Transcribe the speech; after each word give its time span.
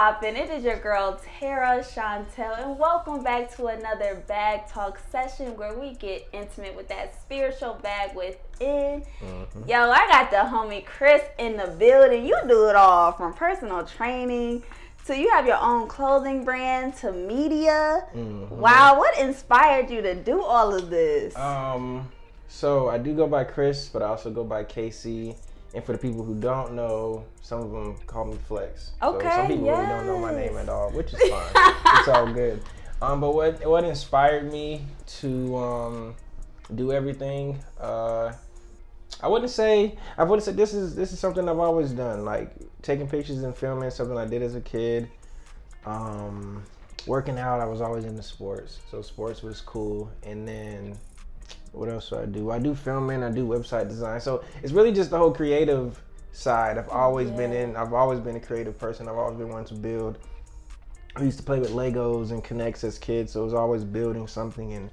poppin'? 0.00 0.34
It 0.34 0.48
is 0.48 0.64
your 0.64 0.78
girl 0.78 1.20
Tara 1.38 1.80
Chantel, 1.80 2.58
and 2.58 2.78
welcome 2.78 3.22
back 3.22 3.54
to 3.56 3.66
another 3.66 4.22
Bag 4.26 4.66
Talk 4.66 4.98
session 5.10 5.54
where 5.58 5.78
we 5.78 5.92
get 5.92 6.26
intimate 6.32 6.74
with 6.74 6.88
that 6.88 7.20
spiritual 7.20 7.74
bag 7.82 8.16
within. 8.16 9.04
Mm-hmm. 9.22 9.68
Yo, 9.68 9.90
I 9.90 10.08
got 10.08 10.30
the 10.30 10.38
homie 10.38 10.86
Chris 10.86 11.20
in 11.38 11.58
the 11.58 11.66
building. 11.66 12.24
You 12.24 12.34
do 12.48 12.70
it 12.70 12.76
all 12.76 13.12
from 13.12 13.34
personal 13.34 13.84
training 13.84 14.62
to 15.04 15.18
you 15.18 15.28
have 15.32 15.46
your 15.46 15.60
own 15.60 15.86
clothing 15.86 16.44
brand 16.44 16.96
to 16.96 17.12
media. 17.12 18.06
Mm-hmm. 18.16 18.58
Wow, 18.58 18.96
what 18.96 19.18
inspired 19.18 19.90
you 19.90 20.00
to 20.00 20.14
do 20.14 20.40
all 20.40 20.74
of 20.74 20.88
this? 20.88 21.36
Um, 21.36 22.10
so 22.48 22.88
I 22.88 22.96
do 22.96 23.14
go 23.14 23.26
by 23.26 23.44
Chris, 23.44 23.90
but 23.90 24.00
I 24.00 24.06
also 24.06 24.30
go 24.30 24.44
by 24.44 24.64
Casey. 24.64 25.36
And 25.72 25.84
for 25.84 25.92
the 25.92 25.98
people 25.98 26.24
who 26.24 26.34
don't 26.34 26.74
know, 26.74 27.24
some 27.42 27.60
of 27.60 27.70
them 27.70 27.96
call 28.06 28.24
me 28.24 28.36
Flex. 28.48 28.92
Okay. 29.02 29.28
So 29.28 29.36
some 29.36 29.46
people 29.46 29.66
yes. 29.66 29.76
really 29.76 29.88
don't 29.88 30.06
know 30.06 30.18
my 30.18 30.34
name 30.34 30.56
at 30.56 30.68
all, 30.68 30.90
which 30.90 31.12
is 31.14 31.20
fine. 31.20 31.74
it's 31.98 32.08
all 32.08 32.32
good. 32.32 32.62
Um, 33.02 33.20
but 33.20 33.34
what 33.34 33.66
what 33.66 33.84
inspired 33.84 34.50
me 34.52 34.84
to 35.20 35.56
um, 35.56 36.14
do 36.74 36.92
everything? 36.92 37.58
Uh, 37.80 38.32
I 39.22 39.28
wouldn't 39.28 39.50
say 39.50 39.96
I 40.18 40.24
wouldn't 40.24 40.44
say 40.44 40.52
this 40.52 40.74
is 40.74 40.94
this 40.94 41.12
is 41.12 41.18
something 41.18 41.48
I've 41.48 41.58
always 41.58 41.92
done. 41.92 42.24
Like 42.24 42.52
taking 42.82 43.08
pictures 43.08 43.42
and 43.42 43.56
filming, 43.56 43.90
something 43.90 44.16
I 44.16 44.26
did 44.26 44.42
as 44.42 44.54
a 44.54 44.60
kid. 44.60 45.08
Um, 45.86 46.62
working 47.06 47.38
out, 47.38 47.60
I 47.60 47.64
was 47.64 47.80
always 47.80 48.04
into 48.04 48.22
sports, 48.22 48.80
so 48.90 49.02
sports 49.02 49.42
was 49.42 49.60
cool. 49.60 50.10
And 50.22 50.46
then 50.46 50.98
what 51.72 51.88
else 51.88 52.10
do 52.10 52.16
I 52.16 52.26
do? 52.26 52.50
I 52.50 52.58
do 52.58 52.74
filming, 52.74 53.22
I 53.22 53.30
do 53.30 53.46
website 53.46 53.88
design. 53.88 54.20
So 54.20 54.44
it's 54.62 54.72
really 54.72 54.92
just 54.92 55.10
the 55.10 55.18
whole 55.18 55.32
creative 55.32 56.02
side. 56.32 56.78
I've 56.78 56.88
always 56.88 57.30
yeah. 57.30 57.36
been 57.36 57.52
in. 57.52 57.76
I've 57.76 57.92
always 57.92 58.20
been 58.20 58.36
a 58.36 58.40
creative 58.40 58.78
person. 58.78 59.08
I've 59.08 59.16
always 59.16 59.36
been 59.36 59.48
wanting 59.48 59.76
to 59.76 59.80
build. 59.80 60.18
I 61.16 61.22
used 61.22 61.38
to 61.38 61.44
play 61.44 61.58
with 61.58 61.70
Legos 61.70 62.30
and 62.30 62.42
K'NEX 62.44 62.84
as 62.84 62.98
kids, 62.98 63.32
so 63.32 63.42
it 63.42 63.44
was 63.44 63.54
always 63.54 63.84
building 63.84 64.26
something 64.26 64.72
and 64.74 64.90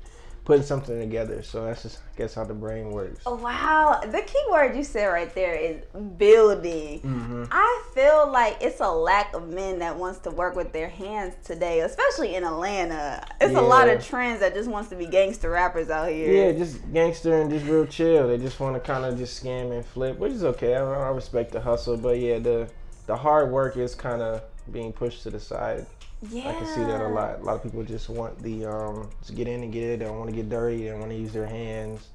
putting 0.48 0.64
something 0.64 0.98
together. 0.98 1.44
So 1.44 1.66
that's 1.66 1.84
just 1.84 1.98
I 1.98 2.18
guess 2.18 2.34
how 2.34 2.46
the 2.46 2.54
brain 2.54 2.92
works. 2.92 3.22
Oh, 3.26 3.36
wow, 3.36 4.00
the 4.02 4.22
key 4.22 4.42
word 4.50 4.78
you 4.78 4.84
said 4.86 5.08
right 5.08 5.34
there 5.36 5.54
is 5.54 5.84
building. 6.18 7.02
Mm-hmm. 7.02 7.44
I 7.52 7.84
feel 7.94 8.32
like 8.32 8.58
it's 8.62 8.80
a 8.80 8.90
lack 8.90 9.34
of 9.34 9.50
men 9.50 9.80
that 9.80 9.98
wants 9.98 10.20
to 10.20 10.32
work 10.32 10.56
with 10.56 10.72
their 10.72 10.88
hands 10.88 11.36
today, 11.44 11.82
especially 11.82 12.36
in 12.36 12.46
Atlanta. 12.46 13.28
It's 13.42 13.52
yeah. 13.52 13.60
a 13.60 13.62
lot 13.62 13.90
of 13.90 14.02
trends 14.04 14.40
that 14.40 14.54
just 14.54 14.70
wants 14.70 14.88
to 14.92 14.96
be 14.96 15.06
gangster 15.06 15.50
rappers 15.50 15.90
out 15.90 16.10
here. 16.10 16.32
Yeah, 16.32 16.58
just 16.58 16.94
gangster 16.94 17.42
and 17.42 17.52
just 17.52 17.66
real 17.66 17.86
chill. 17.86 18.30
They 18.30 18.38
just 18.38 18.62
want 18.62 18.76
to 18.76 18.80
kind 18.80 19.04
of 19.04 19.18
just 19.18 19.44
scam 19.44 19.74
and 19.74 19.86
flip, 19.86 20.18
which 20.18 20.32
is 20.32 20.46
okay. 20.46 20.76
I, 20.76 20.82
I 20.82 21.10
respect 21.10 21.52
the 21.52 21.60
hustle, 21.60 21.98
but 21.98 22.20
yeah, 22.20 22.40
the 22.40 22.70
the 23.06 23.18
hard 23.18 23.52
work 23.52 23.76
is 23.76 23.96
kind 23.96 24.22
of 24.22 24.44
being 24.72 24.94
pushed 24.94 25.24
to 25.24 25.30
the 25.30 25.42
side. 25.42 25.86
Yeah. 26.32 26.50
I 26.50 26.54
can 26.54 26.66
see 26.66 26.84
that 26.84 27.02
a 27.02 27.08
lot. 27.08 27.40
A 27.40 27.44
lot 27.44 27.56
of 27.58 27.64
people 27.64 27.84
just 27.84 28.10
want 28.10 28.42
the 28.42 28.66
um 28.66 29.10
to 29.26 29.34
get 29.34 29.48
in 29.48 29.64
and 29.64 29.72
get 29.72 29.84
it. 29.84 30.00
They 30.00 30.06
don't 30.06 30.18
want 30.18 30.30
to 30.30 30.36
get 30.36 30.50
dirty. 30.50 30.84
They 30.84 30.90
don't 30.90 31.00
want 31.00 31.12
to 31.12 31.18
use 31.18 31.32
their 31.32 31.46
hands. 31.46 32.08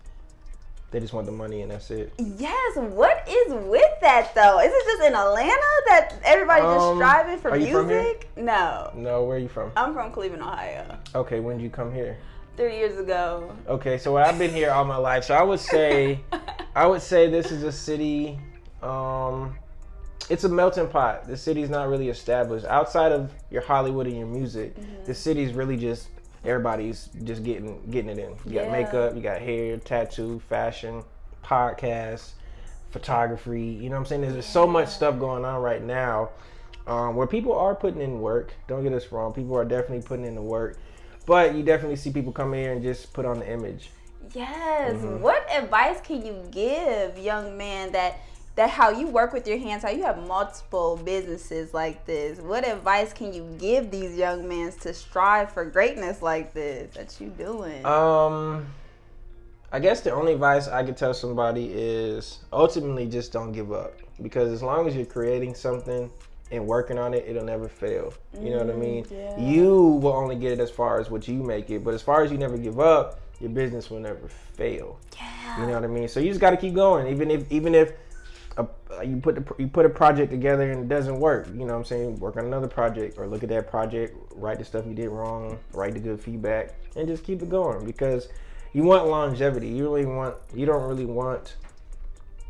They 0.91 1.01
just 1.01 1.15
want 1.15 1.25
the 1.25 1.33
money 1.33 1.63
and 1.63 1.71
that's 1.71 1.91
it. 1.91 2.13
Yes. 2.19 2.77
What 2.77 3.27
is 3.29 3.55
with 3.55 4.01
that 4.03 4.35
though? 4.35 4.61
Is 4.61 4.71
it 4.73 4.85
just 4.85 5.03
in 5.03 5.15
Atlanta 5.15 5.83
that 5.89 6.15
everybody 6.25 6.63
um, 6.63 6.75
just 6.75 6.97
striving 6.97 7.39
for 7.39 7.57
music? 7.57 8.29
No. 8.37 8.91
No. 8.95 9.25
Where 9.25 9.37
are 9.37 9.41
you 9.41 9.49
from? 9.49 9.73
I'm 9.77 9.95
from 9.95 10.13
Cleveland, 10.13 10.43
Ohio. 10.43 10.99
Okay. 11.15 11.41
When 11.41 11.57
did 11.57 11.63
you 11.63 11.71
come 11.71 11.95
here? 11.95 12.19
Three 12.57 12.77
years 12.77 12.99
ago. 12.99 13.57
Okay, 13.67 13.97
so 13.97 14.19
I've 14.19 14.39
been 14.39 14.53
here 14.53 14.71
all 14.71 14.85
my 14.85 14.99
life. 14.99 15.25
So 15.25 15.35
I 15.35 15.43
would 15.43 15.59
say, 15.61 16.21
I 16.77 16.87
would 16.87 17.01
say 17.01 17.31
this 17.31 17.51
is 17.51 17.63
a 17.63 17.73
city. 17.73 18.39
Um, 18.83 19.57
it's 20.31 20.45
a 20.45 20.49
melting 20.49 20.89
pot. 20.89 21.27
The 21.27 21.37
city's 21.37 21.71
not 21.71 21.89
really 21.89 22.09
established 22.09 22.67
outside 22.67 23.13
of 23.13 23.33
your 23.51 23.63
Hollywood 23.63 24.07
and 24.07 24.17
your 24.17 24.27
music. 24.27 24.77
Mm-hmm. 24.77 25.05
The 25.05 25.15
city's 25.15 25.53
really 25.53 25.77
just 25.77 26.09
everybody's 26.45 27.09
just 27.25 27.43
getting 27.45 27.81
getting 27.91 28.11
it 28.11 28.19
in. 28.19 28.31
You 28.45 28.59
got 28.59 28.67
yeah. 28.67 28.73
makeup, 28.73 29.15
you 29.15 29.23
got 29.23 29.41
hair, 29.41 29.77
tattoo, 29.79 30.41
fashion, 30.49 31.03
podcasts, 31.45 32.33
photography. 32.91 33.63
You 33.63 33.89
know 33.89 33.97
what 33.97 34.01
I'm 34.01 34.07
saying? 34.07 34.21
There's, 34.23 34.47
so 34.47 34.67
much 34.67 34.89
stuff 34.89 35.19
going 35.19 35.45
on 35.45 35.61
right 35.63 35.83
now 35.83 36.31
um, 36.87 37.17
where 37.17 37.27
people 37.27 37.53
are 37.53 37.75
putting 37.75 38.01
in 38.01 38.21
work. 38.21 38.53
Don't 38.69 38.83
get 38.83 38.93
us 38.93 39.11
wrong. 39.13 39.33
People 39.33 39.57
are 39.57 39.65
definitely 39.65 40.03
putting 40.03 40.25
in 40.25 40.35
the 40.35 40.43
work, 40.43 40.79
but 41.27 41.55
you 41.55 41.63
definitely 41.63 41.97
see 41.97 42.11
people 42.11 42.33
come 42.33 42.53
here 42.53 42.73
and 42.73 42.83
just 42.83 43.13
put 43.13 43.25
on 43.25 43.41
the 43.41 43.51
image. 43.51 43.91
Yes. 44.35 44.95
Mm-hmm. 44.95 45.21
What 45.21 45.47
advice 45.51 46.01
can 46.01 46.25
you 46.25 46.43
give 46.51 47.19
young 47.19 47.57
man 47.57 47.93
that? 47.93 48.21
That 48.55 48.71
how 48.71 48.91
you 48.91 49.09
work 49.09 49.33
with 49.33 49.47
your 49.49 49.59
hands, 49.59 49.83
how 49.83 49.91
you 49.91 50.03
have 50.03 50.27
multiple 50.27 51.01
businesses 51.05 51.73
like 51.73 52.05
this. 52.05 52.39
What 52.39 52.69
advice 52.69 53.13
can 53.13 53.33
you 53.33 53.49
give 53.59 53.91
these 53.91 54.17
young 54.17 54.47
men 54.47 54.73
to 54.83 54.93
strive 54.93 55.53
for 55.53 55.65
greatness 55.65 56.21
like 56.21 56.53
this 56.53 56.95
that 56.95 57.19
you 57.21 57.29
doing? 57.29 57.85
Um, 57.87 58.67
I 59.73 59.79
guess 59.79 60.03
the 60.03 60.13
only 60.13 60.35
advice 60.35 60.69
I 60.69 60.85
could 60.85 60.99
tell 60.99 61.15
somebody 61.15 61.71
is 61.73 62.41
ultimately 62.53 63.07
just 63.07 63.33
don't 63.33 63.53
give 63.53 63.73
up 63.73 63.95
because 64.21 64.53
as 64.53 64.63
long 64.63 64.87
as 64.87 64.95
you're 64.95 65.07
creating 65.07 65.55
something 65.55 66.11
and 66.51 66.67
working 66.67 66.99
on 66.99 67.15
it, 67.15 67.25
it'll 67.27 67.45
never 67.45 67.69
fail. 67.69 68.13
You 68.39 68.51
know 68.51 68.59
what 68.59 68.69
I 68.69 68.77
mean? 68.77 69.05
Mm, 69.05 69.11
yeah. 69.11 69.41
You 69.41 69.75
will 70.03 70.13
only 70.13 70.37
get 70.37 70.53
it 70.53 70.61
as 70.61 70.71
far 70.71 71.01
as 71.01 71.11
what 71.11 71.27
you 71.27 71.43
make 71.43 71.71
it, 71.71 71.83
but 71.83 71.95
as 71.95 72.03
far 72.03 72.23
as 72.23 72.31
you 72.31 72.37
never 72.37 72.59
give 72.59 72.79
up, 72.79 73.19
your 73.41 73.49
business 73.49 73.89
will 73.91 74.01
never 74.01 74.29
fail. 74.29 75.01
Yeah. 75.17 75.61
You 75.61 75.67
know 75.69 75.73
what 75.73 75.85
I 75.85 75.87
mean? 75.87 76.09
So 76.09 76.21
you 76.21 76.29
just 76.29 76.41
got 76.41 76.51
to 76.51 76.59
keep 76.59 76.75
going, 76.75 77.07
even 77.07 77.31
if 77.31 77.51
even 77.51 77.75
if 77.75 77.93
a, 78.57 79.05
you 79.05 79.17
put 79.17 79.35
the, 79.35 79.55
you 79.59 79.67
put 79.67 79.87
a 79.87 79.89
project 79.89 80.31
together 80.31 80.71
and 80.71 80.85
it 80.85 80.89
doesn't 80.89 81.19
work. 81.19 81.49
You 81.49 81.61
know 81.61 81.67
what 81.67 81.75
I'm 81.75 81.85
saying? 81.85 82.19
Work 82.19 82.37
on 82.37 82.47
another 82.47 82.69
project 82.69 83.19
or 83.19 83.27
look 83.27 83.43
at 83.43 83.49
that 83.51 83.71
project, 83.71 84.17
write 84.35 84.59
the 84.59 84.65
stuff 84.65 84.87
you 84.87 84.95
did 84.95 85.09
wrong, 85.09 85.59
write 85.73 85.95
the 85.95 86.01
good 86.01 86.21
feedback, 86.21 86.75
and 86.97 87.09
just 87.09 87.25
keep 87.25 87.43
it 87.43 87.49
going 87.49 87.85
because 87.85 88.29
you 88.73 88.83
want 88.83 89.07
longevity. 89.07 89.69
You 89.69 89.85
really 89.85 90.07
want 90.07 90.37
you 90.55 90.67
don't 90.67 90.87
really 90.87 91.07
want 91.07 91.57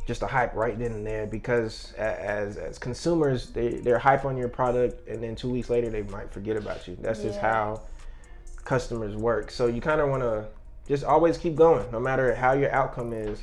just 0.07 0.23
a 0.23 0.27
hype 0.27 0.55
right 0.55 0.77
then 0.79 0.93
and 0.93 1.07
there 1.07 1.27
because 1.27 1.93
as 1.93 2.57
as 2.57 2.79
consumers 2.79 3.51
they 3.51 3.75
they're 3.75 3.99
hype 3.99 4.25
on 4.25 4.37
your 4.37 4.49
product 4.49 5.07
and 5.09 5.23
then 5.23 5.37
two 5.37 5.49
weeks 5.49 5.71
later 5.71 5.91
they 5.91 6.03
might 6.03 6.33
forget 6.33 6.57
about 6.57 6.89
you. 6.89 6.97
That's 7.01 7.21
yeah. 7.21 7.27
just 7.27 7.41
how 7.41 7.83
customers 8.65 9.17
work. 9.17 9.51
So 9.51 9.67
you 9.67 9.81
kind 9.81 10.01
of 10.01 10.09
want 10.09 10.23
to 10.23 10.49
just 10.89 11.05
always 11.05 11.39
keep 11.39 11.55
going, 11.55 11.91
no 11.93 12.01
matter 12.01 12.35
how 12.35 12.53
your 12.53 12.73
outcome 12.73 13.13
is. 13.13 13.43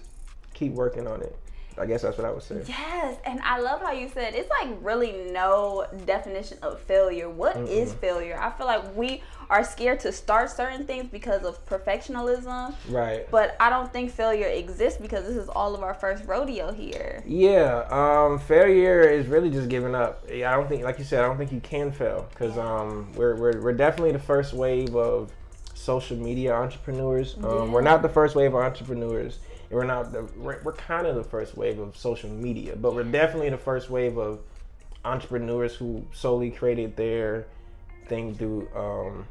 Keep 0.53 0.73
working 0.73 1.07
on 1.07 1.21
it. 1.21 1.37
I 1.79 1.85
guess 1.85 2.01
that's 2.01 2.17
what 2.17 2.25
I 2.25 2.31
would 2.31 2.43
say. 2.43 2.61
Yes, 2.67 3.17
and 3.25 3.39
I 3.41 3.59
love 3.59 3.81
how 3.81 3.91
you 3.91 4.09
said 4.09 4.35
it's 4.35 4.49
like 4.49 4.69
really 4.81 5.31
no 5.31 5.85
definition 6.05 6.57
of 6.61 6.79
failure. 6.81 7.29
What 7.29 7.55
mm 7.55 7.69
is 7.69 7.93
failure? 7.93 8.37
I 8.39 8.49
feel 8.51 8.65
like 8.65 8.95
we 8.95 9.21
are 9.49 9.63
scared 9.63 9.99
to 9.99 10.11
start 10.11 10.49
certain 10.49 10.85
things 10.85 11.07
because 11.07 11.43
of 11.43 11.63
perfectionism. 11.65 12.73
Right. 12.89 13.29
But 13.29 13.55
I 13.59 13.69
don't 13.69 13.91
think 13.91 14.11
failure 14.11 14.47
exists 14.47 14.99
because 14.99 15.25
this 15.25 15.35
is 15.35 15.49
all 15.49 15.75
of 15.75 15.83
our 15.83 15.93
first 15.93 16.25
rodeo 16.25 16.71
here. 16.71 17.23
Yeah. 17.27 17.85
Um, 17.89 18.39
failure 18.39 19.01
is 19.01 19.27
really 19.27 19.49
just 19.49 19.69
giving 19.69 19.93
up. 19.93 20.23
I 20.29 20.39
don't 20.39 20.67
think, 20.67 20.83
like 20.83 20.97
you 20.97 21.05
said, 21.05 21.23
I 21.23 21.27
don't 21.27 21.37
think 21.37 21.51
you 21.51 21.61
can 21.61 21.91
fail 21.91 22.27
because 22.31 22.57
um, 22.57 23.11
we're, 23.13 23.35
we're 23.35 23.61
we're 23.61 23.73
definitely 23.73 24.11
the 24.11 24.19
first 24.19 24.53
wave 24.53 24.95
of 24.95 25.31
social 25.73 26.17
media 26.17 26.53
entrepreneurs. 26.53 27.35
Um, 27.37 27.43
yeah. 27.43 27.73
We're 27.73 27.81
not 27.81 28.01
the 28.01 28.09
first 28.09 28.35
wave 28.35 28.53
of 28.53 28.61
entrepreneurs 28.61 29.39
we're 29.69 29.85
not 29.85 30.11
the 30.11 30.23
we're, 30.37 30.59
we're 30.63 30.73
kind 30.73 31.05
of 31.07 31.15
the 31.15 31.23
first 31.23 31.55
wave 31.55 31.79
of 31.79 31.95
social 31.95 32.29
media, 32.29 32.75
but 32.75 32.95
we're 32.95 33.03
definitely 33.03 33.49
the 33.49 33.57
first 33.57 33.89
wave 33.89 34.17
of 34.17 34.39
entrepreneurs 35.05 35.75
who 35.75 36.05
solely 36.11 36.51
created 36.51 36.95
their 36.95 37.47
thing 38.07 38.35
through 38.35 38.67
um, 38.75 39.25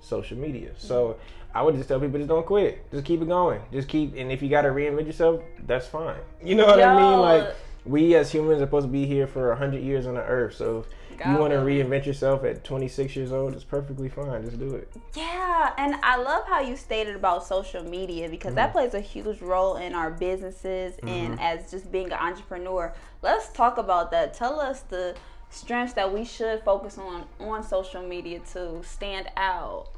social 0.00 0.38
media. 0.38 0.70
So 0.78 1.18
I 1.54 1.62
would 1.62 1.74
just 1.74 1.88
tell 1.88 2.00
people 2.00 2.18
just 2.18 2.28
don't 2.28 2.46
quit. 2.46 2.90
Just 2.90 3.04
keep 3.04 3.20
it 3.20 3.28
going. 3.28 3.60
Just 3.72 3.88
keep 3.88 4.14
and 4.16 4.30
if 4.30 4.42
you 4.42 4.48
gotta 4.48 4.68
reinvent 4.68 5.06
yourself, 5.06 5.42
that's 5.66 5.86
fine. 5.86 6.20
You 6.42 6.54
know 6.54 6.66
what 6.66 6.78
Yo. 6.78 6.86
I 6.86 6.96
mean? 6.96 7.20
Like 7.20 7.56
we 7.84 8.14
as 8.14 8.30
humans 8.30 8.60
are 8.60 8.66
supposed 8.66 8.86
to 8.86 8.92
be 8.92 9.06
here 9.06 9.26
for 9.26 9.54
hundred 9.54 9.82
years 9.82 10.06
on 10.06 10.14
the 10.14 10.22
earth. 10.22 10.54
So 10.54 10.86
you 11.26 11.36
want 11.36 11.52
to 11.52 11.58
reinvent 11.58 12.06
yourself 12.06 12.44
at 12.44 12.64
26 12.64 13.16
years 13.16 13.32
old, 13.32 13.54
it's 13.54 13.64
perfectly 13.64 14.08
fine. 14.08 14.44
Just 14.44 14.58
do 14.58 14.74
it. 14.74 14.92
Yeah, 15.14 15.72
and 15.76 15.96
I 16.02 16.16
love 16.16 16.46
how 16.46 16.60
you 16.60 16.76
stated 16.76 17.16
about 17.16 17.46
social 17.46 17.82
media 17.82 18.28
because 18.28 18.48
mm-hmm. 18.48 18.56
that 18.56 18.72
plays 18.72 18.94
a 18.94 19.00
huge 19.00 19.40
role 19.40 19.76
in 19.76 19.94
our 19.94 20.10
businesses 20.10 20.94
mm-hmm. 20.96 21.08
and 21.08 21.40
as 21.40 21.70
just 21.70 21.90
being 21.90 22.06
an 22.06 22.18
entrepreneur. 22.18 22.94
Let's 23.22 23.50
talk 23.52 23.78
about 23.78 24.10
that. 24.12 24.34
Tell 24.34 24.60
us 24.60 24.80
the 24.80 25.16
strengths 25.50 25.94
that 25.94 26.12
we 26.12 26.24
should 26.24 26.62
focus 26.62 26.98
on 26.98 27.24
on 27.40 27.62
social 27.62 28.02
media 28.02 28.40
to 28.52 28.82
stand 28.84 29.28
out. 29.36 29.88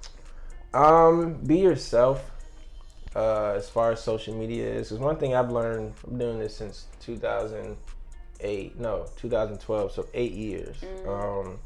Um, 0.73 1.35
be 1.35 1.59
yourself. 1.59 2.31
Uh, 3.17 3.55
as 3.57 3.69
far 3.69 3.91
as 3.91 4.01
social 4.01 4.37
media 4.37 4.73
is, 4.73 4.91
because 4.91 5.03
one 5.03 5.17
thing 5.17 5.35
I've 5.35 5.51
learned 5.51 5.97
from 5.97 6.17
doing 6.17 6.39
this 6.39 6.55
since 6.55 6.87
2000- 7.05 7.75
eight, 8.43 8.79
no, 8.79 9.07
2012, 9.17 9.93
so 9.93 10.07
eight 10.15 10.33
years. 10.33 10.77
Mm. 10.79 11.47
Um, 11.47 11.59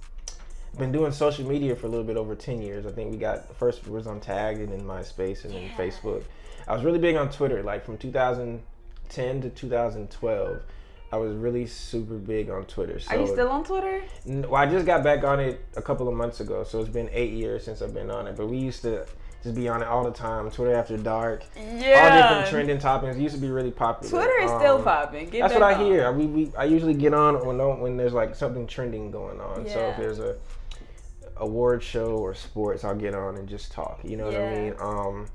been 0.79 0.93
doing 0.93 1.12
social 1.12 1.47
media 1.49 1.76
for 1.76 1.87
a 1.87 1.88
little 1.88 2.05
bit 2.05 2.17
over 2.17 2.35
10 2.35 2.61
years. 2.61 2.87
I 2.87 2.91
think 2.91 3.11
we 3.11 3.17
got 3.17 3.55
first 3.56 3.87
was 3.87 4.06
on 4.06 4.21
Tag 4.21 4.59
and 4.59 4.73
then 4.73 4.82
MySpace 4.82 5.44
and 5.44 5.55
yeah. 5.55 5.61
then 5.61 5.71
Facebook. 5.71 6.25
I 6.67 6.75
was 6.75 6.85
really 6.85 6.99
big 6.99 7.17
on 7.17 7.31
Twitter, 7.31 7.62
like 7.62 7.85
from 7.85 7.99
2010 7.99 9.41
to 9.43 9.50
2012. 9.50 10.61
I 11.12 11.17
was 11.17 11.37
really 11.37 11.67
super 11.67 12.17
big 12.17 12.50
on 12.50 12.65
Twitter. 12.65 12.99
So 12.99 13.15
Are 13.15 13.20
you 13.20 13.27
still 13.29 13.49
on 13.49 13.62
Twitter? 13.62 14.03
Well, 14.27 14.56
I 14.56 14.67
just 14.67 14.85
got 14.85 15.05
back 15.05 15.23
on 15.23 15.38
it 15.38 15.65
a 15.77 15.82
couple 15.82 16.09
of 16.09 16.15
months 16.15 16.41
ago, 16.41 16.65
so 16.65 16.81
it's 16.81 16.88
been 16.88 17.09
eight 17.12 17.32
years 17.32 17.65
since 17.65 17.82
I've 17.82 17.94
been 17.94 18.11
on 18.11 18.27
it. 18.27 18.37
But 18.37 18.49
we 18.49 18.56
used 18.56 18.82
to 18.82 19.06
just 19.44 19.55
be 19.55 19.69
on 19.69 19.82
it 19.82 19.87
all 19.87 20.02
the 20.02 20.11
time. 20.11 20.50
Twitter 20.50 20.75
after 20.75 20.96
dark, 20.96 21.44
Yeah. 21.55 22.00
all 22.02 22.29
different 22.31 22.50
trending 22.50 22.79
topics. 22.79 23.17
It 23.17 23.20
used 23.20 23.35
to 23.37 23.41
be 23.41 23.50
really 23.50 23.70
popular. 23.70 24.11
Twitter 24.11 24.41
is 24.43 24.50
still 24.50 24.79
Um, 24.79 24.85
popping. 24.85 25.29
Get 25.31 25.43
That's 25.43 25.55
what 25.55 25.62
I 25.62 25.75
on. 25.75 25.85
hear. 25.85 26.11
We, 26.12 26.26
we 26.26 26.52
I 26.58 26.64
usually 26.64 26.94
get 26.94 27.14
on 27.14 27.46
when 27.46 27.58
when 27.81 27.96
there's 27.96 28.14
like 28.14 28.35
something 28.35 28.67
trending 28.67 29.11
going 29.12 29.41
on. 29.41 29.67
Yeah. 29.67 29.73
So 29.75 29.79
if 29.91 29.96
there's 29.99 30.19
a 30.19 30.37
award 31.37 31.82
show 31.82 32.17
or 32.17 32.35
sports, 32.35 32.85
I'll 32.85 32.94
get 32.94 33.14
on 33.14 33.37
and 33.37 33.49
just 33.49 33.70
talk. 33.73 34.00
You 34.02 34.17
know 34.17 34.26
what 34.26 34.35
I 34.37 34.55
mean? 34.55 34.75
Um, 34.81 35.26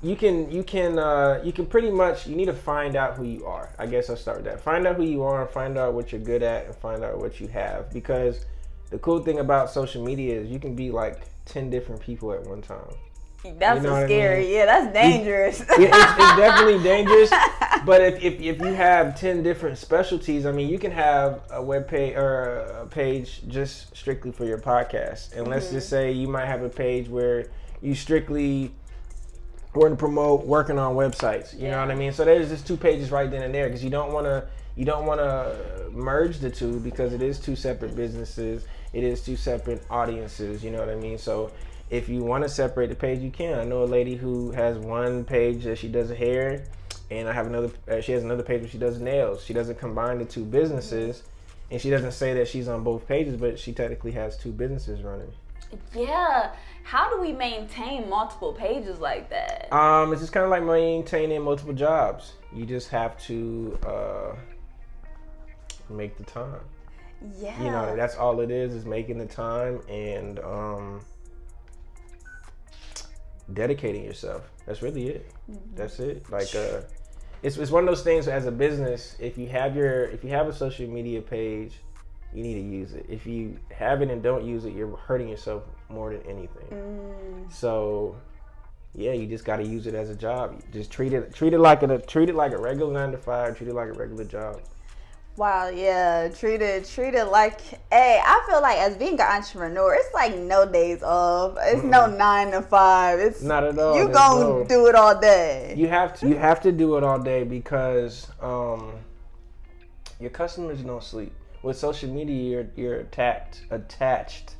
you 0.00 0.14
can 0.16 0.50
you 0.50 0.62
can 0.62 0.98
uh, 0.98 1.40
you 1.44 1.52
can 1.52 1.66
pretty 1.66 1.90
much 1.90 2.26
you 2.26 2.34
need 2.36 2.46
to 2.46 2.54
find 2.54 2.96
out 2.96 3.14
who 3.16 3.24
you 3.24 3.44
are. 3.46 3.74
I 3.78 3.86
guess 3.86 4.08
I'll 4.08 4.16
start 4.16 4.38
with 4.38 4.46
that. 4.46 4.60
Find 4.60 4.86
out 4.86 4.96
who 4.96 5.02
you 5.04 5.22
are, 5.24 5.44
find 5.46 5.76
out 5.76 5.92
what 5.94 6.12
you're 6.12 6.20
good 6.20 6.42
at, 6.42 6.66
and 6.66 6.74
find 6.76 7.02
out 7.04 7.18
what 7.18 7.40
you 7.40 7.48
have. 7.48 7.92
Because 7.92 8.46
the 8.90 8.98
cool 9.00 9.22
thing 9.22 9.40
about 9.40 9.70
social 9.70 10.02
media 10.02 10.40
is 10.40 10.48
you 10.48 10.58
can 10.60 10.74
be 10.74 10.90
like 10.90 11.22
ten 11.44 11.68
different 11.68 12.00
people 12.00 12.32
at 12.32 12.42
one 12.44 12.62
time. 12.62 12.94
That's 13.44 13.76
You 13.76 13.86
know 13.86 13.92
what 13.92 14.02
I 14.02 14.06
scary. 14.06 14.44
mean? 14.44 14.54
Yeah, 14.54 14.66
that's 14.66 14.92
dangerous. 14.92 15.60
Yeah, 15.60 15.90
it's, 15.92 16.12
it's 16.12 16.36
definitely 16.36 16.82
dangerous. 16.82 17.30
But 17.84 18.02
if, 18.02 18.22
if, 18.22 18.40
if 18.40 18.58
you 18.58 18.72
have 18.74 19.18
ten 19.18 19.42
different 19.42 19.78
specialties, 19.78 20.44
I 20.44 20.52
mean, 20.52 20.68
you 20.68 20.78
can 20.78 20.90
have 20.90 21.42
a 21.50 21.62
web 21.62 21.88
page 21.88 22.16
or 22.16 22.60
a 22.82 22.86
page 22.86 23.42
just 23.48 23.96
strictly 23.96 24.32
for 24.32 24.44
your 24.44 24.58
podcast. 24.58 25.36
And 25.36 25.46
let's 25.46 25.66
mm-hmm. 25.66 25.76
just 25.76 25.88
say 25.88 26.12
you 26.12 26.28
might 26.28 26.46
have 26.46 26.62
a 26.62 26.68
page 26.68 27.08
where 27.08 27.46
you 27.80 27.94
strictly 27.94 28.72
want 29.74 29.92
to 29.92 29.96
promote 29.96 30.44
working 30.44 30.78
on 30.78 30.96
websites. 30.96 31.58
You 31.58 31.68
know 31.68 31.80
what 31.80 31.90
I 31.90 31.94
mean? 31.94 32.12
So 32.12 32.24
there's 32.24 32.48
just 32.48 32.66
two 32.66 32.76
pages 32.76 33.10
right 33.10 33.30
then 33.30 33.42
and 33.42 33.54
there 33.54 33.66
because 33.66 33.84
you 33.84 33.90
don't 33.90 34.12
want 34.12 34.26
to 34.26 34.46
you 34.76 34.84
don't 34.84 35.06
want 35.06 35.20
to 35.20 35.90
merge 35.92 36.38
the 36.38 36.50
two 36.50 36.78
because 36.80 37.12
it 37.12 37.22
is 37.22 37.38
two 37.38 37.56
separate 37.56 37.96
businesses. 37.96 38.64
It 38.92 39.02
is 39.02 39.22
two 39.22 39.36
separate 39.36 39.84
audiences. 39.90 40.62
You 40.62 40.70
know 40.70 40.78
what 40.78 40.88
I 40.88 40.94
mean? 40.94 41.18
So 41.18 41.50
if 41.90 42.08
you 42.08 42.22
want 42.22 42.44
to 42.44 42.48
separate 42.48 42.88
the 42.88 42.94
page, 42.94 43.20
you 43.20 43.30
can. 43.30 43.58
I 43.58 43.64
know 43.64 43.82
a 43.82 43.86
lady 43.86 44.16
who 44.16 44.50
has 44.52 44.76
one 44.78 45.24
page 45.24 45.64
that 45.64 45.78
she 45.78 45.88
does 45.88 46.10
hair, 46.10 46.64
and 47.10 47.28
I 47.28 47.32
have 47.32 47.46
another. 47.46 47.70
Uh, 47.90 48.00
she 48.00 48.12
has 48.12 48.24
another 48.24 48.42
page 48.42 48.60
where 48.60 48.70
she 48.70 48.78
does 48.78 49.00
nails. 49.00 49.44
She 49.44 49.54
doesn't 49.54 49.78
combine 49.78 50.18
the 50.18 50.24
two 50.24 50.44
businesses, 50.44 51.22
and 51.70 51.80
she 51.80 51.90
doesn't 51.90 52.12
say 52.12 52.34
that 52.34 52.48
she's 52.48 52.68
on 52.68 52.84
both 52.84 53.06
pages, 53.08 53.36
but 53.36 53.58
she 53.58 53.72
technically 53.72 54.12
has 54.12 54.36
two 54.36 54.52
businesses 54.52 55.02
running. 55.02 55.32
yeah. 55.94 56.52
How 56.82 57.10
do 57.10 57.20
we 57.20 57.32
maintain 57.32 58.08
multiple 58.08 58.54
pages 58.54 58.98
like 58.98 59.28
that? 59.28 59.70
Um, 59.72 60.10
it's 60.12 60.22
just 60.22 60.32
kind 60.32 60.44
of 60.44 60.50
like 60.50 60.62
maintaining 60.62 61.42
multiple 61.42 61.74
jobs. 61.74 62.32
You 62.54 62.64
just 62.64 62.88
have 62.88 63.18
to 63.24 63.78
uh, 63.86 64.34
make 65.90 66.16
the 66.16 66.24
time. 66.24 66.60
yeah. 67.38 67.62
You 67.62 67.70
know, 67.70 67.94
that's 67.94 68.16
all 68.16 68.40
it 68.40 68.50
is 68.50 68.74
is 68.74 68.86
making 68.86 69.18
the 69.18 69.26
time 69.26 69.80
and 69.88 70.38
um, 70.38 71.00
dedicating 73.52 74.04
yourself. 74.04 74.50
That's 74.66 74.82
really 74.82 75.08
it. 75.08 75.30
That's 75.74 75.98
it. 76.00 76.28
Like 76.30 76.54
uh, 76.54 76.82
it's 77.42 77.56
it's 77.56 77.70
one 77.70 77.84
of 77.84 77.88
those 77.88 78.02
things 78.02 78.28
as 78.28 78.46
a 78.46 78.52
business. 78.52 79.16
If 79.18 79.38
you 79.38 79.48
have 79.48 79.76
your 79.76 80.04
if 80.04 80.24
you 80.24 80.30
have 80.30 80.48
a 80.48 80.52
social 80.52 80.88
media 80.88 81.22
page, 81.22 81.74
you 82.34 82.42
need 82.42 82.54
to 82.54 82.60
use 82.60 82.92
it. 82.92 83.06
If 83.08 83.26
you 83.26 83.58
have 83.72 84.02
it 84.02 84.10
and 84.10 84.22
don't 84.22 84.44
use 84.44 84.64
it, 84.64 84.74
you're 84.74 84.96
hurting 84.96 85.28
yourself 85.28 85.64
more 85.88 86.12
than 86.12 86.22
anything. 86.22 86.68
Mm. 86.70 87.52
So 87.52 88.16
yeah, 88.94 89.12
you 89.12 89.26
just 89.26 89.44
got 89.44 89.56
to 89.56 89.66
use 89.66 89.86
it 89.86 89.94
as 89.94 90.10
a 90.10 90.14
job. 90.14 90.54
You 90.56 90.80
just 90.80 90.90
treat 90.90 91.12
it 91.12 91.34
treat 91.34 91.52
it 91.52 91.58
like 91.58 91.82
a 91.82 91.98
treat 91.98 92.28
it 92.28 92.34
like 92.34 92.52
a 92.52 92.58
regular 92.58 92.92
nine 92.92 93.12
to 93.12 93.18
five. 93.18 93.56
Treat 93.56 93.68
it 93.68 93.74
like 93.74 93.88
a 93.88 93.92
regular 93.92 94.24
job. 94.24 94.60
Wow, 95.38 95.68
yeah, 95.68 96.28
treat 96.30 96.60
it, 96.62 96.84
treat 96.84 97.14
it 97.14 97.26
like. 97.26 97.60
Hey, 97.92 98.20
I 98.20 98.44
feel 98.48 98.60
like 98.60 98.76
as 98.78 98.96
being 98.96 99.14
an 99.14 99.20
entrepreneur, 99.20 99.94
it's 99.94 100.12
like 100.12 100.34
no 100.36 100.66
days 100.68 101.00
off. 101.04 101.56
It's 101.60 101.84
no 101.84 102.06
nine 102.06 102.50
to 102.50 102.60
five. 102.60 103.20
It's 103.20 103.40
Not 103.40 103.62
at 103.62 103.78
all. 103.78 103.96
you 103.96 104.06
There's 104.06 104.16
gonna 104.16 104.40
no- 104.40 104.64
do 104.64 104.86
it 104.88 104.96
all 104.96 105.16
day. 105.20 105.74
You 105.76 105.86
have 105.86 106.18
to 106.18 106.28
you 106.28 106.34
have 106.34 106.60
to 106.62 106.72
do 106.72 106.96
it 106.96 107.04
all 107.04 107.20
day 107.20 107.44
because 107.44 108.26
um, 108.42 108.92
your 110.18 110.30
customers 110.30 110.80
don't 110.82 111.04
sleep. 111.04 111.32
With 111.62 111.78
social 111.78 112.10
media, 112.10 112.42
you're 112.50 112.66
you're 112.74 112.96
attached 113.00 113.60
attached 113.70 114.56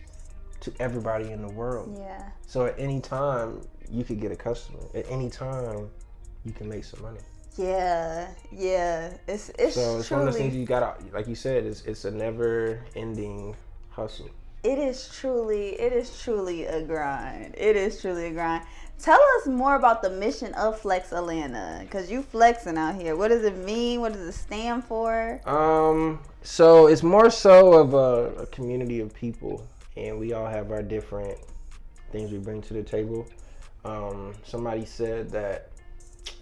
to 0.61 0.73
everybody 0.79 1.33
in 1.33 1.43
the 1.43 1.53
world. 1.55 1.97
yeah, 1.99 2.23
So 2.47 2.67
at 2.67 2.79
any 2.79 3.01
time, 3.01 3.63
you 3.91 4.05
could 4.05 4.21
get 4.21 4.31
a 4.31 4.37
customer. 4.37 4.79
At 4.95 5.11
any 5.11 5.29
time, 5.29 5.89
you 6.45 6.53
can 6.53 6.69
make 6.69 6.85
some 6.85 7.03
money. 7.03 7.19
Yeah, 7.59 8.29
yeah. 8.53 9.15
It's 9.27 9.51
it's 9.59 9.75
So 9.75 9.99
it's 9.99 10.11
one 10.11 10.21
of 10.21 10.27
those 10.27 10.37
things 10.37 10.55
you 10.55 10.65
gotta, 10.67 10.95
like 11.13 11.27
you 11.29 11.35
said, 11.35 11.65
it's 11.65 11.83
it's 11.83 12.05
a 12.05 12.11
never 12.11 12.85
ending 12.97 13.57
hustle. 13.91 14.31
it 14.65 14.79
is 14.79 15.09
truly 15.09 15.71
it 15.81 15.93
is 15.93 16.21
truly 16.23 16.65
a 16.67 16.83
grind. 16.83 17.55
It 17.59 17.77
is 17.77 18.01
truly 18.01 18.27
a 18.27 18.33
grind. 18.33 18.65
Tell 18.99 19.21
us 19.39 19.47
more 19.47 19.77
about 19.77 20.03
the 20.03 20.11
mission 20.11 20.55
of 20.55 20.81
Flex 20.81 21.13
Atlanta, 21.13 21.87
cause 21.91 22.11
you 22.11 22.23
flexing 22.23 22.77
out 22.79 22.97
here. 22.97 23.17
What 23.17 23.29
does 23.29 23.45
it 23.45 23.57
mean? 23.59 24.01
What 24.01 24.13
does 24.15 24.23
it 24.23 24.33
stand 24.33 24.85
for? 24.85 25.41
Um, 25.49 26.21
so 26.43 26.89
it's 26.89 27.03
more 27.05 27.31
so 27.31 27.75
of 27.75 27.95
a, 27.95 28.43
a 28.43 28.47
community 28.47 29.01
of 29.01 29.15
people, 29.15 29.67
and 29.97 30.19
we 30.19 30.33
all 30.33 30.47
have 30.49 30.73
our 30.73 30.83
different 30.83 31.39
things 32.11 32.33
we 32.33 32.39
bring 32.39 32.61
to 32.63 32.75
the 32.75 32.83
table. 32.83 33.29
Um, 33.85 34.35
somebody 34.45 34.85
said 34.85 35.31
that 35.31 35.71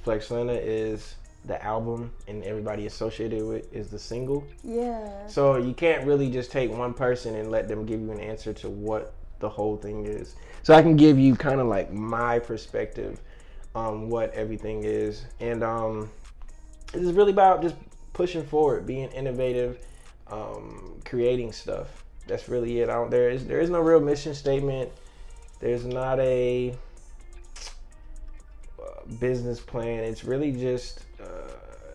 Flex 0.02 0.30
Atlanta 0.30 0.54
is 0.54 1.16
the 1.46 1.62
album, 1.64 2.12
and 2.26 2.42
everybody 2.44 2.86
associated 2.86 3.44
with 3.44 3.72
is 3.72 3.88
the 3.88 3.98
single. 3.98 4.44
Yeah. 4.64 5.26
So 5.26 5.56
you 5.56 5.74
can't 5.74 6.04
really 6.06 6.30
just 6.30 6.50
take 6.50 6.70
one 6.70 6.92
person 6.92 7.36
and 7.36 7.50
let 7.50 7.68
them 7.68 7.86
give 7.86 8.00
you 8.00 8.10
an 8.10 8.20
answer 8.20 8.52
to 8.54 8.68
what 8.68 9.14
the 9.38 9.48
whole 9.48 9.76
thing 9.76 10.06
is. 10.06 10.34
So 10.62 10.74
I 10.74 10.82
can 10.82 10.96
give 10.96 11.18
you 11.18 11.36
kind 11.36 11.60
of 11.60 11.66
like 11.66 11.92
my 11.92 12.38
perspective 12.38 13.20
on 13.74 14.08
what 14.08 14.32
everything 14.32 14.82
is, 14.84 15.24
and 15.38 15.62
um, 15.62 16.10
it's 16.92 17.12
really 17.12 17.32
about 17.32 17.62
just 17.62 17.76
pushing 18.12 18.44
forward, 18.44 18.86
being 18.86 19.10
innovative, 19.10 19.78
um, 20.28 21.00
creating 21.04 21.52
stuff. 21.52 22.04
That's 22.26 22.48
really 22.48 22.80
it. 22.80 22.88
I 22.88 22.94
don't, 22.94 23.10
there 23.10 23.30
is 23.30 23.46
there 23.46 23.60
is 23.60 23.70
no 23.70 23.80
real 23.80 24.00
mission 24.00 24.34
statement. 24.34 24.90
There's 25.60 25.84
not 25.84 26.18
a 26.18 26.74
business 29.20 29.60
plan. 29.60 30.00
It's 30.04 30.24
really 30.24 30.52
just 30.52 31.04
uh, 31.20 31.24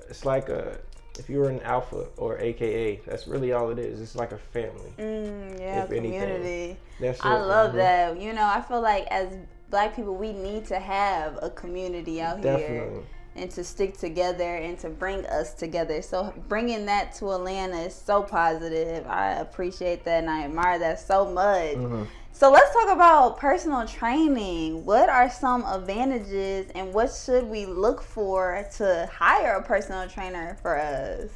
it's 0.10 0.26
like 0.26 0.50
a 0.50 0.78
if 1.20 1.30
you're 1.30 1.50
an 1.50 1.62
alpha 1.62 2.06
or 2.18 2.40
AKA, 2.40 3.02
that's 3.06 3.28
really 3.28 3.52
all 3.52 3.70
it 3.70 3.80
is. 3.80 4.02
It's 4.02 4.16
like 4.16 4.32
a 4.32 4.38
family. 4.38 4.94
Mm, 4.98 5.60
yeah, 5.60 5.86
community. 5.86 6.78
That's 7.00 7.24
I 7.24 7.36
it. 7.38 7.42
love 7.42 7.72
Mhm. 7.72 7.76
that. 7.78 8.20
You 8.22 8.34
know, 8.34 8.46
I 8.46 8.62
feel 8.62 8.82
like 8.82 9.08
as 9.12 9.28
black 9.70 9.96
people, 9.96 10.16
we 10.16 10.32
need 10.34 10.66
to 10.68 10.80
have 10.80 11.38
a 11.42 11.50
community 11.50 12.22
out 12.22 12.38
here 12.40 12.58
Definitely. 12.58 13.04
And 13.36 13.50
to 13.52 13.64
stick 13.64 13.98
together 13.98 14.56
and 14.58 14.78
to 14.80 14.90
bring 14.90 15.26
us 15.28 15.54
together. 15.54 16.02
So 16.02 16.34
bringing 16.50 16.86
that 16.88 17.14
to 17.16 17.32
Atlanta 17.32 17.78
is 17.78 17.96
so 17.96 18.24
positive. 18.24 19.08
I 19.08 19.34
appreciate 19.34 20.04
that 20.04 20.20
and 20.20 20.30
I 20.30 20.44
admire 20.44 20.80
that 20.80 21.00
so 21.00 21.26
much. 21.26 21.76
Mhm. 21.76 22.08
So 22.34 22.52
let's 22.52 22.74
talk 22.74 22.90
about 22.90 23.38
personal 23.38 23.86
training. 23.86 24.86
What 24.86 25.10
are 25.10 25.30
some 25.30 25.64
advantages 25.66 26.72
and 26.76 26.94
what 26.94 27.12
should 27.14 27.46
we 27.46 27.66
look 27.66 28.02
for 28.02 28.66
to 28.78 29.10
hire 29.14 29.56
a 29.56 29.62
personal 29.64 30.08
trainer 30.10 30.58
for 30.62 30.78
us? 30.78 31.30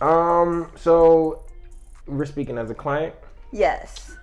Um. 0.00 0.70
So 0.76 1.40
we're 2.06 2.26
speaking 2.26 2.58
as 2.58 2.70
a 2.70 2.74
client. 2.74 3.14
Yes. 3.52 4.16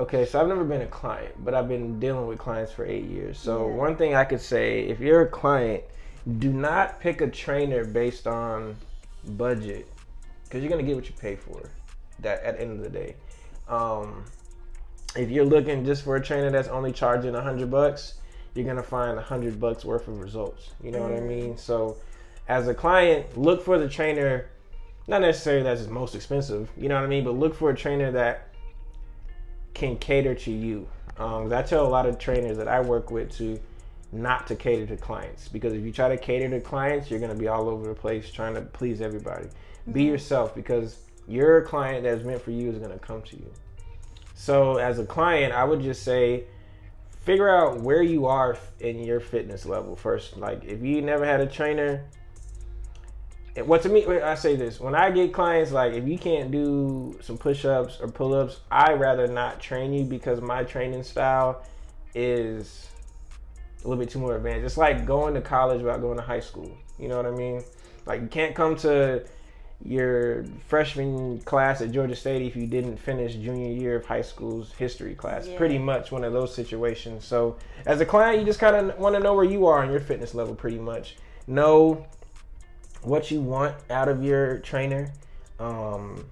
Okay, 0.00 0.26
so 0.26 0.40
I've 0.40 0.48
never 0.48 0.64
been 0.64 0.82
a 0.82 0.86
client, 0.86 1.32
but 1.44 1.54
I've 1.54 1.68
been 1.68 2.00
dealing 2.00 2.26
with 2.26 2.38
clients 2.38 2.72
for 2.72 2.84
eight 2.84 3.04
years. 3.04 3.38
So 3.38 3.68
Yeah. 3.68 3.74
one 3.74 3.96
thing 3.96 4.14
I 4.16 4.24
could 4.24 4.40
say, 4.40 4.80
if 4.80 4.98
you're 4.98 5.22
a 5.22 5.28
client, 5.28 5.84
do 6.38 6.52
not 6.52 7.00
pick 7.00 7.20
a 7.20 7.28
trainer 7.28 7.84
based 7.84 8.26
on 8.26 8.76
budget, 9.36 9.86
because 10.44 10.62
you're 10.62 10.70
gonna 10.70 10.82
get 10.82 10.96
what 10.96 11.06
you 11.06 11.14
pay 11.18 11.36
for. 11.36 11.70
That 12.20 12.42
at 12.42 12.56
the 12.56 12.62
end 12.62 12.72
of 12.72 12.80
the 12.80 12.90
day, 12.90 13.16
um, 13.68 14.24
if 15.16 15.30
you're 15.30 15.44
looking 15.44 15.84
just 15.84 16.04
for 16.04 16.16
a 16.16 16.22
trainer 16.22 16.50
that's 16.50 16.68
only 16.68 16.92
charging 16.92 17.34
a 17.34 17.40
hundred 17.40 17.70
bucks, 17.70 18.14
you're 18.54 18.64
gonna 18.64 18.82
find 18.82 19.18
a 19.18 19.22
hundred 19.22 19.60
bucks 19.60 19.84
worth 19.84 20.08
of 20.08 20.20
results. 20.20 20.70
You 20.82 20.92
know 20.92 21.00
what 21.00 21.12
I 21.12 21.20
mean? 21.20 21.56
So, 21.58 21.96
as 22.48 22.68
a 22.68 22.74
client, 22.74 23.36
look 23.36 23.62
for 23.62 23.78
the 23.78 23.88
trainer, 23.88 24.48
not 25.06 25.20
necessarily 25.20 25.62
that's 25.62 25.86
most 25.88 26.14
expensive. 26.14 26.70
You 26.76 26.88
know 26.88 26.94
what 26.94 27.04
I 27.04 27.08
mean? 27.08 27.24
But 27.24 27.32
look 27.32 27.54
for 27.54 27.70
a 27.70 27.76
trainer 27.76 28.10
that 28.12 28.48
can 29.74 29.98
cater 29.98 30.34
to 30.34 30.50
you. 30.52 30.88
Um, 31.18 31.52
I 31.52 31.62
tell 31.62 31.86
a 31.86 31.88
lot 31.88 32.06
of 32.06 32.18
trainers 32.18 32.56
that 32.56 32.68
I 32.68 32.80
work 32.80 33.10
with 33.10 33.30
to 33.38 33.60
not 34.14 34.46
to 34.46 34.54
cater 34.54 34.86
to 34.86 34.96
clients 34.96 35.48
because 35.48 35.72
if 35.72 35.82
you 35.84 35.92
try 35.92 36.08
to 36.08 36.16
cater 36.16 36.48
to 36.48 36.60
clients, 36.60 37.10
you're 37.10 37.20
gonna 37.20 37.34
be 37.34 37.48
all 37.48 37.68
over 37.68 37.86
the 37.86 37.94
place 37.94 38.30
trying 38.30 38.54
to 38.54 38.62
please 38.62 39.00
everybody. 39.00 39.48
Be 39.92 40.00
mm-hmm. 40.00 40.12
yourself 40.12 40.54
because 40.54 40.98
your 41.26 41.62
client 41.62 42.04
that's 42.04 42.24
meant 42.24 42.40
for 42.40 42.50
you 42.50 42.70
is 42.70 42.78
gonna 42.78 42.98
come 42.98 43.22
to 43.22 43.36
you. 43.36 43.50
So 44.34 44.76
as 44.76 44.98
a 44.98 45.06
client, 45.06 45.52
I 45.52 45.64
would 45.64 45.80
just 45.80 46.02
say 46.02 46.44
figure 47.20 47.48
out 47.48 47.80
where 47.80 48.02
you 48.02 48.26
are 48.26 48.58
in 48.80 49.02
your 49.02 49.20
fitness 49.20 49.64
level 49.66 49.96
first. 49.96 50.36
Like 50.36 50.64
if 50.64 50.82
you 50.82 51.00
never 51.02 51.24
had 51.24 51.40
a 51.40 51.46
trainer, 51.46 52.04
what 53.64 53.82
to 53.82 53.88
me, 53.88 54.04
I 54.06 54.34
say 54.34 54.56
this 54.56 54.80
when 54.80 54.94
I 54.94 55.10
get 55.10 55.32
clients 55.32 55.70
like 55.70 55.92
if 55.94 56.06
you 56.06 56.18
can't 56.18 56.50
do 56.50 57.18
some 57.22 57.38
push-ups 57.38 57.98
or 58.00 58.08
pull-ups, 58.08 58.60
I 58.70 58.94
rather 58.94 59.26
not 59.26 59.60
train 59.60 59.92
you 59.92 60.04
because 60.04 60.40
my 60.40 60.64
training 60.64 61.04
style 61.04 61.62
is 62.14 62.88
a 63.84 63.88
little 63.88 64.02
bit 64.02 64.10
too 64.10 64.18
more 64.18 64.36
advanced. 64.36 64.64
It's 64.64 64.76
like 64.76 65.04
going 65.04 65.34
to 65.34 65.40
college 65.40 65.82
without 65.82 66.00
going 66.00 66.16
to 66.16 66.22
high 66.22 66.40
school. 66.40 66.76
You 66.98 67.08
know 67.08 67.16
what 67.16 67.26
I 67.26 67.30
mean? 67.30 67.62
Like 68.06 68.22
you 68.22 68.28
can't 68.28 68.54
come 68.54 68.76
to 68.76 69.24
your 69.84 70.44
freshman 70.66 71.40
class 71.40 71.82
at 71.82 71.90
Georgia 71.90 72.16
State 72.16 72.42
if 72.42 72.56
you 72.56 72.66
didn't 72.66 72.96
finish 72.96 73.34
junior 73.34 73.70
year 73.70 73.96
of 73.96 74.06
high 74.06 74.22
school's 74.22 74.72
history 74.72 75.14
class. 75.14 75.46
Yeah. 75.46 75.58
Pretty 75.58 75.78
much 75.78 76.10
one 76.10 76.24
of 76.24 76.32
those 76.32 76.54
situations. 76.54 77.24
So 77.24 77.56
as 77.84 78.00
a 78.00 78.06
client, 78.06 78.38
you 78.38 78.46
just 78.46 78.60
kind 78.60 78.76
of 78.76 78.98
want 78.98 79.14
to 79.14 79.20
know 79.20 79.34
where 79.34 79.44
you 79.44 79.66
are 79.66 79.84
in 79.84 79.90
your 79.90 80.00
fitness 80.00 80.34
level. 80.34 80.54
Pretty 80.54 80.78
much 80.78 81.16
know 81.46 82.06
what 83.02 83.30
you 83.30 83.40
want 83.40 83.76
out 83.90 84.08
of 84.08 84.24
your 84.24 84.58
trainer. 84.60 85.12
Um, 85.60 86.24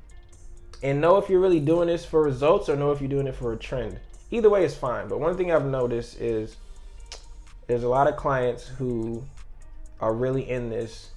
and 0.83 1.01
know 1.01 1.19
if 1.19 1.29
you're 1.29 1.41
really 1.41 1.61
doing 1.61 1.89
this 1.89 2.05
for 2.05 2.23
results 2.23 2.69
or 2.69 2.77
know 2.77 2.91
if 2.91 3.01
you're 3.01 3.11
doing 3.11 3.27
it 3.27 3.35
for 3.35 3.53
a 3.53 3.57
trend. 3.57 4.01
Either 4.31 4.49
way 4.49 4.65
is 4.65 4.75
fine. 4.75 5.09
But 5.09 5.21
one 5.21 5.37
thing 5.37 5.53
I've 5.53 5.67
noticed 5.67 6.21
is 6.21 6.57
there's 7.73 7.85
a 7.85 7.89
lot 7.89 8.07
of 8.07 8.17
clients 8.17 8.67
who 8.67 9.25
are 9.99 10.13
really 10.13 10.51
in 10.51 10.69
this 10.69 11.13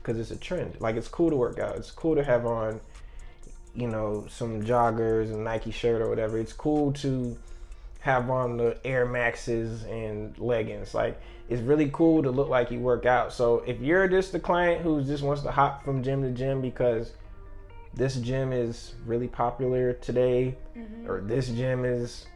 because 0.00 0.16
it's 0.16 0.30
a 0.30 0.36
trend. 0.36 0.76
Like 0.78 0.94
it's 0.94 1.08
cool 1.08 1.30
to 1.30 1.36
work 1.36 1.58
out. 1.58 1.74
It's 1.74 1.90
cool 1.90 2.14
to 2.14 2.22
have 2.22 2.46
on, 2.46 2.80
you 3.74 3.88
know, 3.88 4.24
some 4.30 4.62
joggers 4.62 5.32
and 5.32 5.42
Nike 5.42 5.72
shirt 5.72 6.00
or 6.00 6.08
whatever. 6.08 6.38
It's 6.38 6.52
cool 6.52 6.92
to 6.92 7.36
have 7.98 8.30
on 8.30 8.56
the 8.56 8.78
Air 8.84 9.04
Maxes 9.04 9.82
and 9.82 10.38
leggings. 10.38 10.94
Like 10.94 11.20
it's 11.48 11.60
really 11.60 11.90
cool 11.92 12.22
to 12.22 12.30
look 12.30 12.48
like 12.48 12.70
you 12.70 12.78
work 12.78 13.04
out. 13.04 13.32
So 13.32 13.64
if 13.66 13.80
you're 13.80 14.06
just 14.06 14.30
the 14.30 14.38
client 14.38 14.82
who 14.82 15.02
just 15.02 15.24
wants 15.24 15.42
to 15.42 15.50
hop 15.50 15.84
from 15.84 16.04
gym 16.04 16.22
to 16.22 16.30
gym 16.30 16.60
because 16.60 17.14
this 17.94 18.14
gym 18.14 18.52
is 18.52 18.94
really 19.04 19.26
popular 19.26 19.94
today, 19.94 20.56
mm-hmm. 20.76 21.10
or 21.10 21.20
this 21.20 21.48
gym 21.48 21.84
is 21.84 22.26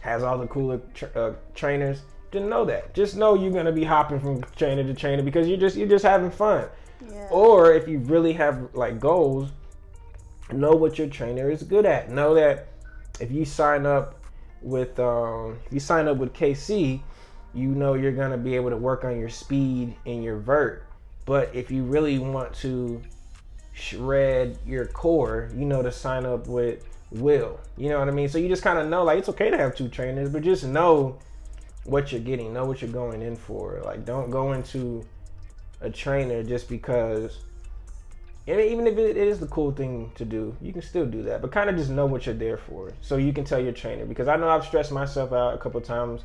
has 0.00 0.24
all 0.24 0.38
the 0.38 0.46
cooler 0.48 0.80
tra- 0.92 1.10
uh, 1.14 1.34
trainers, 1.54 2.00
didn't 2.30 2.48
know 2.48 2.64
that. 2.66 2.94
Just 2.94 3.16
know 3.16 3.34
you're 3.34 3.52
gonna 3.52 3.72
be 3.72 3.84
hopping 3.84 4.20
from 4.20 4.42
trainer 4.56 4.84
to 4.84 4.94
trainer 4.94 5.22
because 5.22 5.48
you're 5.48 5.58
just 5.58 5.76
you're 5.76 5.88
just 5.88 6.04
having 6.04 6.30
fun. 6.30 6.68
Yeah. 7.06 7.28
Or 7.30 7.72
if 7.72 7.88
you 7.88 7.98
really 8.00 8.32
have 8.34 8.74
like 8.74 9.00
goals, 9.00 9.50
know 10.52 10.72
what 10.72 10.98
your 10.98 11.08
trainer 11.08 11.50
is 11.50 11.62
good 11.62 11.86
at. 11.86 12.10
Know 12.10 12.34
that 12.34 12.68
if 13.20 13.30
you 13.30 13.44
sign 13.44 13.86
up 13.86 14.22
with 14.62 14.98
um, 14.98 15.58
if 15.66 15.72
you 15.72 15.80
sign 15.80 16.08
up 16.08 16.18
with 16.18 16.32
KC, 16.32 17.00
you 17.54 17.68
know 17.68 17.94
you're 17.94 18.12
gonna 18.12 18.38
be 18.38 18.54
able 18.56 18.70
to 18.70 18.76
work 18.76 19.04
on 19.04 19.18
your 19.18 19.28
speed 19.28 19.96
and 20.06 20.22
your 20.22 20.36
vert. 20.36 20.84
But 21.24 21.54
if 21.54 21.70
you 21.70 21.84
really 21.84 22.18
want 22.18 22.54
to 22.56 23.02
shred 23.74 24.58
your 24.66 24.86
core, 24.86 25.50
you 25.54 25.64
know 25.64 25.82
to 25.82 25.92
sign 25.92 26.26
up 26.26 26.46
with 26.46 26.84
Will. 27.10 27.60
You 27.76 27.88
know 27.88 27.98
what 27.98 28.08
I 28.08 28.10
mean? 28.10 28.28
So 28.28 28.38
you 28.38 28.48
just 28.48 28.62
kind 28.62 28.78
of 28.78 28.88
know 28.88 29.04
like 29.04 29.18
it's 29.18 29.28
okay 29.30 29.50
to 29.50 29.56
have 29.56 29.74
two 29.74 29.88
trainers, 29.88 30.28
but 30.28 30.42
just 30.42 30.64
know 30.64 31.18
what 31.88 32.12
you're 32.12 32.20
getting, 32.20 32.52
know 32.52 32.64
what 32.64 32.82
you're 32.82 32.90
going 32.90 33.22
in 33.22 33.36
for. 33.36 33.80
Like, 33.84 34.04
don't 34.04 34.30
go 34.30 34.52
into 34.52 35.04
a 35.80 35.90
trainer 35.90 36.42
just 36.42 36.68
because. 36.68 37.40
And 38.46 38.60
even 38.60 38.86
if 38.86 38.96
it 38.96 39.16
is 39.16 39.40
the 39.40 39.46
cool 39.46 39.72
thing 39.72 40.10
to 40.14 40.24
do, 40.24 40.56
you 40.60 40.72
can 40.72 40.82
still 40.82 41.04
do 41.04 41.22
that. 41.24 41.42
But 41.42 41.52
kind 41.52 41.68
of 41.68 41.76
just 41.76 41.90
know 41.90 42.06
what 42.06 42.26
you're 42.26 42.34
there 42.34 42.56
for, 42.56 42.92
so 43.00 43.16
you 43.16 43.32
can 43.32 43.44
tell 43.44 43.60
your 43.60 43.72
trainer. 43.72 44.06
Because 44.06 44.28
I 44.28 44.36
know 44.36 44.48
I've 44.48 44.64
stressed 44.64 44.92
myself 44.92 45.32
out 45.32 45.54
a 45.54 45.58
couple 45.58 45.80
times 45.80 46.22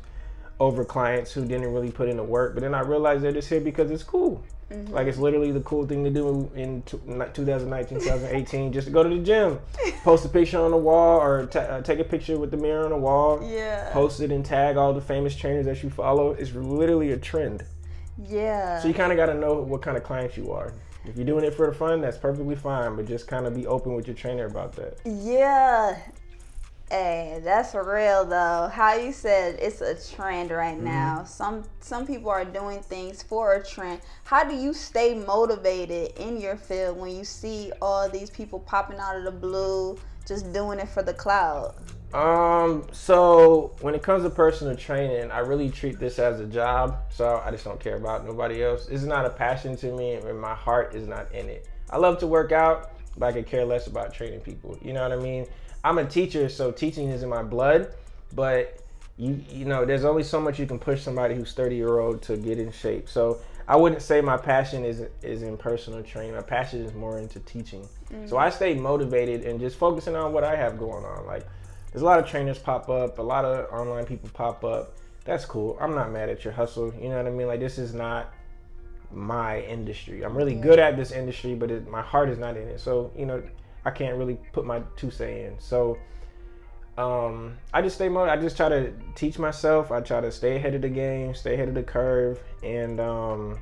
over 0.60 0.84
clients 0.84 1.32
who 1.32 1.44
didn't 1.44 1.72
really 1.72 1.90
put 1.90 2.08
in 2.08 2.16
the 2.16 2.22
work, 2.22 2.54
but 2.54 2.62
then 2.62 2.74
I 2.74 2.80
realized 2.80 3.22
they're 3.22 3.32
just 3.32 3.48
here 3.48 3.60
because 3.60 3.90
it's 3.90 4.02
cool. 4.02 4.42
Mm-hmm. 4.74 4.92
Like 4.92 5.06
it's 5.06 5.18
literally 5.18 5.52
the 5.52 5.60
cool 5.60 5.86
thing 5.86 6.04
to 6.04 6.10
do 6.10 6.50
in 6.54 6.82
2019, 6.82 8.00
2018, 8.00 8.72
just 8.72 8.86
to 8.86 8.92
go 8.92 9.02
to 9.02 9.08
the 9.08 9.22
gym, 9.22 9.60
post 10.04 10.24
a 10.24 10.28
picture 10.28 10.60
on 10.60 10.70
the 10.70 10.76
wall, 10.76 11.20
or 11.20 11.46
t- 11.46 11.58
uh, 11.58 11.80
take 11.82 12.00
a 12.00 12.04
picture 12.04 12.38
with 12.38 12.50
the 12.50 12.56
mirror 12.56 12.84
on 12.84 12.90
the 12.90 12.96
wall. 12.96 13.46
Yeah. 13.48 13.90
Post 13.92 14.20
it 14.20 14.30
and 14.30 14.44
tag 14.44 14.76
all 14.76 14.92
the 14.92 15.00
famous 15.00 15.36
trainers 15.36 15.66
that 15.66 15.82
you 15.82 15.90
follow. 15.90 16.32
It's 16.32 16.52
literally 16.52 17.12
a 17.12 17.16
trend. 17.16 17.64
Yeah. 18.18 18.80
So 18.80 18.88
you 18.88 18.94
kind 18.94 19.12
of 19.12 19.16
got 19.16 19.26
to 19.26 19.34
know 19.34 19.54
what 19.54 19.82
kind 19.82 19.96
of 19.96 20.02
clients 20.02 20.36
you 20.36 20.52
are. 20.52 20.72
If 21.04 21.16
you're 21.16 21.26
doing 21.26 21.44
it 21.44 21.54
for 21.54 21.66
the 21.66 21.74
fun, 21.74 22.00
that's 22.00 22.16
perfectly 22.16 22.56
fine, 22.56 22.96
but 22.96 23.06
just 23.06 23.26
kind 23.26 23.46
of 23.46 23.54
be 23.54 23.66
open 23.66 23.94
with 23.94 24.06
your 24.06 24.16
trainer 24.16 24.46
about 24.46 24.72
that. 24.76 24.98
Yeah, 25.04 25.98
Hey, 26.94 27.40
that's 27.42 27.74
real 27.74 28.24
though. 28.24 28.70
How 28.72 28.94
you 28.94 29.10
said 29.10 29.58
it's 29.58 29.80
a 29.80 29.96
trend 30.14 30.52
right 30.52 30.76
mm-hmm. 30.76 30.84
now. 30.84 31.24
Some 31.24 31.64
some 31.80 32.06
people 32.06 32.30
are 32.30 32.44
doing 32.44 32.82
things 32.82 33.20
for 33.20 33.54
a 33.54 33.64
trend. 33.66 34.00
How 34.22 34.44
do 34.44 34.54
you 34.54 34.72
stay 34.72 35.12
motivated 35.16 36.16
in 36.20 36.40
your 36.40 36.56
field 36.56 36.96
when 36.96 37.10
you 37.10 37.24
see 37.24 37.72
all 37.82 38.08
these 38.08 38.30
people 38.30 38.60
popping 38.60 39.00
out 39.00 39.16
of 39.16 39.24
the 39.24 39.32
blue, 39.32 39.98
just 40.24 40.52
doing 40.52 40.78
it 40.78 40.88
for 40.88 41.02
the 41.02 41.12
cloud? 41.12 41.74
Um, 42.14 42.86
so 42.92 43.74
when 43.80 43.96
it 43.96 44.04
comes 44.04 44.22
to 44.22 44.30
personal 44.30 44.76
training, 44.76 45.32
I 45.32 45.40
really 45.40 45.70
treat 45.70 45.98
this 45.98 46.20
as 46.20 46.38
a 46.38 46.46
job. 46.46 46.98
So 47.10 47.42
I 47.44 47.50
just 47.50 47.64
don't 47.64 47.80
care 47.80 47.96
about 47.96 48.24
nobody 48.24 48.62
else. 48.62 48.86
It's 48.86 49.02
not 49.02 49.26
a 49.26 49.30
passion 49.30 49.76
to 49.78 49.90
me, 49.90 50.12
and 50.12 50.40
my 50.40 50.54
heart 50.54 50.94
is 50.94 51.08
not 51.08 51.32
in 51.34 51.48
it. 51.48 51.66
I 51.90 51.96
love 51.96 52.20
to 52.20 52.28
work 52.28 52.52
out, 52.52 52.92
but 53.18 53.26
I 53.26 53.32
could 53.32 53.46
care 53.46 53.64
less 53.64 53.88
about 53.88 54.14
training 54.14 54.42
people. 54.42 54.78
You 54.80 54.92
know 54.92 55.02
what 55.02 55.10
I 55.10 55.20
mean? 55.20 55.48
I'm 55.84 55.98
a 55.98 56.06
teacher, 56.06 56.48
so 56.48 56.72
teaching 56.72 57.10
is 57.10 57.22
in 57.22 57.28
my 57.28 57.42
blood. 57.42 57.94
But 58.34 58.80
you 59.16 59.40
you 59.48 59.64
know, 59.66 59.84
there's 59.84 60.04
only 60.04 60.24
so 60.24 60.40
much 60.40 60.58
you 60.58 60.66
can 60.66 60.78
push 60.78 61.02
somebody 61.02 61.34
who's 61.34 61.52
30 61.52 61.76
year 61.76 61.98
old 61.98 62.22
to 62.22 62.36
get 62.36 62.58
in 62.58 62.72
shape. 62.72 63.08
So 63.08 63.38
I 63.68 63.76
wouldn't 63.76 64.02
say 64.02 64.20
my 64.20 64.36
passion 64.36 64.84
is 64.84 65.02
is 65.22 65.42
in 65.42 65.56
personal 65.56 66.02
training. 66.02 66.34
My 66.34 66.42
passion 66.42 66.84
is 66.84 66.92
more 66.94 67.18
into 67.18 67.38
teaching. 67.40 67.82
Mm-hmm. 68.10 68.26
So 68.26 68.38
I 68.38 68.50
stay 68.50 68.74
motivated 68.74 69.42
and 69.44 69.60
just 69.60 69.76
focusing 69.78 70.16
on 70.16 70.32
what 70.32 70.42
I 70.42 70.56
have 70.56 70.78
going 70.78 71.04
on. 71.04 71.26
Like 71.26 71.46
there's 71.92 72.02
a 72.02 72.06
lot 72.06 72.18
of 72.18 72.26
trainers 72.26 72.58
pop 72.58 72.88
up, 72.88 73.18
a 73.18 73.22
lot 73.22 73.44
of 73.44 73.72
online 73.72 74.06
people 74.06 74.30
pop 74.32 74.64
up. 74.64 74.96
That's 75.24 75.44
cool. 75.44 75.78
I'm 75.80 75.94
not 75.94 76.10
mad 76.10 76.28
at 76.28 76.44
your 76.44 76.52
hustle. 76.52 76.92
You 77.00 77.08
know 77.08 77.16
what 77.16 77.26
I 77.26 77.30
mean? 77.30 77.46
Like 77.46 77.60
this 77.60 77.78
is 77.78 77.94
not 77.94 78.32
my 79.12 79.60
industry. 79.60 80.24
I'm 80.24 80.36
really 80.36 80.54
good 80.54 80.78
at 80.78 80.96
this 80.96 81.12
industry, 81.12 81.54
but 81.54 81.70
it, 81.70 81.88
my 81.88 82.02
heart 82.02 82.28
is 82.28 82.38
not 82.38 82.56
in 82.56 82.68
it. 82.68 82.80
So 82.80 83.12
you 83.16 83.26
know, 83.26 83.42
I 83.84 83.90
can't 83.90 84.16
really 84.16 84.38
put 84.52 84.64
my 84.64 84.82
two 84.96 85.10
say 85.10 85.44
in. 85.44 85.58
So 85.58 85.98
um, 86.96 87.58
I 87.72 87.82
just 87.82 87.96
stay 87.96 88.08
motivated. 88.08 88.38
I 88.38 88.42
just 88.42 88.56
try 88.56 88.68
to 88.68 88.92
teach 89.14 89.38
myself. 89.38 89.90
I 89.90 90.00
try 90.00 90.20
to 90.20 90.30
stay 90.30 90.56
ahead 90.56 90.74
of 90.74 90.82
the 90.82 90.88
game, 90.88 91.34
stay 91.34 91.54
ahead 91.54 91.68
of 91.68 91.74
the 91.74 91.82
curve, 91.82 92.40
and 92.62 93.00
um, 93.00 93.58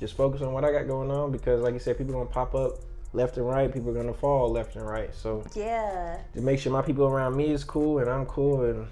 just 0.00 0.16
focus 0.16 0.42
on 0.42 0.52
what 0.52 0.64
I 0.64 0.72
got 0.72 0.86
going 0.86 1.10
on. 1.10 1.30
Because, 1.30 1.60
like 1.60 1.74
you 1.74 1.80
said, 1.80 1.98
people 1.98 2.14
gonna 2.14 2.26
pop 2.26 2.54
up 2.54 2.78
left 3.12 3.36
and 3.36 3.46
right. 3.46 3.72
People 3.72 3.90
are 3.90 3.94
gonna 3.94 4.14
fall 4.14 4.50
left 4.50 4.76
and 4.76 4.86
right. 4.86 5.14
So 5.14 5.44
yeah, 5.54 6.18
to 6.34 6.40
make 6.40 6.58
sure 6.58 6.72
my 6.72 6.82
people 6.82 7.06
around 7.06 7.36
me 7.36 7.50
is 7.50 7.62
cool 7.64 7.98
and 7.98 8.10
I'm 8.10 8.26
cool 8.26 8.64
and 8.64 8.86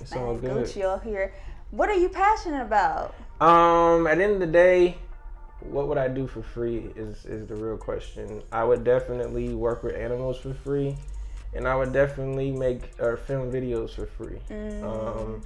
it's 0.00 0.12
Man, 0.12 0.24
all 0.24 0.34
good. 0.34 0.66
Gucci 0.66 1.02
here. 1.04 1.34
What 1.70 1.88
are 1.88 1.94
you 1.94 2.08
passionate 2.08 2.62
about? 2.62 3.14
Um, 3.40 4.06
at 4.06 4.18
the 4.18 4.24
end 4.24 4.34
of 4.34 4.40
the 4.40 4.46
day, 4.46 4.96
what 5.70 5.88
would 5.88 5.98
I 5.98 6.08
do 6.08 6.26
for 6.26 6.42
free 6.42 6.90
is 6.96 7.24
is 7.26 7.46
the 7.46 7.56
real 7.56 7.76
question. 7.76 8.42
I 8.52 8.64
would 8.64 8.84
definitely 8.84 9.54
work 9.54 9.82
with 9.82 9.94
animals 9.94 10.38
for 10.38 10.54
free, 10.54 10.96
and 11.54 11.66
I 11.66 11.74
would 11.76 11.92
definitely 11.92 12.50
make 12.50 12.92
or 12.98 13.16
film 13.16 13.50
videos 13.50 13.90
for 13.90 14.06
free. 14.06 14.38
Mm, 14.50 14.82
um, 14.82 15.42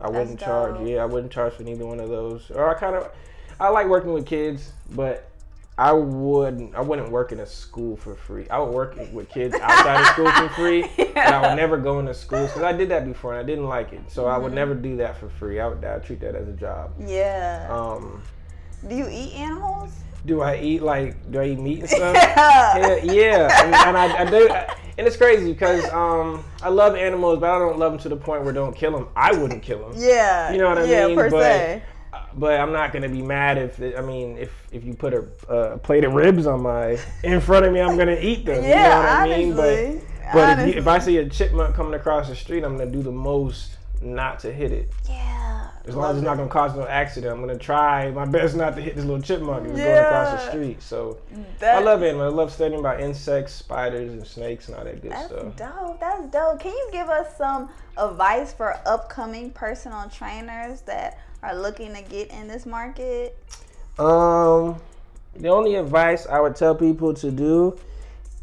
I 0.00 0.08
wouldn't 0.08 0.38
charge. 0.38 0.86
Yeah, 0.86 1.02
I 1.02 1.06
wouldn't 1.06 1.32
charge 1.32 1.54
for 1.54 1.62
neither 1.62 1.86
one 1.86 2.00
of 2.00 2.08
those. 2.08 2.50
Or 2.50 2.68
I 2.68 2.78
kind 2.78 2.96
of, 2.96 3.10
I 3.58 3.68
like 3.68 3.88
working 3.88 4.12
with 4.12 4.26
kids, 4.26 4.72
but 4.90 5.30
I 5.78 5.92
wouldn't. 5.92 6.74
I 6.74 6.80
wouldn't 6.80 7.10
work 7.10 7.30
in 7.30 7.38
a 7.38 7.46
school 7.46 7.96
for 7.96 8.16
free. 8.16 8.48
I 8.48 8.58
would 8.58 8.74
work 8.74 8.96
with 9.12 9.28
kids 9.28 9.54
outside 9.62 10.00
of 10.00 10.06
school 10.08 10.30
for 10.32 10.48
free, 10.54 10.80
yeah. 10.96 11.04
and 11.16 11.34
I 11.34 11.48
would 11.48 11.56
never 11.56 11.78
go 11.78 12.00
into 12.00 12.14
schools 12.14 12.48
because 12.48 12.64
I 12.64 12.72
did 12.72 12.88
that 12.88 13.04
before 13.04 13.32
and 13.32 13.40
I 13.40 13.44
didn't 13.44 13.66
like 13.66 13.92
it. 13.92 14.00
So 14.08 14.24
mm-hmm. 14.24 14.34
I 14.34 14.38
would 14.38 14.48
mm-hmm. 14.48 14.54
never 14.56 14.74
do 14.74 14.96
that 14.96 15.18
for 15.18 15.28
free. 15.28 15.60
I 15.60 15.68
would, 15.68 15.84
I 15.84 15.94
would 15.94 16.04
treat 16.04 16.20
that 16.20 16.34
as 16.34 16.48
a 16.48 16.52
job. 16.52 16.92
Yeah. 17.00 17.68
Um. 17.70 18.22
Do 18.86 18.94
you 18.94 19.08
eat 19.10 19.34
animals? 19.34 19.90
Do 20.26 20.42
I 20.42 20.60
eat 20.60 20.82
like 20.82 21.30
do 21.30 21.40
I 21.40 21.46
eat 21.46 21.58
meat 21.58 21.80
and 21.80 21.88
stuff? 21.90 22.14
yeah, 22.14 22.96
yeah, 23.02 23.64
and, 23.64 23.74
and 23.74 23.96
I, 23.96 24.22
I, 24.22 24.30
do. 24.30 24.48
And 24.98 25.06
it's 25.06 25.16
crazy 25.16 25.52
because 25.52 25.88
um, 25.90 26.44
I 26.62 26.68
love 26.68 26.96
animals, 26.96 27.38
but 27.38 27.50
I 27.50 27.58
don't 27.58 27.78
love 27.78 27.92
them 27.92 28.00
to 28.02 28.08
the 28.08 28.16
point 28.16 28.44
where 28.44 28.52
don't 28.52 28.76
kill 28.76 28.92
them. 28.92 29.08
I 29.16 29.32
wouldn't 29.32 29.62
kill 29.62 29.88
them. 29.88 29.92
Yeah, 29.96 30.52
you 30.52 30.58
know 30.58 30.68
what 30.68 30.78
I 30.78 30.84
yeah, 30.84 31.06
mean. 31.06 31.16
Per 31.16 31.30
but, 31.30 31.42
se. 31.42 31.82
But 32.34 32.60
I'm 32.60 32.72
not 32.72 32.92
gonna 32.92 33.08
be 33.08 33.22
mad 33.22 33.58
if 33.58 33.80
I 33.80 34.00
mean 34.00 34.38
if 34.38 34.52
if 34.70 34.84
you 34.84 34.94
put 34.94 35.14
a, 35.14 35.24
a 35.48 35.78
plate 35.78 36.04
of 36.04 36.14
ribs 36.14 36.46
on 36.46 36.62
my 36.62 36.98
in 37.22 37.40
front 37.40 37.64
of 37.64 37.72
me, 37.72 37.80
I'm 37.80 37.96
gonna 37.96 38.18
eat 38.20 38.44
them. 38.44 38.62
Yeah, 38.62 38.68
you 38.68 38.74
know 38.74 38.98
what 38.98 39.08
I 39.08 39.22
honestly, 39.22 39.44
mean. 39.44 40.02
But 40.32 40.32
but 40.32 40.58
if, 40.58 40.74
you, 40.74 40.80
if 40.80 40.86
I 40.86 40.98
see 40.98 41.16
a 41.18 41.28
chipmunk 41.28 41.74
coming 41.74 41.94
across 41.94 42.28
the 42.28 42.36
street, 42.36 42.64
I'm 42.64 42.76
gonna 42.76 42.90
do 42.90 43.02
the 43.02 43.12
most 43.12 43.78
not 44.00 44.40
to 44.40 44.52
hit 44.52 44.72
it. 44.72 44.90
Yeah. 45.08 45.37
As 45.88 45.96
long 45.96 46.10
as 46.10 46.16
it's 46.18 46.24
not 46.24 46.36
gonna 46.36 46.50
cause 46.50 46.76
no 46.76 46.86
accident, 46.86 47.32
I'm 47.32 47.40
gonna 47.40 47.58
try 47.58 48.10
my 48.10 48.26
best 48.26 48.54
not 48.54 48.76
to 48.76 48.82
hit 48.82 48.94
this 48.94 49.04
little 49.04 49.22
chipmunk 49.22 49.66
that's 49.66 49.78
yeah. 49.78 49.84
going 49.84 50.04
across 50.04 50.44
the 50.44 50.50
street. 50.50 50.82
So 50.82 51.18
that, 51.60 51.76
I 51.76 51.80
love 51.80 52.02
animals. 52.02 52.32
I 52.32 52.36
love 52.36 52.52
studying 52.52 52.80
about 52.80 53.00
insects, 53.00 53.54
spiders, 53.54 54.12
and 54.12 54.26
snakes 54.26 54.68
and 54.68 54.76
all 54.76 54.84
that 54.84 55.00
good 55.00 55.12
that's 55.12 55.26
stuff. 55.26 55.56
That's 55.56 55.76
dope. 55.76 56.00
That's 56.00 56.30
dope. 56.30 56.60
Can 56.60 56.72
you 56.72 56.88
give 56.92 57.08
us 57.08 57.36
some 57.38 57.70
advice 57.96 58.52
for 58.52 58.78
upcoming 58.84 59.50
personal 59.50 60.10
trainers 60.10 60.82
that 60.82 61.18
are 61.42 61.56
looking 61.56 61.94
to 61.94 62.02
get 62.02 62.30
in 62.30 62.48
this 62.48 62.66
market? 62.66 63.38
Um, 63.98 64.76
the 65.36 65.48
only 65.48 65.76
advice 65.76 66.26
I 66.26 66.40
would 66.40 66.54
tell 66.54 66.74
people 66.74 67.14
to 67.14 67.30
do 67.30 67.78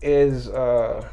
is 0.02 0.50
uh, 0.50 1.08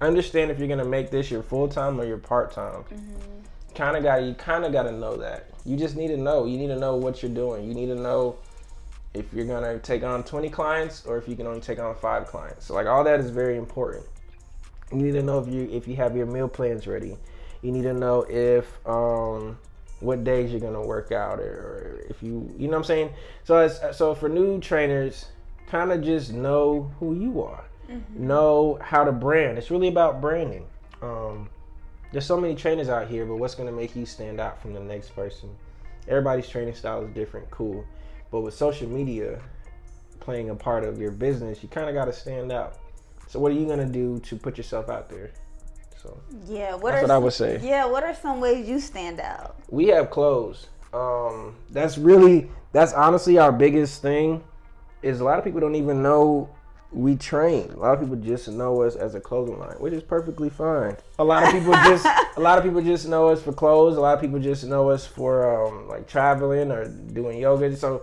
understand 0.00 0.50
if 0.50 0.58
you're 0.58 0.68
gonna 0.68 0.84
make 0.84 1.10
this 1.10 1.30
your 1.30 1.42
full 1.42 1.68
time 1.68 2.00
or 2.00 2.06
your 2.06 2.18
part 2.18 2.50
time. 2.52 2.84
Mm-hmm. 2.84 3.74
Kind 3.74 3.96
of 3.96 4.02
got 4.02 4.22
you 4.22 4.34
kind 4.34 4.64
of 4.64 4.72
got 4.72 4.82
to 4.84 4.92
know 4.92 5.16
that. 5.16 5.49
You 5.64 5.76
just 5.76 5.96
need 5.96 6.08
to 6.08 6.16
know. 6.16 6.46
You 6.46 6.58
need 6.58 6.68
to 6.68 6.78
know 6.78 6.96
what 6.96 7.22
you're 7.22 7.32
doing. 7.32 7.66
You 7.66 7.74
need 7.74 7.86
to 7.86 7.94
know 7.94 8.38
if 9.12 9.32
you're 9.32 9.44
gonna 9.44 9.78
take 9.78 10.02
on 10.02 10.22
20 10.22 10.48
clients 10.50 11.04
or 11.04 11.18
if 11.18 11.28
you 11.28 11.34
can 11.36 11.46
only 11.46 11.60
take 11.60 11.78
on 11.78 11.94
five 11.96 12.26
clients. 12.26 12.66
So 12.66 12.74
like 12.74 12.86
all 12.86 13.04
that 13.04 13.20
is 13.20 13.30
very 13.30 13.56
important. 13.56 14.04
You 14.92 14.98
need 14.98 15.12
to 15.12 15.22
know 15.22 15.38
if 15.38 15.48
you 15.48 15.68
if 15.70 15.86
you 15.86 15.96
have 15.96 16.16
your 16.16 16.26
meal 16.26 16.48
plans 16.48 16.86
ready. 16.86 17.16
You 17.62 17.72
need 17.72 17.82
to 17.82 17.92
know 17.92 18.22
if 18.22 18.66
um, 18.86 19.58
what 20.00 20.24
days 20.24 20.50
you're 20.50 20.60
gonna 20.60 20.84
work 20.84 21.12
out 21.12 21.40
or, 21.40 21.44
or 21.44 22.04
if 22.08 22.22
you 22.22 22.52
you 22.56 22.66
know 22.66 22.72
what 22.72 22.78
I'm 22.78 22.84
saying. 22.84 23.10
So 23.44 23.56
as 23.56 23.96
so 23.96 24.14
for 24.14 24.28
new 24.28 24.60
trainers, 24.60 25.26
kind 25.66 25.92
of 25.92 26.02
just 26.02 26.32
know 26.32 26.90
who 26.98 27.14
you 27.14 27.42
are. 27.42 27.64
Mm-hmm. 27.88 28.26
Know 28.26 28.78
how 28.80 29.04
to 29.04 29.12
brand. 29.12 29.58
It's 29.58 29.70
really 29.70 29.88
about 29.88 30.20
branding. 30.20 30.66
Um, 31.02 31.48
there's 32.12 32.26
so 32.26 32.40
many 32.40 32.54
trainers 32.54 32.88
out 32.88 33.08
here, 33.08 33.24
but 33.24 33.36
what's 33.36 33.54
gonna 33.54 33.72
make 33.72 33.94
you 33.94 34.06
stand 34.06 34.40
out 34.40 34.60
from 34.60 34.74
the 34.74 34.80
next 34.80 35.14
person? 35.14 35.50
Everybody's 36.08 36.48
training 36.48 36.74
style 36.74 37.04
is 37.04 37.14
different. 37.14 37.50
Cool, 37.50 37.84
but 38.30 38.40
with 38.40 38.54
social 38.54 38.88
media 38.88 39.40
playing 40.20 40.50
a 40.50 40.54
part 40.54 40.84
of 40.84 40.98
your 40.98 41.10
business, 41.10 41.62
you 41.62 41.68
kind 41.68 41.88
of 41.88 41.94
got 41.94 42.04
to 42.04 42.12
stand 42.12 42.52
out. 42.52 42.78
So 43.26 43.40
what 43.40 43.52
are 43.52 43.54
you 43.54 43.66
gonna 43.66 43.86
do 43.86 44.18
to 44.20 44.36
put 44.36 44.56
yourself 44.56 44.88
out 44.88 45.08
there? 45.08 45.30
So 46.02 46.20
yeah, 46.46 46.74
what 46.74 46.92
that's 46.92 47.04
are 47.04 47.06
what 47.06 47.14
I 47.14 47.18
would 47.18 47.32
say. 47.32 47.60
Yeah, 47.62 47.86
what 47.86 48.02
are 48.02 48.14
some 48.14 48.40
ways 48.40 48.68
you 48.68 48.80
stand 48.80 49.20
out? 49.20 49.56
We 49.68 49.88
have 49.88 50.10
clothes. 50.10 50.68
Um, 50.92 51.54
that's 51.70 51.98
really 51.98 52.50
that's 52.72 52.92
honestly 52.92 53.38
our 53.38 53.52
biggest 53.52 54.02
thing. 54.02 54.42
Is 55.02 55.20
a 55.20 55.24
lot 55.24 55.38
of 55.38 55.44
people 55.44 55.60
don't 55.60 55.76
even 55.76 56.02
know 56.02 56.50
we 56.92 57.16
train. 57.16 57.70
A 57.70 57.76
lot 57.76 57.94
of 57.94 58.00
people 58.00 58.16
just 58.16 58.48
know 58.48 58.82
us 58.82 58.96
as 58.96 59.14
a 59.14 59.20
clothing 59.20 59.58
line, 59.58 59.76
which 59.78 59.92
is 59.92 60.02
perfectly 60.02 60.50
fine. 60.50 60.96
A 61.18 61.24
lot 61.24 61.44
of 61.44 61.52
people 61.52 61.72
just 61.72 62.06
a 62.36 62.40
lot 62.40 62.58
of 62.58 62.64
people 62.64 62.82
just 62.82 63.06
know 63.06 63.28
us 63.28 63.42
for 63.42 63.52
clothes. 63.52 63.96
A 63.96 64.00
lot 64.00 64.14
of 64.14 64.20
people 64.20 64.38
just 64.38 64.64
know 64.64 64.90
us 64.90 65.06
for 65.06 65.66
um, 65.66 65.88
like 65.88 66.08
traveling 66.08 66.72
or 66.72 66.88
doing 66.88 67.38
yoga. 67.38 67.76
So 67.76 68.02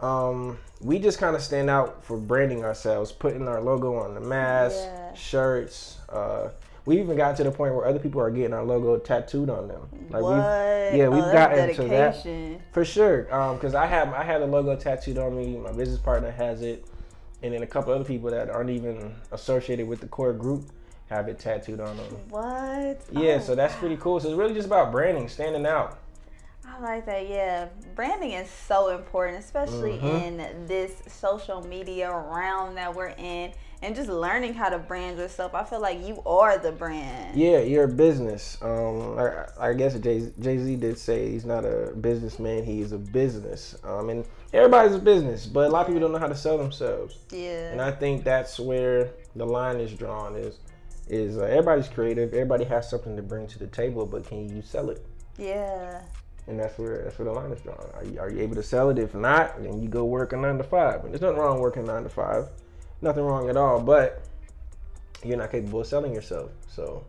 um, 0.00 0.58
we 0.80 0.98
just 0.98 1.18
kind 1.18 1.36
of 1.36 1.42
stand 1.42 1.70
out 1.70 2.04
for 2.04 2.16
branding 2.16 2.64
ourselves, 2.64 3.12
putting 3.12 3.46
our 3.46 3.60
logo 3.60 3.96
on 3.96 4.14
the 4.14 4.20
mask, 4.20 4.76
yeah. 4.78 5.14
shirts. 5.14 5.98
Uh, 6.08 6.50
we 6.86 7.00
even 7.00 7.16
got 7.16 7.36
to 7.36 7.44
the 7.44 7.50
point 7.50 7.74
where 7.74 7.86
other 7.86 7.98
people 7.98 8.20
are 8.20 8.30
getting 8.30 8.52
our 8.52 8.64
logo 8.64 8.98
tattooed 8.98 9.48
on 9.48 9.68
them. 9.68 9.88
Like 10.10 10.22
what? 10.22 10.34
we've 10.34 11.00
yeah, 11.00 11.08
we've 11.08 11.24
oh, 11.24 11.32
gotten 11.32 11.74
to 11.74 11.84
that 11.84 12.60
for 12.72 12.84
sure. 12.84 13.22
Because 13.22 13.74
um, 13.74 13.82
I 13.82 13.86
have 13.86 14.12
I 14.12 14.22
had 14.22 14.42
a 14.42 14.46
logo 14.46 14.76
tattooed 14.76 15.18
on 15.18 15.36
me. 15.36 15.56
My 15.56 15.72
business 15.72 16.00
partner 16.00 16.30
has 16.30 16.60
it, 16.62 16.84
and 17.44 17.52
then 17.52 17.62
a 17.62 17.66
couple 17.66 17.92
other 17.92 18.04
people 18.04 18.30
that 18.30 18.48
aren't 18.48 18.70
even 18.70 19.14
associated 19.30 19.86
with 19.86 20.00
the 20.00 20.06
core 20.06 20.32
group 20.32 20.64
have 21.10 21.28
it 21.28 21.38
tattooed 21.38 21.78
on 21.78 21.94
them. 21.98 22.16
What? 22.30 23.02
Yeah, 23.12 23.34
oh, 23.34 23.40
so 23.40 23.54
that's 23.54 23.74
wow. 23.74 23.80
pretty 23.80 23.96
cool. 23.98 24.18
So 24.18 24.30
it's 24.30 24.38
really 24.38 24.54
just 24.54 24.66
about 24.66 24.90
branding, 24.90 25.28
standing 25.28 25.66
out. 25.66 25.98
I 26.66 26.80
like 26.80 27.04
that. 27.04 27.28
Yeah, 27.28 27.68
branding 27.94 28.32
is 28.32 28.48
so 28.48 28.96
important, 28.96 29.44
especially 29.44 29.98
mm-hmm. 29.98 30.40
in 30.40 30.66
this 30.66 31.02
social 31.06 31.60
media 31.66 32.10
realm 32.10 32.74
that 32.76 32.94
we're 32.94 33.14
in, 33.18 33.52
and 33.84 33.94
just 33.94 34.08
learning 34.08 34.54
how 34.54 34.70
to 34.70 34.78
brand 34.78 35.18
yourself. 35.18 35.54
I 35.54 35.62
feel 35.62 35.80
like 35.80 36.04
you 36.06 36.22
are 36.24 36.56
the 36.56 36.72
brand. 36.72 37.36
Yeah, 37.36 37.58
you're 37.58 37.84
a 37.84 37.88
business. 37.88 38.56
Um, 38.62 39.18
I, 39.18 39.44
I 39.60 39.72
guess 39.74 39.94
Jay 39.98 40.32
Jay 40.40 40.58
Z 40.58 40.76
did 40.76 40.98
say 40.98 41.30
he's 41.30 41.44
not 41.44 41.64
a 41.66 41.92
businessman; 42.00 42.64
he 42.64 42.80
is 42.80 42.92
a 42.92 42.98
business. 42.98 43.76
Um, 43.84 44.08
and 44.08 44.24
everybody's 44.54 44.94
a 44.94 44.98
business, 44.98 45.44
but 45.44 45.68
a 45.68 45.70
lot 45.70 45.82
of 45.82 45.86
people 45.88 46.00
don't 46.00 46.12
know 46.12 46.18
how 46.18 46.28
to 46.28 46.36
sell 46.36 46.56
themselves. 46.56 47.18
Yeah. 47.30 47.72
And 47.72 47.80
I 47.80 47.90
think 47.90 48.24
that's 48.24 48.58
where 48.58 49.10
the 49.36 49.44
line 49.44 49.76
is 49.76 49.92
drawn. 49.92 50.34
Is 50.34 50.58
is 51.06 51.36
uh, 51.36 51.42
everybody's 51.42 51.88
creative. 51.88 52.32
Everybody 52.32 52.64
has 52.64 52.88
something 52.88 53.14
to 53.16 53.22
bring 53.22 53.46
to 53.48 53.58
the 53.58 53.66
table, 53.66 54.06
but 54.06 54.26
can 54.26 54.48
you 54.48 54.62
sell 54.62 54.88
it? 54.88 55.04
Yeah 55.36 56.00
and 56.46 56.60
that's 56.60 56.78
where 56.78 57.02
that's 57.04 57.18
where 57.18 57.24
the 57.24 57.32
line 57.32 57.50
is 57.52 57.60
drawn. 57.62 57.88
Are 57.94 58.04
you, 58.04 58.20
are 58.20 58.30
you 58.30 58.40
able 58.40 58.54
to 58.56 58.62
sell 58.62 58.90
it? 58.90 58.98
If 58.98 59.14
not, 59.14 59.62
then 59.62 59.80
you 59.80 59.88
go 59.88 60.04
work 60.04 60.32
a 60.32 60.36
nine 60.36 60.58
to 60.58 60.64
five. 60.64 61.04
And 61.04 61.12
there's 61.12 61.22
nothing 61.22 61.38
wrong 61.38 61.58
working 61.58 61.86
nine 61.86 62.02
to 62.02 62.08
five, 62.08 62.48
nothing 63.04 63.24
wrong 63.24 63.48
at 63.48 63.56
all. 63.56 63.80
But 63.80 64.24
you're 65.24 65.36
not 65.36 65.52
capable 65.52 65.80
of 65.80 65.86
selling 65.86 66.12
yourself, 66.14 66.50
so. 66.68 67.04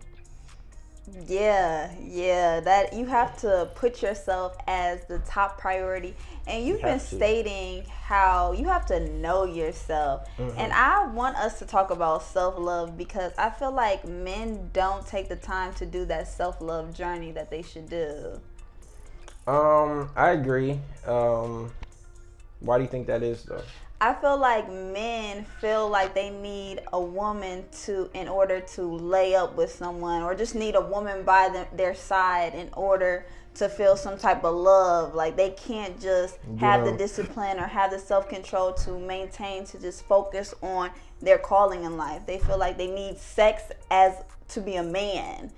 Yeah, 1.27 1.91
yeah, 2.01 2.61
that 2.61 2.93
you 2.93 3.05
have 3.05 3.37
to 3.41 3.69
put 3.75 4.01
yourself 4.01 4.57
as 4.65 5.05
the 5.05 5.19
top 5.19 5.59
priority. 5.59 6.15
And 6.47 6.65
you've 6.65 6.79
you 6.79 6.83
been 6.85 6.99
stating 6.99 7.85
how 7.85 8.53
you 8.53 8.65
have 8.65 8.87
to 8.87 9.07
know 9.11 9.45
yourself. 9.45 10.27
Mm-hmm. 10.37 10.59
And 10.59 10.73
I 10.73 11.05
want 11.07 11.37
us 11.37 11.59
to 11.59 11.65
talk 11.65 11.91
about 11.91 12.23
self 12.23 12.57
love 12.57 12.97
because 12.97 13.33
I 13.37 13.51
feel 13.51 13.71
like 13.71 14.07
men 14.07 14.71
don't 14.73 15.05
take 15.05 15.29
the 15.29 15.35
time 15.35 15.73
to 15.75 15.85
do 15.85 16.05
that 16.05 16.27
self 16.27 16.59
love 16.59 16.95
journey 16.95 17.31
that 17.33 17.51
they 17.51 17.61
should 17.61 17.87
do. 17.87 18.39
Um, 19.45 20.09
I 20.15 20.31
agree. 20.31 20.79
Um, 21.05 21.71
why 22.61 22.77
do 22.77 22.83
you 22.83 22.89
think 22.89 23.05
that 23.07 23.21
is 23.21 23.43
though? 23.43 23.61
I 24.05 24.13
feel 24.13 24.37
like 24.37 24.71
men 24.71 25.45
feel 25.59 25.89
like 25.89 26.13
they 26.13 26.29
need 26.29 26.79
a 26.93 27.01
woman 27.01 27.65
to 27.85 28.07
in 28.13 28.27
order 28.27 28.59
to 28.59 28.83
lay 28.83 29.33
up 29.33 29.55
with 29.55 29.71
someone 29.71 30.21
or 30.21 30.35
just 30.35 30.53
need 30.53 30.75
a 30.75 30.81
woman 30.81 31.23
by 31.23 31.49
the, 31.49 31.65
their 31.75 31.95
side 31.95 32.53
in 32.53 32.69
order 32.73 33.25
to 33.55 33.67
feel 33.67 33.97
some 33.97 34.15
type 34.15 34.43
of 34.43 34.53
love. 34.53 35.15
Like 35.15 35.35
they 35.35 35.49
can't 35.49 35.99
just 35.99 36.37
have 36.59 36.85
the 36.85 36.91
discipline 36.91 37.57
or 37.57 37.65
have 37.65 37.89
the 37.89 37.97
self-control 37.97 38.73
to 38.73 38.99
maintain 38.99 39.65
to 39.65 39.79
just 39.79 40.05
focus 40.05 40.53
on 40.61 40.91
their 41.19 41.39
calling 41.39 41.83
in 41.83 41.97
life. 41.97 42.27
They 42.27 42.37
feel 42.37 42.59
like 42.59 42.77
they 42.77 42.85
need 42.85 43.17
sex 43.17 43.63
as 43.89 44.23
to 44.49 44.61
be 44.61 44.75
a 44.75 44.83
man. 44.83 45.49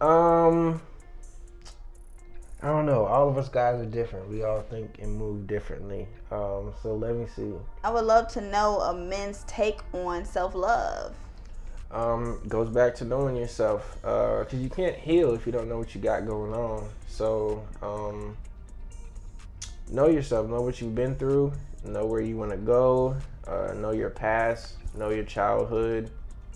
Um 0.00 0.80
I 2.62 2.66
don't 2.66 2.84
know. 2.84 3.06
All 3.06 3.28
of 3.28 3.38
us 3.38 3.48
guys 3.48 3.80
are 3.80 3.86
different. 3.86 4.28
We 4.28 4.42
all 4.42 4.60
think 4.60 4.98
and 5.00 5.16
move 5.16 5.46
differently. 5.46 6.06
Um, 6.30 6.74
so 6.82 6.94
let 6.94 7.14
me 7.14 7.26
see. 7.34 7.52
I 7.82 7.90
would 7.90 8.04
love 8.04 8.28
to 8.32 8.42
know 8.42 8.80
a 8.80 8.94
men's 8.94 9.44
take 9.46 9.80
on 9.94 10.26
self 10.26 10.54
love. 10.54 11.14
Um, 11.90 12.40
goes 12.48 12.68
back 12.68 12.94
to 12.96 13.04
knowing 13.04 13.34
yourself, 13.34 13.96
because 14.02 14.54
uh, 14.54 14.56
you 14.56 14.68
can't 14.68 14.94
heal 14.94 15.34
if 15.34 15.46
you 15.46 15.52
don't 15.52 15.68
know 15.68 15.78
what 15.78 15.94
you 15.94 16.00
got 16.00 16.26
going 16.26 16.52
on. 16.52 16.86
So 17.08 17.64
um, 17.82 18.36
know 19.90 20.08
yourself. 20.08 20.48
Know 20.48 20.60
what 20.60 20.80
you've 20.82 20.94
been 20.94 21.14
through. 21.14 21.52
Know 21.84 22.04
where 22.04 22.20
you 22.20 22.36
want 22.36 22.50
to 22.50 22.58
go. 22.58 23.16
Uh, 23.48 23.72
know 23.72 23.92
your 23.92 24.10
past. 24.10 24.74
Know 24.94 25.08
your 25.08 25.24
childhood. 25.24 26.10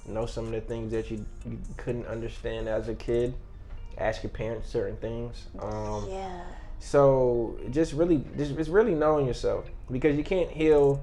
Know 0.07 0.27
some 0.27 0.45
of 0.47 0.53
the 0.53 0.61
things 0.61 0.93
that 0.93 1.11
you, 1.11 1.25
you 1.49 1.59
couldn't 1.79 2.07
understand 2.07 2.69
as 2.69 2.89
a 2.89 2.95
kid 2.95 3.35
ask 3.99 4.23
your 4.23 4.31
parents 4.31 4.69
certain 4.69 4.97
things. 4.97 5.47
Um, 5.59 6.09
yeah. 6.09 6.43
So 6.79 7.59
just 7.71 7.93
really, 7.93 8.25
just 8.37 8.53
it's 8.53 8.69
really 8.69 8.95
knowing 8.95 9.27
yourself 9.27 9.67
because 9.91 10.17
you 10.17 10.25
can't 10.25 10.51
heal. 10.51 11.03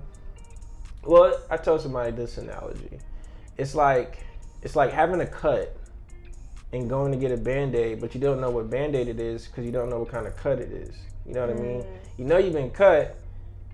Well, 1.03 1.39
I 1.49 1.57
told 1.57 1.81
somebody 1.81 2.11
this 2.11 2.37
analogy. 2.37 2.99
It's 3.57 3.73
like 3.73 4.23
it's 4.61 4.75
like 4.75 4.91
having 4.91 5.21
a 5.21 5.25
cut 5.25 5.75
and 6.73 6.89
going 6.89 7.11
to 7.11 7.17
get 7.17 7.31
a 7.31 7.37
band 7.37 7.75
aid, 7.75 7.99
but 7.99 8.13
you 8.13 8.21
don't 8.21 8.39
know 8.39 8.49
what 8.49 8.69
band 8.69 8.95
aid 8.95 9.07
it 9.07 9.19
is 9.19 9.47
because 9.47 9.65
you 9.65 9.71
don't 9.71 9.89
know 9.89 9.99
what 9.99 10.09
kind 10.09 10.27
of 10.27 10.35
cut 10.37 10.59
it 10.59 10.71
is. 10.71 10.95
You 11.25 11.33
know 11.33 11.47
what 11.47 11.55
mm. 11.55 11.59
I 11.59 11.63
mean? 11.63 11.81
Mm. 11.81 11.97
You 12.17 12.25
know 12.25 12.37
you've 12.37 12.53
been 12.53 12.71
cut. 12.71 13.17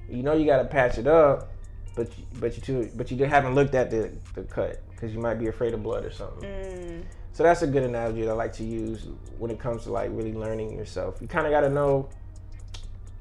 You 0.09 0.23
know 0.23 0.33
you 0.33 0.45
got 0.45 0.59
to 0.59 0.65
patch 0.65 0.97
it 0.97 1.07
up, 1.07 1.49
but 1.95 2.07
you, 2.17 2.25
but 2.39 2.55
you 2.55 2.61
too, 2.61 2.89
but 2.95 3.11
you 3.11 3.25
haven't 3.25 3.55
looked 3.55 3.75
at 3.75 3.91
the, 3.91 4.11
the 4.33 4.43
cut 4.43 4.81
because 4.91 5.13
you 5.13 5.19
might 5.19 5.35
be 5.35 5.47
afraid 5.47 5.73
of 5.73 5.83
blood 5.83 6.05
or 6.05 6.11
something. 6.11 6.49
Mm. 6.49 7.03
So 7.37 7.43
that's 7.43 7.61
a 7.61 7.67
good 7.67 7.83
analogy 7.83 8.23
that 8.23 8.31
I 8.31 8.33
like 8.33 8.53
to 8.53 8.63
use 8.63 9.05
when 9.37 9.51
it 9.51 9.59
comes 9.59 9.83
to 9.83 9.91
like 9.91 10.09
really 10.11 10.33
learning 10.33 10.75
yourself. 10.75 11.21
You 11.21 11.27
kind 11.27 11.45
of 11.45 11.51
got 11.51 11.61
to 11.61 11.69
know 11.69 12.09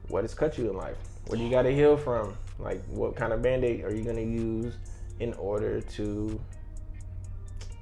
what 0.09 0.25
has 0.25 0.33
cut 0.33 0.57
you 0.57 0.71
in 0.71 0.75
life. 0.79 0.97
What 1.27 1.37
do 1.37 1.45
you 1.45 1.51
got 1.51 1.65
to 1.65 1.71
heal 1.71 1.99
from? 1.99 2.35
Like 2.59 2.83
what 2.87 3.15
kind 3.15 3.35
of 3.35 3.43
band-aid 3.43 3.85
are 3.85 3.95
you 3.95 4.03
going 4.03 4.17
to 4.17 4.23
use 4.23 4.79
in 5.21 5.35
order 5.35 5.83
to 5.83 6.41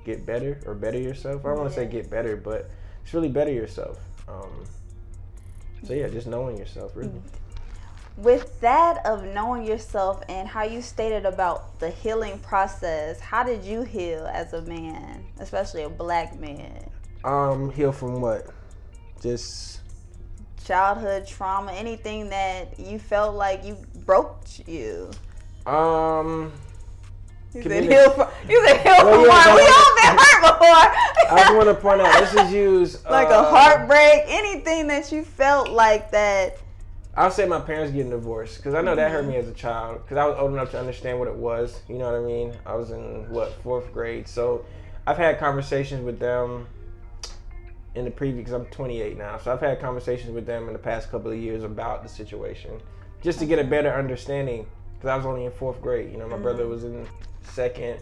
get 0.05 0.27
better 0.27 0.59
or 0.66 0.75
better 0.75 0.99
yourself? 0.99 1.44
I 1.44 1.51
don't 1.51 1.59
want 1.59 1.70
to 1.70 1.77
say 1.77 1.87
get 1.87 2.11
better, 2.11 2.37
but 2.37 2.68
it's 3.05 3.14
really 3.14 3.29
better 3.29 3.53
yourself. 3.53 4.01
Um, 4.27 4.64
so 5.85 5.92
yeah, 5.92 6.09
just 6.09 6.27
knowing 6.27 6.59
yourself 6.59 6.97
really. 6.97 7.12
With 8.16 8.61
that 8.61 9.05
of 9.05 9.24
knowing 9.24 9.64
yourself 9.64 10.22
and 10.29 10.46
how 10.46 10.62
you 10.62 10.83
stated 10.83 11.27
about 11.27 11.81
the 11.81 11.90
healing 11.90 12.38
process, 12.38 13.18
how 13.18 13.42
did 13.42 13.64
you 13.64 13.83
heal 13.83 14.27
as 14.33 14.53
a 14.53 14.62
man, 14.62 15.24
especially 15.40 15.83
a 15.83 15.88
black 15.88 16.38
man? 16.38 16.90
Um, 17.24 17.72
heal 17.72 17.90
from 17.90 18.20
what? 18.20 18.46
Just 19.20 19.81
childhood 20.64 21.27
trauma, 21.27 21.72
anything 21.72 22.29
that 22.31 22.79
you 22.79 23.00
felt 23.00 23.35
like 23.35 23.64
you 23.64 23.77
broke 24.05 24.44
you. 24.66 25.11
Um. 25.66 26.53
You 27.53 27.62
said 27.62 27.85
heal 27.85 28.11
from, 28.11 28.29
you 28.48 28.66
said 28.66 28.81
heal 28.81 29.07
well, 29.07 29.22
from 29.22 29.27
yeah, 29.27 29.55
We 29.55 29.62
all 29.62 29.96
been 29.96 30.18
hurt 30.18 30.40
before. 30.40 31.31
I 31.31 31.37
just 31.38 31.55
want 31.55 31.68
to 31.68 31.74
point 31.74 32.00
out 32.00 32.18
this 32.20 32.35
is 32.35 32.53
used 32.53 33.05
like 33.07 33.29
uh, 33.29 33.40
a 33.40 33.42
heartbreak, 33.44 34.24
anything 34.27 34.88
that 34.88 35.11
you 35.11 35.24
felt 35.24 35.70
like 35.70 36.11
that 36.11 36.59
I'll 37.16 37.31
say 37.31 37.46
my 37.46 37.61
parents 37.61 37.92
getting 37.92 38.11
divorced 38.11 38.57
because 38.57 38.74
I 38.74 38.81
know 38.81 38.96
that 38.96 39.11
hurt 39.11 39.22
mm-hmm. 39.22 39.33
me 39.33 39.37
as 39.37 39.46
a 39.46 39.53
child 39.53 40.03
because 40.03 40.16
I 40.16 40.27
was 40.27 40.37
old 40.37 40.53
enough 40.53 40.72
to 40.72 40.81
understand 40.81 41.18
what 41.18 41.29
it 41.29 41.35
was. 41.35 41.81
You 41.88 41.96
know 41.96 42.11
what 42.11 42.20
I 42.20 42.24
mean? 42.24 42.55
I 42.66 42.74
was 42.74 42.90
in 42.90 43.31
what 43.31 43.53
fourth 43.62 43.92
grade, 43.92 44.27
so 44.27 44.64
I've 45.07 45.16
had 45.16 45.38
conversations 45.38 46.05
with 46.05 46.18
them 46.18 46.66
in 47.94 48.05
the 48.05 48.11
previous. 48.11 48.50
I'm 48.50 48.66
28 48.66 49.16
now, 49.16 49.38
so 49.38 49.53
I've 49.53 49.61
had 49.61 49.81
conversations 49.81 50.33
with 50.33 50.44
them 50.44 50.66
in 50.66 50.72
the 50.72 50.79
past 50.79 51.11
couple 51.11 51.31
of 51.31 51.38
years 51.38 51.62
about 51.62 52.03
the 52.03 52.09
situation, 52.09 52.81
just 53.22 53.38
to 53.38 53.46
get 53.46 53.61
a 53.61 53.64
better 53.64 53.92
understanding. 53.92 54.66
Because 54.94 55.09
I 55.09 55.16
was 55.16 55.27
only 55.27 55.44
in 55.44 55.53
fourth 55.53 55.81
grade. 55.81 56.11
You 56.11 56.18
know, 56.18 56.29
my 56.29 56.38
brother 56.38 56.62
mm-hmm. 56.62 56.72
was 56.72 56.85
in 56.85 57.07
second, 57.42 58.00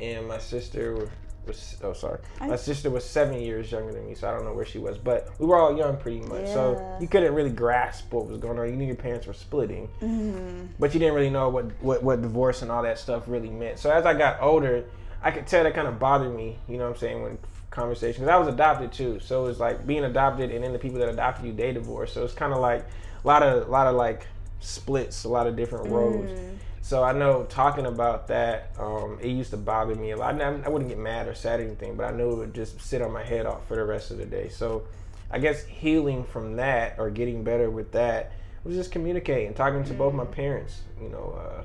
and 0.00 0.28
my 0.28 0.38
sister 0.38 1.10
was 1.46 1.76
oh 1.82 1.92
sorry, 1.92 2.20
my 2.40 2.56
sister 2.56 2.90
was 2.90 3.04
seven 3.04 3.40
years 3.40 3.70
younger 3.70 3.92
than 3.92 4.06
me, 4.06 4.14
so 4.14 4.28
I 4.28 4.32
don't 4.32 4.44
know 4.44 4.52
where 4.52 4.64
she 4.64 4.78
was, 4.78 4.98
but 4.98 5.28
we 5.38 5.46
were 5.46 5.56
all 5.56 5.76
young 5.76 5.96
pretty 5.96 6.20
much. 6.20 6.46
So 6.46 6.98
you 7.00 7.08
couldn't 7.08 7.34
really 7.34 7.50
grasp 7.50 8.12
what 8.12 8.26
was 8.26 8.38
going 8.38 8.58
on. 8.58 8.68
You 8.68 8.76
knew 8.76 8.86
your 8.86 8.96
parents 8.96 9.26
were 9.26 9.32
splitting, 9.32 9.88
mm-hmm. 10.00 10.66
but 10.78 10.94
you 10.94 11.00
didn't 11.00 11.14
really 11.14 11.30
know 11.30 11.48
what, 11.48 11.66
what 11.82 12.02
what 12.02 12.22
divorce 12.22 12.62
and 12.62 12.70
all 12.70 12.82
that 12.82 12.98
stuff 12.98 13.24
really 13.26 13.50
meant. 13.50 13.78
So 13.78 13.90
as 13.90 14.06
I 14.06 14.14
got 14.14 14.40
older, 14.40 14.84
I 15.22 15.30
could 15.30 15.46
tell 15.46 15.64
that 15.64 15.74
kind 15.74 15.88
of 15.88 15.98
bothered 15.98 16.34
me. 16.34 16.58
You 16.68 16.78
know 16.78 16.84
what 16.84 16.94
I'm 16.94 16.98
saying 16.98 17.22
when 17.22 17.38
conversations. 17.70 18.24
'Cause 18.24 18.28
I 18.28 18.36
was 18.36 18.48
adopted 18.48 18.92
too, 18.92 19.20
so 19.20 19.44
it 19.44 19.48
was 19.48 19.60
like 19.60 19.86
being 19.86 20.04
adopted, 20.04 20.50
and 20.50 20.64
then 20.64 20.72
the 20.72 20.78
people 20.78 20.98
that 21.00 21.08
adopted 21.08 21.44
you 21.46 21.52
they 21.52 21.72
divorced. 21.72 22.14
So 22.14 22.24
it's 22.24 22.34
kind 22.34 22.52
of 22.52 22.60
like 22.60 22.84
a 23.24 23.26
lot 23.26 23.42
of 23.42 23.68
a 23.68 23.70
lot 23.70 23.86
of 23.86 23.96
like 23.96 24.26
splits, 24.60 25.24
a 25.24 25.28
lot 25.28 25.46
of 25.46 25.56
different 25.56 25.88
roads. 25.88 26.30
Mm-hmm. 26.30 26.54
So 26.84 27.02
I 27.02 27.12
know 27.12 27.44
talking 27.44 27.86
about 27.86 28.28
that, 28.28 28.72
um, 28.78 29.16
it 29.18 29.28
used 29.28 29.52
to 29.52 29.56
bother 29.56 29.94
me 29.94 30.10
a 30.10 30.18
lot. 30.18 30.38
I, 30.38 30.60
I 30.66 30.68
wouldn't 30.68 30.90
get 30.90 30.98
mad 30.98 31.26
or 31.26 31.34
sad 31.34 31.58
or 31.58 31.62
anything, 31.62 31.96
but 31.96 32.04
I 32.04 32.14
knew 32.14 32.32
it 32.32 32.36
would 32.36 32.54
just 32.54 32.78
sit 32.78 33.00
on 33.00 33.10
my 33.10 33.24
head 33.24 33.46
off 33.46 33.66
for 33.66 33.74
the 33.74 33.84
rest 33.84 34.10
of 34.10 34.18
the 34.18 34.26
day. 34.26 34.50
So 34.50 34.82
I 35.30 35.38
guess 35.38 35.64
healing 35.64 36.24
from 36.24 36.56
that 36.56 36.96
or 36.98 37.08
getting 37.08 37.42
better 37.42 37.70
with 37.70 37.90
that 37.92 38.32
was 38.64 38.76
just 38.76 38.92
communicating, 38.92 39.54
talking 39.54 39.82
to 39.82 39.94
both 39.94 40.12
my 40.12 40.26
parents. 40.26 40.82
You 41.00 41.08
know, 41.08 41.40
uh, 41.40 41.62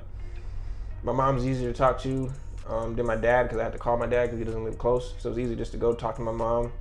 my 1.02 1.12
mom's 1.12 1.44
easier 1.44 1.70
to 1.70 1.76
talk 1.76 2.00
to 2.00 2.32
um, 2.66 2.96
than 2.96 3.04
my 3.04 3.16
dad 3.16 3.42
because 3.42 3.58
I 3.58 3.64
had 3.64 3.74
to 3.74 3.78
call 3.78 3.98
my 3.98 4.06
dad 4.06 4.24
because 4.24 4.38
he 4.38 4.44
doesn't 4.46 4.64
live 4.64 4.78
close. 4.78 5.12
So 5.18 5.28
it 5.28 5.32
was 5.32 5.38
easy 5.38 5.54
just 5.54 5.72
to 5.72 5.76
go 5.76 5.92
talk 5.92 6.16
to 6.16 6.22
my 6.22 6.32
mom. 6.32 6.72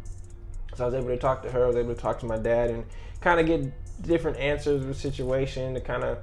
So 0.76 0.86
I 0.86 0.88
was 0.88 0.96
able 0.96 1.10
to 1.10 1.18
talk 1.18 1.44
to 1.44 1.52
her. 1.52 1.66
I 1.66 1.68
was 1.68 1.76
able 1.76 1.94
to 1.94 2.00
talk 2.00 2.20
to 2.22 2.26
my 2.26 2.38
dad 2.38 2.70
and 2.70 2.86
kind 3.20 3.42
of 3.42 3.48
get 3.48 4.02
different 4.02 4.38
answers 4.38 4.82
of 4.82 4.88
the 4.88 4.94
situation 4.94 5.74
to 5.74 5.82
kind 5.82 6.06
of 6.06 6.20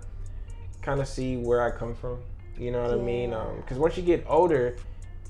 kind 0.87 1.01
of 1.01 1.09
see 1.09 1.37
where 1.37 1.61
I 1.61 1.77
come 1.77 1.95
from. 1.95 2.23
You 2.57 2.71
know 2.71 2.83
what 2.83 2.93
I 2.93 3.03
mean? 3.03 3.31
Yeah. 3.31 3.41
Um, 3.41 3.57
because 3.57 3.77
once 3.77 3.97
you 3.97 4.05
get 4.05 4.25
older, 4.27 4.77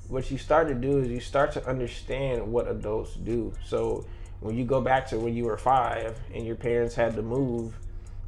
what 0.07 0.31
you 0.31 0.37
start 0.37 0.67
to 0.69 0.75
do 0.75 0.99
is 0.99 1.09
you 1.09 1.19
start 1.19 1.51
to 1.53 1.67
understand 1.67 2.47
what 2.49 2.69
adults 2.69 3.15
do. 3.15 3.51
So 3.65 4.05
when 4.39 4.55
you 4.55 4.63
go 4.63 4.79
back 4.79 5.07
to 5.09 5.19
when 5.19 5.35
you 5.35 5.45
were 5.45 5.57
five 5.57 6.17
and 6.33 6.45
your 6.45 6.55
parents 6.55 6.93
had 6.95 7.15
to 7.15 7.23
move, 7.23 7.75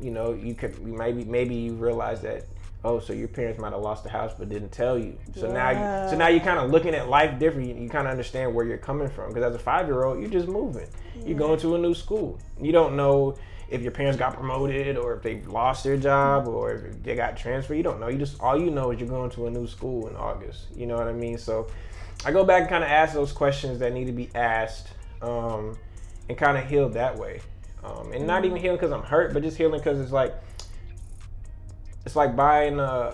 you 0.01 0.11
know, 0.11 0.33
you 0.33 0.55
could 0.55 0.75
you 0.79 0.93
maybe 0.93 1.23
maybe 1.23 1.55
you 1.55 1.73
realize 1.73 2.21
that 2.21 2.45
oh, 2.83 2.99
so 2.99 3.13
your 3.13 3.27
parents 3.27 3.59
might 3.59 3.73
have 3.73 3.81
lost 3.81 4.03
the 4.03 4.09
house 4.09 4.33
but 4.37 4.49
didn't 4.49 4.71
tell 4.71 4.97
you. 4.97 5.17
So 5.35 5.51
now 5.51 5.69
you, 5.69 6.09
so 6.09 6.17
now 6.17 6.29
you're 6.29 6.39
kind 6.39 6.59
of 6.59 6.71
looking 6.71 6.95
at 6.95 7.09
life 7.09 7.37
different. 7.37 7.67
You, 7.67 7.75
you 7.83 7.89
kind 7.89 8.07
of 8.07 8.11
understand 8.11 8.53
where 8.55 8.65
you're 8.65 8.77
coming 8.77 9.09
from 9.09 9.29
because 9.29 9.43
as 9.43 9.55
a 9.55 9.59
five 9.59 9.87
year 9.87 10.03
old, 10.03 10.19
you're 10.19 10.31
just 10.31 10.47
moving. 10.47 10.87
You're 11.25 11.37
going 11.37 11.59
to 11.59 11.75
a 11.75 11.77
new 11.77 11.93
school. 11.93 12.39
You 12.59 12.71
don't 12.71 12.95
know 12.95 13.37
if 13.69 13.81
your 13.81 13.91
parents 13.91 14.17
got 14.17 14.33
promoted 14.33 14.97
or 14.97 15.13
if 15.13 15.21
they 15.21 15.41
lost 15.41 15.83
their 15.83 15.97
job 15.97 16.47
or 16.47 16.73
if 16.73 17.03
they 17.03 17.15
got 17.15 17.37
transferred. 17.37 17.75
You 17.75 17.83
don't 17.83 17.99
know. 17.99 18.07
You 18.07 18.17
just 18.17 18.39
all 18.41 18.59
you 18.59 18.71
know 18.71 18.91
is 18.91 18.99
you're 18.99 19.09
going 19.09 19.29
to 19.31 19.47
a 19.47 19.51
new 19.51 19.67
school 19.67 20.07
in 20.07 20.15
August. 20.15 20.67
You 20.75 20.87
know 20.87 20.95
what 20.95 21.07
I 21.07 21.13
mean? 21.13 21.37
So 21.37 21.67
I 22.25 22.31
go 22.31 22.43
back 22.43 22.61
and 22.61 22.69
kind 22.69 22.83
of 22.83 22.89
ask 22.89 23.13
those 23.13 23.31
questions 23.31 23.79
that 23.79 23.93
need 23.93 24.05
to 24.05 24.11
be 24.11 24.29
asked 24.35 24.89
um, 25.21 25.77
and 26.27 26.37
kind 26.37 26.57
of 26.57 26.67
heal 26.67 26.89
that 26.89 27.17
way. 27.17 27.41
Um, 27.83 28.11
and 28.11 28.27
not 28.27 28.43
even 28.43 28.57
healing 28.57 28.77
because 28.77 28.91
I'm 28.91 29.03
hurt, 29.03 29.33
but 29.33 29.41
just 29.43 29.57
healing 29.57 29.79
because 29.79 29.99
it's 29.99 30.11
like 30.11 30.35
it's 32.05 32.15
like 32.15 32.35
buying 32.35 32.79
a, 32.79 33.13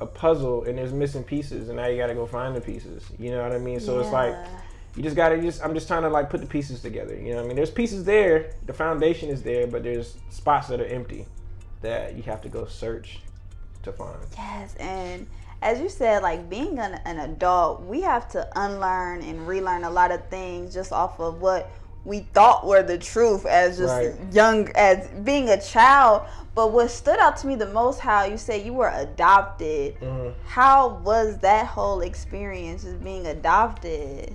a 0.00 0.06
puzzle 0.06 0.64
and 0.64 0.78
there's 0.78 0.92
missing 0.92 1.24
pieces, 1.24 1.68
and 1.68 1.76
now 1.76 1.86
you 1.86 1.96
got 1.96 2.06
to 2.06 2.14
go 2.14 2.26
find 2.26 2.54
the 2.54 2.60
pieces. 2.60 3.04
You 3.18 3.30
know 3.30 3.42
what 3.42 3.52
I 3.52 3.58
mean? 3.58 3.80
So 3.80 3.98
it's 3.98 4.12
like 4.12 4.32
Yeah. 4.32 4.60
You 4.96 5.02
just 5.02 5.16
gotta 5.16 5.40
just 5.40 5.62
I'm 5.64 5.74
just 5.74 5.86
trying 5.86 6.02
to 6.02 6.08
like 6.08 6.30
put 6.30 6.40
the 6.40 6.46
pieces 6.46 6.80
together. 6.82 7.14
You 7.16 7.30
know 7.30 7.36
what 7.36 7.44
I 7.44 7.48
mean? 7.48 7.56
There's 7.56 7.70
pieces 7.70 8.04
there, 8.04 8.52
the 8.66 8.72
foundation 8.72 9.28
is 9.28 9.42
there, 9.42 9.66
but 9.66 9.82
there's 9.82 10.16
spots 10.30 10.68
that 10.68 10.80
are 10.80 10.86
empty 10.86 11.26
that 11.82 12.16
you 12.16 12.22
have 12.24 12.40
to 12.42 12.48
go 12.48 12.66
search 12.66 13.20
to 13.82 13.92
find. 13.92 14.18
Yes, 14.36 14.74
and 14.76 15.26
as 15.62 15.80
you 15.80 15.88
said, 15.88 16.22
like 16.22 16.48
being 16.50 16.78
an, 16.78 17.00
an 17.04 17.18
adult, 17.20 17.82
we 17.84 18.00
have 18.02 18.28
to 18.30 18.48
unlearn 18.56 19.22
and 19.22 19.46
relearn 19.46 19.84
a 19.84 19.90
lot 19.90 20.10
of 20.10 20.26
things 20.28 20.74
just 20.74 20.92
off 20.92 21.20
of 21.20 21.40
what 21.40 21.70
we 22.04 22.20
thought 22.32 22.66
were 22.66 22.82
the 22.82 22.96
truth 22.96 23.44
as 23.44 23.76
just 23.78 23.92
Right. 23.94 24.14
young 24.32 24.68
as 24.74 25.06
being 25.22 25.50
a 25.50 25.60
child. 25.60 26.22
But 26.54 26.72
what 26.72 26.90
stood 26.90 27.18
out 27.18 27.36
to 27.38 27.46
me 27.46 27.54
the 27.56 27.66
most, 27.68 28.00
how 28.00 28.24
you 28.24 28.36
said 28.38 28.64
you 28.64 28.72
were 28.72 28.88
adopted. 28.88 30.00
Mhm. 30.00 30.34
How 30.46 30.88
was 31.04 31.38
that 31.38 31.66
whole 31.66 32.00
experience, 32.00 32.84
just 32.84 33.04
being 33.04 33.26
adopted? 33.26 34.34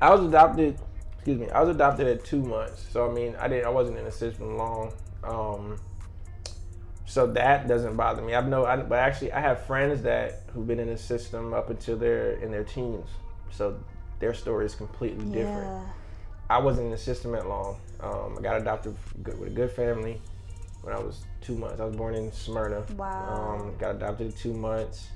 I 0.00 0.14
was 0.14 0.26
adopted. 0.26 0.78
Excuse 1.14 1.38
me. 1.38 1.50
I 1.50 1.60
was 1.60 1.74
adopted 1.74 2.06
at 2.06 2.24
two 2.24 2.42
months, 2.42 2.86
so 2.90 3.08
I 3.08 3.12
mean, 3.12 3.34
I 3.36 3.48
didn't. 3.48 3.66
I 3.66 3.70
wasn't 3.70 3.98
in 3.98 4.04
the 4.04 4.12
system 4.12 4.56
long. 4.56 4.92
Um, 5.24 5.78
so 7.06 7.26
that 7.26 7.68
doesn't 7.68 7.96
bother 7.96 8.22
me. 8.22 8.34
I've 8.34 8.48
no, 8.48 8.64
I, 8.64 8.76
but 8.76 8.98
actually, 8.98 9.32
I 9.32 9.40
have 9.40 9.64
friends 9.64 10.02
that 10.02 10.42
who've 10.52 10.66
been 10.66 10.78
in 10.78 10.88
the 10.88 10.98
system 10.98 11.54
up 11.54 11.70
until 11.70 11.96
they're 11.96 12.32
in 12.32 12.50
their 12.50 12.64
teens. 12.64 13.08
So 13.50 13.78
their 14.20 14.34
story 14.34 14.66
is 14.66 14.74
completely 14.74 15.24
different. 15.24 15.64
Yeah. 15.64 15.82
I 16.50 16.58
wasn't 16.58 16.86
in 16.86 16.90
the 16.92 16.98
system 16.98 17.34
at 17.34 17.48
long. 17.48 17.78
Um, 18.00 18.36
I 18.38 18.42
got 18.42 18.60
adopted 18.60 18.96
with 19.24 19.48
a 19.48 19.50
good 19.50 19.70
family 19.70 20.20
when 20.82 20.94
I 20.94 20.98
was 20.98 21.24
two 21.40 21.54
months. 21.56 21.80
I 21.80 21.84
was 21.84 21.96
born 21.96 22.14
in 22.14 22.32
Smyrna. 22.32 22.84
Wow. 22.96 23.58
Um, 23.60 23.76
got 23.78 23.96
adopted 23.96 24.28
at 24.28 24.36
two 24.36 24.54
months, 24.54 25.08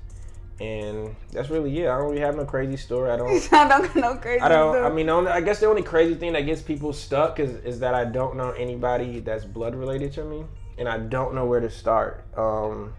and 0.61 1.15
that's 1.33 1.51
really 1.51 1.77
it. 1.81 1.89
I 1.89 1.97
don't 1.99 2.11
really 2.11 2.21
have 2.21 2.37
no 2.37 2.45
crazy 2.45 2.77
story. 2.77 3.11
I 3.11 3.17
don't. 3.17 3.31
I 3.53 3.69
don't 3.69 3.97
know 3.97 4.17
crazy. 4.17 4.41
I 4.41 4.49
don't. 4.49 4.75
stuff. 4.75 4.91
I 4.91 4.95
mean, 4.95 5.09
only, 5.09 5.31
I 5.31 5.41
guess 5.41 5.61
the 5.61 5.67
only 5.67 5.83
crazy 5.83 6.15
thing 6.15 6.33
that 6.35 6.43
gets 6.43 6.63
people 6.63 6.93
stuck 6.93 7.41
is 7.41 7.57
is 7.65 7.81
that 7.81 7.95
I 7.95 8.05
don't 8.05 8.37
know 8.37 8.51
anybody 8.53 9.21
that's 9.21 9.45
blood 9.45 9.75
related 9.75 10.13
to 10.15 10.25
me, 10.25 10.45
and 10.79 10.89
I 10.89 10.99
don't 10.99 11.35
know 11.35 11.47
where 11.47 11.61
to 11.61 11.71
start. 11.71 12.25
Um, 12.37 12.95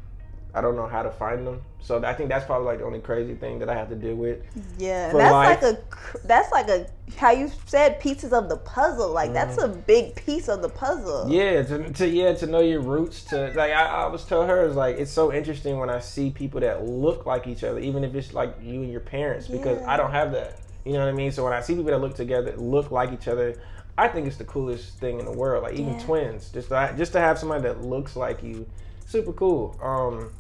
I 0.55 0.61
don't 0.61 0.75
know 0.75 0.87
how 0.87 1.01
to 1.01 1.09
find 1.09 1.47
them. 1.47 1.61
So 1.81 2.03
I 2.03 2.13
think 2.13 2.29
that's 2.29 2.45
probably 2.45 2.67
like 2.67 2.79
the 2.79 2.85
only 2.85 2.99
crazy 2.99 3.33
thing 3.33 3.59
that 3.59 3.69
I 3.69 3.73
have 3.73 3.89
to 3.89 3.95
deal 3.95 4.15
with. 4.15 4.39
Yeah, 4.77 5.11
that's 5.11 5.31
life. 5.31 5.61
like 5.61 5.73
a 5.73 6.27
that's 6.27 6.51
like 6.51 6.69
a 6.69 6.87
how 7.17 7.31
you 7.31 7.49
said 7.65 7.99
pieces 7.99 8.33
of 8.33 8.49
the 8.49 8.57
puzzle. 8.57 9.11
Like 9.11 9.33
that's 9.33 9.57
a 9.57 9.67
big 9.67 10.15
piece 10.15 10.47
of 10.47 10.61
the 10.61 10.69
puzzle. 10.69 11.25
Mm. 11.25 11.33
Yeah, 11.33 11.63
to, 11.63 11.93
to 11.93 12.07
yeah 12.07 12.33
to 12.35 12.45
know 12.45 12.59
your 12.61 12.81
roots. 12.81 13.23
To 13.25 13.47
like 13.55 13.71
I, 13.71 13.85
I 13.85 14.05
was 14.07 14.25
tell 14.25 14.45
her 14.45 14.65
is 14.65 14.75
like 14.75 14.97
it's 14.97 15.11
so 15.11 15.33
interesting 15.33 15.79
when 15.79 15.89
I 15.89 15.99
see 15.99 16.29
people 16.29 16.61
that 16.61 16.85
look 16.85 17.25
like 17.25 17.47
each 17.47 17.63
other, 17.63 17.79
even 17.79 18.03
if 18.03 18.13
it's 18.13 18.33
like 18.33 18.55
you 18.61 18.83
and 18.83 18.91
your 18.91 19.01
parents, 19.01 19.47
because 19.47 19.81
I 19.83 19.97
don't 19.97 20.11
have 20.11 20.31
that. 20.33 20.59
You 20.85 20.93
know 20.93 20.99
what 20.99 21.09
I 21.09 21.13
mean? 21.13 21.31
So 21.31 21.43
when 21.43 21.53
I 21.53 21.61
see 21.61 21.73
people 21.73 21.91
that 21.91 21.99
look 21.99 22.15
together, 22.15 22.55
look 22.57 22.91
like 22.91 23.11
each 23.11 23.27
other, 23.27 23.55
I 23.97 24.07
think 24.07 24.27
it's 24.27 24.37
the 24.37 24.43
coolest 24.43 24.99
thing 24.99 25.19
in 25.19 25.25
the 25.25 25.31
world. 25.31 25.63
Like 25.63 25.73
even 25.73 25.93
Yeah. 25.93 26.05
twins, 26.05 26.49
just 26.49 26.69
to, 26.69 26.93
just 26.97 27.13
to 27.13 27.19
have 27.19 27.39
somebody 27.39 27.63
that 27.63 27.81
looks 27.81 28.15
like 28.15 28.43
you, 28.43 28.67
super 29.07 29.33
cool. 29.33 29.77
Um. 29.81 30.31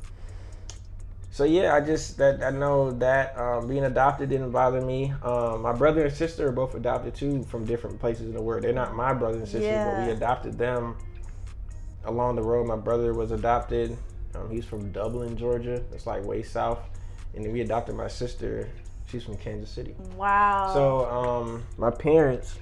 So 1.33 1.45
yeah, 1.45 1.73
I 1.73 1.81
just 1.81 2.17
that 2.19 2.43
I 2.43 2.51
know 2.51 2.91
that 2.91 3.35
um, 3.39 3.67
being 3.67 3.85
adopted 3.85 4.29
didn't 4.29 4.51
bother 4.51 4.79
me. 4.81 5.11
Um, 5.23 5.63
my 5.63 5.73
brother 5.73 6.05
and 6.05 6.13
sister 6.13 6.47
are 6.47 6.51
both 6.51 6.75
adopted 6.75 7.15
too 7.15 7.41
from 7.45 7.65
different 7.65 7.99
places 7.99 8.27
in 8.27 8.35
the 8.35 8.41
world. 8.41 8.63
They're 8.63 8.71
not 8.71 8.95
my 8.95 9.13
brothers 9.13 9.39
and 9.39 9.47
sisters, 9.47 9.83
but 9.83 10.05
we 10.05 10.11
adopted 10.11 10.59
them 10.59 10.95
along 12.05 12.35
the 12.35 12.43
road. 12.43 12.67
My 12.67 12.75
brother 12.75 13.15
was 13.15 13.31
adopted. 13.31 13.97
Um, 14.35 14.51
he's 14.51 14.63
from 14.63 14.91
Dublin, 14.91 15.35
Georgia. 15.35 15.81
It's 15.91 16.05
like 16.05 16.23
way 16.23 16.43
south. 16.43 16.81
And 17.33 17.43
then 17.43 17.51
we 17.51 17.61
adopted 17.61 17.95
my 17.95 18.09
sister. 18.09 18.69
She's 19.07 19.23
from 19.23 19.37
Kansas 19.37 19.71
City. 19.71 19.95
Wow. 20.15 20.69
So 20.71 21.05
um, 21.09 21.63
my 21.79 21.89
parents, 21.89 22.59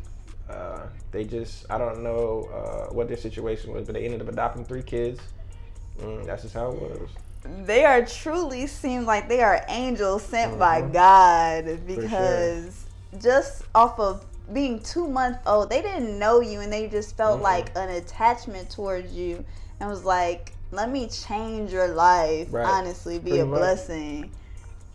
uh, 0.50 0.84
they 1.12 1.26
just 1.26 1.66
I 1.70 1.78
don't 1.78 2.04
know 2.04 2.50
uh, 2.54 2.94
what 2.94 3.10
their 3.10 3.18
situation 3.18 3.74
was, 3.74 3.86
but 3.86 3.96
they 3.96 4.06
ended 4.06 4.22
up 4.22 4.30
adopting 4.30 4.64
three 4.64 4.84
kids. 4.84 5.20
Mm, 6.00 6.26
that's 6.26 6.44
just 6.44 6.54
how 6.54 6.72
it 6.72 6.82
was. 6.82 7.10
They 7.44 7.86
are 7.86 8.06
truly 8.06 8.68
seem 8.68 9.06
like 9.06 9.28
they 9.28 9.42
are 9.42 9.64
angels 9.68 10.24
sent 10.24 10.60
by 10.60 10.82
Mhm. 10.82 10.94
God 10.94 11.88
because 11.88 12.86
just 13.20 13.64
off 13.74 14.00
of 14.00 14.26
being 14.54 14.80
two 14.82 15.08
months 15.08 15.40
old, 15.48 15.70
they 15.70 15.82
didn't 15.82 16.18
know 16.20 16.40
you 16.40 16.60
and 16.60 16.72
they 16.72 16.88
just 16.88 17.16
felt 17.16 17.40
Mhm. 17.40 17.44
like 17.44 17.72
an 17.76 17.90
attachment 17.90 18.70
towards 18.70 19.14
you 19.14 19.44
and 19.80 19.90
was 19.90 20.04
like, 20.04 20.54
let 20.72 20.90
me 20.90 21.08
change 21.08 21.72
your 21.72 21.88
life. 21.88 22.48
Right. 22.52 22.66
Honestly, 22.66 23.18
be 23.18 23.32
Pretty 23.32 23.40
a 23.42 23.46
much. 23.46 23.60
blessing. 23.60 24.32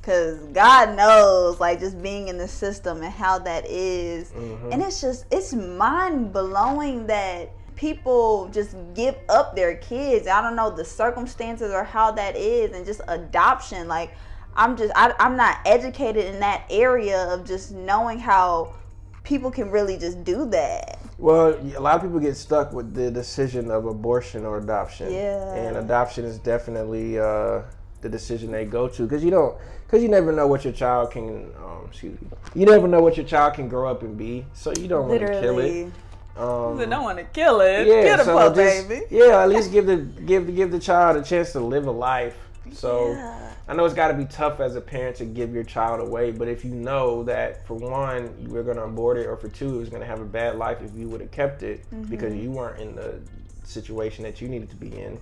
Cause 0.03 0.37
God 0.53 0.97
knows, 0.97 1.59
like 1.59 1.81
just 1.81 2.01
being 2.01 2.29
in 2.29 2.39
the 2.39 2.47
system 2.47 3.03
and 3.03 3.13
how 3.13 3.41
that 3.41 3.67
is. 3.69 4.31
Mhm. 4.31 4.73
And 4.73 4.83
it's 4.83 5.01
just 5.01 5.25
it's 5.33 5.53
mind 5.53 6.33
blowing 6.33 7.09
that 7.09 7.51
people 7.77 8.49
just 8.49 8.75
give 8.95 9.15
up 9.29 9.55
their 9.55 9.77
kids. 9.77 10.27
I 10.27 10.41
don't 10.43 10.57
know 10.57 10.71
the 10.71 10.85
circumstances 10.85 11.73
or 11.73 11.85
how 11.85 12.11
that 12.13 12.37
is 12.37 12.73
and 12.73 12.85
just 12.85 13.03
adoption. 13.07 13.87
Like 13.87 14.13
I'm 14.55 14.77
just 14.77 14.93
I, 14.97 15.15
I'm 15.19 15.37
not 15.37 15.59
educated 15.65 16.25
in 16.25 16.41
that 16.41 16.65
area 16.71 17.33
of 17.33 17.47
just 17.47 17.73
knowing 17.73 18.19
how 18.19 18.75
people 19.23 19.51
can 19.51 19.71
really 19.71 19.99
just 19.99 20.25
do 20.25 20.47
that. 20.47 20.99
Well, 21.19 21.59
a 21.77 21.81
lot 21.81 21.97
of 21.97 22.03
people 22.03 22.19
get 22.19 22.37
stuck 22.37 22.73
with 22.73 22.95
the 22.95 23.11
decision 23.11 23.71
of 23.71 23.87
abortion 23.87 24.45
or 24.45 24.59
adoption. 24.59 25.13
Yeah. 25.13 25.55
And 25.55 25.77
adoption 25.77 26.25
is 26.25 26.39
definitely 26.39 27.19
uh, 27.19 27.63
the 28.01 28.09
decision 28.09 28.53
they 28.53 28.65
go 28.65 28.89
to 28.89 29.03
because 29.03 29.25
you 29.25 29.31
don't, 29.31 29.57
because 29.87 30.03
you 30.03 30.09
never 30.09 30.33
know 30.33 30.47
what 30.47 30.65
your 30.65 30.73
child 30.73 31.11
can. 31.11 31.53
Um, 31.57 31.87
excuse 31.89 32.21
me. 32.21 32.29
You 32.55 32.67
never 32.67 32.87
know 32.87 33.01
what 33.01 33.17
your 33.17 33.27
child 33.27 33.55
can 33.55 33.69
grow 33.69 33.91
up 33.91 34.03
and 34.03 34.17
be, 34.17 34.47
so 34.55 34.73
you 34.79 34.89
don't 34.89 35.09
want 35.09 35.21
to 35.21 35.41
kill 35.41 35.59
it. 35.59 35.93
Um, 36.37 36.77
they 36.77 36.87
don't 36.87 37.03
want 37.03 37.19
to 37.19 37.25
kill 37.25 37.61
it. 37.63 37.87
Yeah, 37.87 38.03
Get 38.03 38.21
a 38.21 38.25
so 38.25 38.55
just, 38.55 38.89
baby. 38.89 39.07
Yeah, 39.11 39.43
at 39.43 39.49
least 39.49 39.73
give 39.73 39.87
the 39.87 39.97
give 39.97 40.55
give 40.55 40.71
the 40.71 40.79
child 40.79 41.17
a 41.17 41.23
chance 41.23 41.53
to 41.53 41.61
live 41.61 41.87
a 41.87 41.91
life. 41.91 42.37
So 42.73 43.13
Yeah. 43.13 43.53
I 43.69 43.75
know 43.75 43.85
it's 43.85 43.95
got 43.95 44.09
to 44.09 44.15
be 44.15 44.27
tough 44.27 44.61
as 44.61 44.77
a 44.77 44.81
parent 44.81 45.17
to 45.17 45.25
give 45.25 45.53
your 45.53 45.65
child 45.65 46.01
away, 46.01 46.31
but 46.31 46.47
if 46.47 46.65
you 46.65 46.71
know 46.73 47.25
that 47.25 47.67
for 47.67 47.75
one 47.75 48.33
you 48.41 48.49
were 48.49 48.63
going 48.63 48.77
to 48.77 48.85
abort 48.85 49.17
it, 49.17 49.27
or 49.27 49.37
for 49.37 49.49
two 49.49 49.77
it 49.77 49.79
was 49.79 49.89
going 49.89 50.03
to 50.03 50.07
have 50.07 50.21
a 50.21 50.27
bad 50.27 50.57
life 50.57 50.79
if 50.83 50.95
you 50.95 51.09
would 51.09 51.21
have 51.21 51.31
kept 51.31 51.63
it 51.63 51.85
because 52.09 52.35
you 52.35 52.51
weren't 52.51 52.81
in 52.81 52.95
the 52.95 53.19
situation 53.65 54.23
that 54.25 54.41
you 54.41 54.49
needed 54.49 54.71
to 54.71 54.77
be 54.77 54.97
in. 54.97 55.19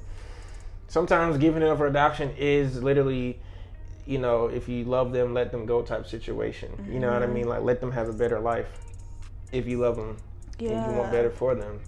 Sometimes 0.88 1.38
giving 1.38 1.62
it 1.62 1.68
up 1.68 1.78
for 1.78 1.86
adoption 1.86 2.30
is 2.36 2.82
literally, 2.82 3.40
you 4.04 4.18
know, 4.18 4.46
if 4.46 4.68
you 4.68 4.84
love 4.84 5.12
them, 5.12 5.32
let 5.32 5.50
them 5.50 5.64
go 5.64 5.80
type 5.80 6.06
situation. 6.06 6.70
You 6.90 6.98
know 6.98 7.12
what 7.12 7.22
I 7.22 7.26
mean? 7.26 7.48
Like 7.48 7.62
let 7.62 7.80
them 7.80 7.92
have 7.92 8.08
a 8.08 8.12
better 8.12 8.40
life 8.40 8.66
if 9.52 9.66
you 9.66 9.78
love 9.78 9.96
them 9.96 10.18
and 10.60 10.70
you 10.92 10.98
want 10.98 11.10
better 11.10 11.30
for 11.30 11.54
them. 11.54 11.80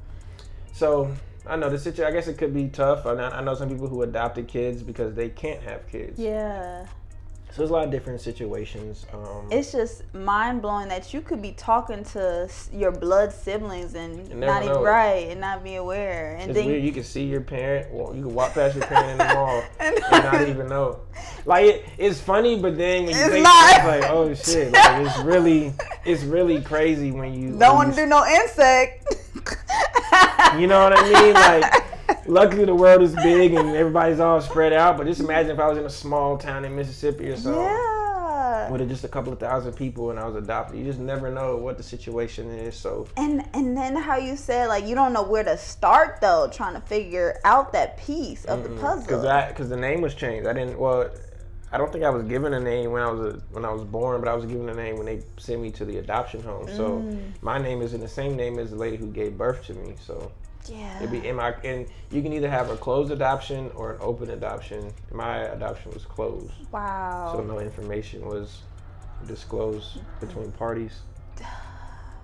So 0.72 1.10
I 1.46 1.56
know 1.56 1.70
the 1.70 1.78
situation. 1.78 2.12
I 2.12 2.16
guess 2.16 2.28
it 2.28 2.38
could 2.38 2.52
be 2.52 2.68
tough. 2.68 3.06
I 3.06 3.14
know, 3.14 3.28
I 3.28 3.42
know 3.42 3.54
some 3.54 3.68
people 3.68 3.88
who 3.88 4.02
adopted 4.02 4.48
kids 4.48 4.82
because 4.82 5.14
they 5.14 5.28
can't 5.28 5.62
have 5.62 5.88
kids. 5.88 6.18
Yeah. 6.18 6.86
So 7.56 7.62
there's 7.62 7.70
a 7.70 7.72
lot 7.72 7.84
of 7.84 7.90
different 7.90 8.20
situations. 8.20 9.06
Um, 9.14 9.48
It's 9.50 9.72
just 9.72 10.02
mind 10.12 10.60
blowing 10.60 10.88
that 10.88 11.14
you 11.14 11.22
could 11.22 11.40
be 11.40 11.52
talking 11.52 12.04
to 12.12 12.50
your 12.70 12.92
blood 12.92 13.32
siblings 13.32 13.94
and 13.94 14.28
never 14.28 14.44
not 14.44 14.62
even 14.62 14.76
right 14.82 15.28
and 15.30 15.40
not 15.40 15.64
be 15.64 15.76
aware. 15.76 16.36
And 16.38 16.50
it's 16.50 16.58
then 16.58 16.66
weird. 16.66 16.84
You 16.84 16.92
can 16.92 17.02
see 17.02 17.24
your 17.24 17.40
parent. 17.40 17.90
Well, 17.90 18.14
you 18.14 18.24
can 18.24 18.34
walk 18.34 18.52
past 18.52 18.76
your 18.76 18.84
parent 18.84 19.12
in 19.12 19.16
the 19.16 19.32
mall 19.32 19.64
And- 19.80 19.96
and 20.12 20.24
not 20.24 20.46
even 20.46 20.66
know. 20.68 21.00
Like 21.46 21.64
it, 21.64 21.84
it's 21.96 22.20
funny, 22.20 22.60
but 22.60 22.76
then 22.76 23.06
when 23.06 23.14
you 23.14 23.20
It's 23.22 23.30
think 23.30 23.44
not. 23.44 23.76
it's 23.76 23.86
like, 23.86 24.10
oh 24.10 24.34
shit, 24.34 24.72
like 24.74 25.06
it's 25.06 25.18
really, 25.24 25.72
it's 26.04 26.24
really 26.24 26.60
crazy 26.60 27.10
when 27.10 27.32
you. 27.32 27.56
don't 27.58 27.74
want 27.74 27.94
to 27.94 27.96
do 27.96 28.04
no 28.04 28.26
insect. 28.26 29.14
You 30.58 30.66
know 30.66 30.84
what 30.84 30.92
I 30.98 31.02
mean? 31.10 31.32
Like, 31.34 31.85
luckily 32.28 32.64
the 32.64 32.74
world 32.74 33.02
is 33.02 33.14
big 33.16 33.54
and 33.54 33.70
everybody's 33.70 34.20
all 34.20 34.40
spread 34.40 34.72
out. 34.72 34.96
But 34.96 35.06
just 35.06 35.20
imagine 35.20 35.52
if 35.52 35.58
I 35.58 35.68
was 35.68 35.78
in 35.78 35.84
a 35.84 35.90
small 35.90 36.36
town 36.36 36.64
in 36.64 36.74
Mississippi 36.74 37.28
or 37.28 37.36
something 37.36 37.62
yeah. 37.62 38.70
with 38.70 38.88
just 38.88 39.04
a 39.04 39.08
couple 39.08 39.32
of 39.32 39.38
thousand 39.38 39.74
people 39.74 40.10
and 40.10 40.18
I 40.18 40.26
was 40.26 40.36
adopted. 40.36 40.78
You 40.78 40.84
just 40.84 40.98
never 40.98 41.30
know 41.30 41.56
what 41.56 41.76
the 41.76 41.82
situation 41.82 42.50
is. 42.50 42.76
So 42.76 43.06
And 43.16 43.48
and 43.54 43.76
then 43.76 43.96
how 43.96 44.16
you 44.16 44.36
said 44.36 44.68
like 44.68 44.86
you 44.86 44.94
don't 44.94 45.12
know 45.12 45.22
where 45.22 45.44
to 45.44 45.56
start 45.56 46.20
though, 46.20 46.48
trying 46.52 46.74
to 46.74 46.80
figure 46.80 47.38
out 47.44 47.72
that 47.72 47.98
piece 47.98 48.44
of 48.44 48.62
the 48.62 48.70
puzzle. 48.80 49.02
because 49.02 49.24
I 49.24 49.48
because 49.48 49.68
the 49.68 49.76
name 49.76 50.00
was 50.00 50.14
changed. 50.14 50.46
I 50.46 50.52
didn't 50.52 50.78
well. 50.78 51.10
I 51.72 51.78
don't 51.78 51.92
think 51.92 52.04
I 52.04 52.10
was 52.10 52.22
given 52.22 52.54
a 52.54 52.60
name 52.60 52.92
when 52.92 53.02
I 53.02 53.10
was 53.10 53.34
a, 53.34 53.38
when 53.50 53.64
I 53.64 53.70
was 53.70 53.82
born, 53.82 54.20
but 54.20 54.28
I 54.28 54.34
was 54.34 54.46
given 54.46 54.68
a 54.68 54.74
name 54.74 54.96
when 54.96 55.06
they 55.06 55.20
sent 55.36 55.60
me 55.60 55.72
to 55.72 55.84
the 55.84 55.98
adoption 55.98 56.40
home. 56.40 56.68
So 56.68 57.00
mm. 57.00 57.20
my 57.42 57.58
name 57.58 57.82
is 57.82 57.92
in 57.92 58.00
the 58.00 58.08
same 58.08 58.36
name 58.36 58.60
as 58.60 58.70
the 58.70 58.76
lady 58.76 58.96
who 58.96 59.08
gave 59.08 59.36
birth 59.36 59.66
to 59.66 59.74
me. 59.74 59.96
So 60.00 60.30
yeah. 60.70 60.98
It'd 60.98 61.10
be 61.10 61.26
in 61.26 61.36
my 61.36 61.54
and 61.64 61.86
you 62.10 62.22
can 62.22 62.32
either 62.32 62.48
have 62.48 62.70
a 62.70 62.76
closed 62.76 63.10
adoption 63.10 63.70
or 63.74 63.92
an 63.94 63.98
open 64.00 64.30
adoption. 64.30 64.92
My 65.12 65.38
adoption 65.38 65.92
was 65.92 66.04
closed, 66.04 66.52
wow. 66.72 67.32
so 67.34 67.42
no 67.42 67.58
information 67.58 68.26
was 68.26 68.62
disclosed 69.26 69.98
between 70.20 70.52
parties. 70.52 71.00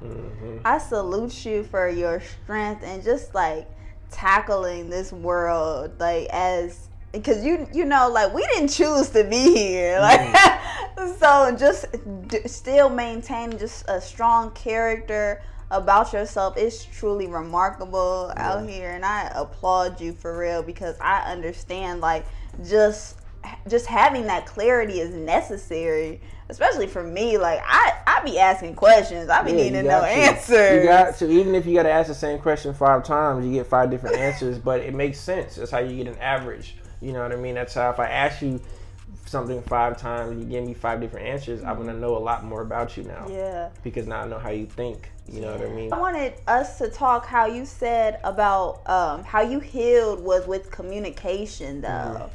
hmm 0.00 0.59
I 0.64 0.78
salute 0.78 1.44
you 1.44 1.62
for 1.64 1.88
your 1.88 2.20
strength 2.20 2.83
and 2.85 3.02
just 3.02 3.35
like 3.35 3.68
tackling 4.11 4.90
this 4.90 5.11
world 5.11 5.92
like 5.98 6.28
as 6.31 6.88
because 7.12 7.44
you 7.44 7.66
you 7.72 7.85
know 7.85 8.11
like 8.11 8.33
we 8.35 8.46
didn't 8.55 8.68
choose 8.68 9.09
to 9.11 9.24
be 9.24 9.55
here 9.57 9.98
like 10.00 10.37
so 11.18 11.55
just 11.59 11.87
d- 12.28 12.46
still 12.46 12.88
maintaining 12.90 13.59
just 13.59 13.85
a 13.88 14.00
strong 14.00 14.50
character 14.52 15.42
about 15.72 16.12
yourself 16.12 16.56
is 16.56 16.85
truly 16.85 17.26
remarkable 17.26 18.32
out 18.37 18.68
here 18.68 18.90
and 18.90 19.04
I 19.04 19.32
applaud 19.35 20.00
you 20.00 20.12
for 20.12 20.38
real 20.38 20.62
because 20.62 20.96
I 21.00 21.22
understand 21.32 22.00
like 22.00 22.24
just 22.64 23.16
just 23.68 23.87
having 23.87 24.26
that 24.28 24.46
clarity 24.46 25.00
is 25.00 25.14
necessary 25.14 26.20
especially 26.48 26.87
for 26.87 27.02
me 27.02 27.38
like 27.38 27.61
I 27.64 27.92
I 28.06 28.22
be 28.24 28.38
asking 28.38 28.74
questions 28.76 29.28
I 29.30 29.42
be 29.42 29.52
Yeah, 29.52 29.56
needing 29.56 29.72
no 29.72 29.80
to 29.82 29.88
know 29.88 30.00
got 30.02 30.08
to. 30.08 30.12
answers 30.12 30.82
You 30.82 30.82
got 30.88 31.16
to 31.16 31.30
even 31.30 31.54
if 31.54 31.66
you 31.66 31.74
got 31.74 31.85
to 31.85 31.90
ask 31.90 32.08
the 32.08 32.14
same 32.14 32.38
question 32.38 32.74
five 32.74 33.04
times, 33.04 33.44
you 33.46 33.52
get 33.52 33.66
five 33.66 33.90
different 33.90 34.16
answers. 34.16 34.58
But 34.58 34.80
it 34.80 34.94
makes 34.94 35.18
sense. 35.18 35.56
That's 35.56 35.70
how 35.70 35.78
you 35.78 35.96
get 35.96 36.12
an 36.12 36.18
average. 36.20 36.76
You 37.00 37.12
know 37.12 37.22
what 37.22 37.32
I 37.32 37.37
mean? 37.37 37.54
That's 37.54 37.74
how 37.74 37.90
if 37.90 37.98
I 37.98 38.08
ask 38.08 38.42
you 38.42 38.61
something 39.26 39.62
five 39.62 39.96
times 39.98 40.32
and 40.32 40.40
you 40.42 40.46
give 40.46 40.64
me 40.64 40.74
five 40.74 41.00
different 41.00 41.26
answers, 41.26 41.64
I'm 41.64 41.76
gonna 41.78 41.94
know 41.94 42.16
a 42.16 42.18
lot 42.18 42.44
more 42.44 42.61
about 42.61 42.96
you 42.96 43.04
now 43.04 43.26
yeah 43.30 43.70
because 43.82 44.06
now 44.06 44.22
I 44.22 44.26
know 44.26 44.38
how 44.38 44.50
you 44.50 44.66
think. 44.66 45.11
You 45.28 45.40
know 45.40 45.52
what 45.52 45.62
I 45.62 45.68
mean? 45.68 45.92
I 45.92 45.98
wanted 45.98 46.35
us 46.46 46.78
to 46.78 46.88
talk 46.88 47.26
how 47.26 47.46
you 47.46 47.64
said 47.64 48.20
about 48.24 48.88
um, 48.88 49.22
how 49.24 49.40
you 49.40 49.61
healed 49.61 50.20
was 50.20 50.46
with 50.46 50.70
communication 50.70 51.80
though. 51.80 52.30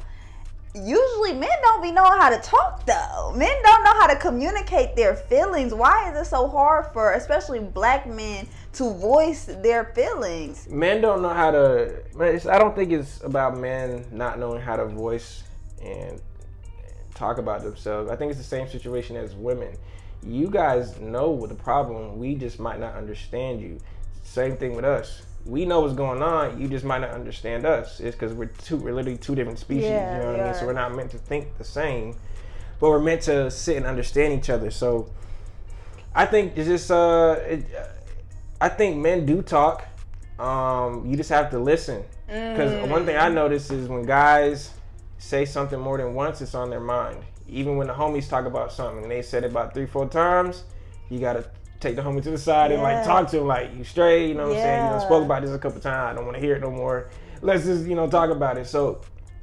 Usually 0.74 1.32
men 1.32 1.50
don't 1.62 1.82
be 1.82 1.90
knowing 1.90 2.20
how 2.20 2.30
to 2.30 2.38
talk 2.38 2.84
though. 2.86 3.32
Men 3.36 3.50
don't 3.62 3.84
know 3.84 3.94
how 4.00 4.06
to 4.06 4.16
communicate 4.16 4.96
their 4.96 5.16
feelings. 5.16 5.74
Why 5.74 6.10
is 6.10 6.26
it 6.26 6.30
so 6.30 6.48
hard 6.48 6.86
for 6.92 7.12
especially 7.12 7.60
black 7.60 8.06
men 8.06 8.46
to 8.74 8.92
voice 8.94 9.44
their 9.44 9.86
feelings? 9.94 10.68
men 10.68 11.00
don't 11.00 11.22
know 11.22 11.32
how 11.32 11.50
to 11.50 12.00
it's, 12.20 12.46
i 12.46 12.58
don't 12.58 12.76
think 12.76 12.92
it's 12.92 13.22
about 13.24 13.56
men 13.56 14.04
not 14.12 14.38
knowing 14.38 14.60
how 14.60 14.76
to 14.76 14.84
voice 14.86 15.42
and 15.82 16.20
talk 17.14 17.38
about 17.38 17.62
themselves 17.62 18.10
i 18.10 18.14
think 18.14 18.30
it's 18.30 18.38
the 18.38 18.44
same 18.44 18.68
situation 18.68 19.16
as 19.16 19.34
women 19.34 19.74
you 20.22 20.48
guys 20.48 20.98
know 21.00 21.30
what 21.30 21.48
the 21.48 21.54
problem 21.54 22.18
we 22.18 22.34
just 22.34 22.58
might 22.58 22.80
not 22.80 22.94
understand 22.94 23.60
you. 23.60 23.78
Same 24.22 24.56
thing 24.56 24.74
with 24.74 24.84
us. 24.84 25.22
We 25.46 25.64
know 25.64 25.80
what's 25.80 25.94
going 25.94 26.22
on 26.22 26.60
you 26.60 26.68
just 26.68 26.84
might 26.84 27.00
not 27.00 27.10
understand 27.10 27.64
us. 27.64 28.00
It's 28.00 28.14
because 28.16 28.32
we're 28.34 28.46
two 28.46 28.76
we're 28.76 28.94
literally 28.94 29.18
two 29.18 29.34
different 29.34 29.58
species 29.58 29.90
Yeah, 29.90 30.14
you 30.14 30.20
know 30.22 30.32
what 30.32 30.40
i 30.40 30.44
mean? 30.44 30.54
So 30.54 30.66
we're 30.66 30.72
not 30.72 30.94
meant 30.94 31.10
to 31.12 31.18
think 31.18 31.56
the 31.58 31.64
same 31.64 32.16
but 32.80 32.90
we're 32.90 33.00
meant 33.00 33.22
to 33.22 33.50
sit 33.50 33.76
and 33.76 33.86
understand 33.86 34.32
each 34.34 34.50
other. 34.50 34.70
So 34.70 35.10
i 36.14 36.26
think 36.26 36.56
it's 36.56 36.68
just 36.68 36.90
uh 36.90 37.36
it, 37.46 37.64
I 38.60 38.68
think 38.68 38.96
men 38.96 39.24
do 39.24 39.42
talk. 39.42 39.86
Um, 40.38 41.06
you 41.06 41.16
just 41.16 41.30
have 41.30 41.50
to 41.50 41.58
listen. 41.58 42.02
Because 42.26 42.88
one 42.90 43.06
thing 43.06 43.16
I 43.16 43.28
notice 43.28 43.70
is 43.70 43.88
when 43.88 44.02
guys 44.02 44.72
say 45.18 45.44
something 45.44 45.78
more 45.78 45.96
than 45.96 46.14
once, 46.14 46.40
it's 46.40 46.54
on 46.54 46.70
their 46.70 46.80
mind. 46.80 47.22
Even 47.48 47.76
when 47.76 47.86
the 47.86 47.92
homies 47.92 48.28
talk 48.28 48.44
about 48.44 48.72
something 48.72 49.02
and 49.02 49.10
they 49.10 49.22
said 49.22 49.44
it 49.44 49.50
about 49.50 49.74
three, 49.74 49.86
four 49.86 50.08
times, 50.08 50.64
you 51.08 51.18
gotta 51.18 51.44
take 51.80 51.96
the 51.96 52.02
homie 52.02 52.22
to 52.22 52.30
the 52.30 52.38
side 52.38 52.72
and 52.72 52.82
like 52.82 53.04
talk 53.04 53.28
to 53.30 53.38
him 53.38 53.46
like 53.46 53.74
you 53.76 53.84
straight. 53.84 54.28
You 54.28 54.34
know 54.34 54.48
what 54.48 54.56
I'm 54.56 54.62
saying? 54.62 54.84
You 54.84 54.90
know, 54.90 54.98
spoke 54.98 55.24
about 55.24 55.42
this 55.42 55.52
a 55.52 55.58
couple 55.58 55.80
times. 55.80 56.12
I 56.12 56.14
don't 56.14 56.24
want 56.24 56.36
to 56.36 56.42
hear 56.42 56.56
it 56.56 56.60
no 56.60 56.70
more. 56.70 57.08
Let's 57.40 57.64
just 57.64 57.86
you 57.86 57.94
know 57.94 58.08
talk 58.08 58.30
about 58.30 58.58
it. 58.58 58.66
So 58.66 59.00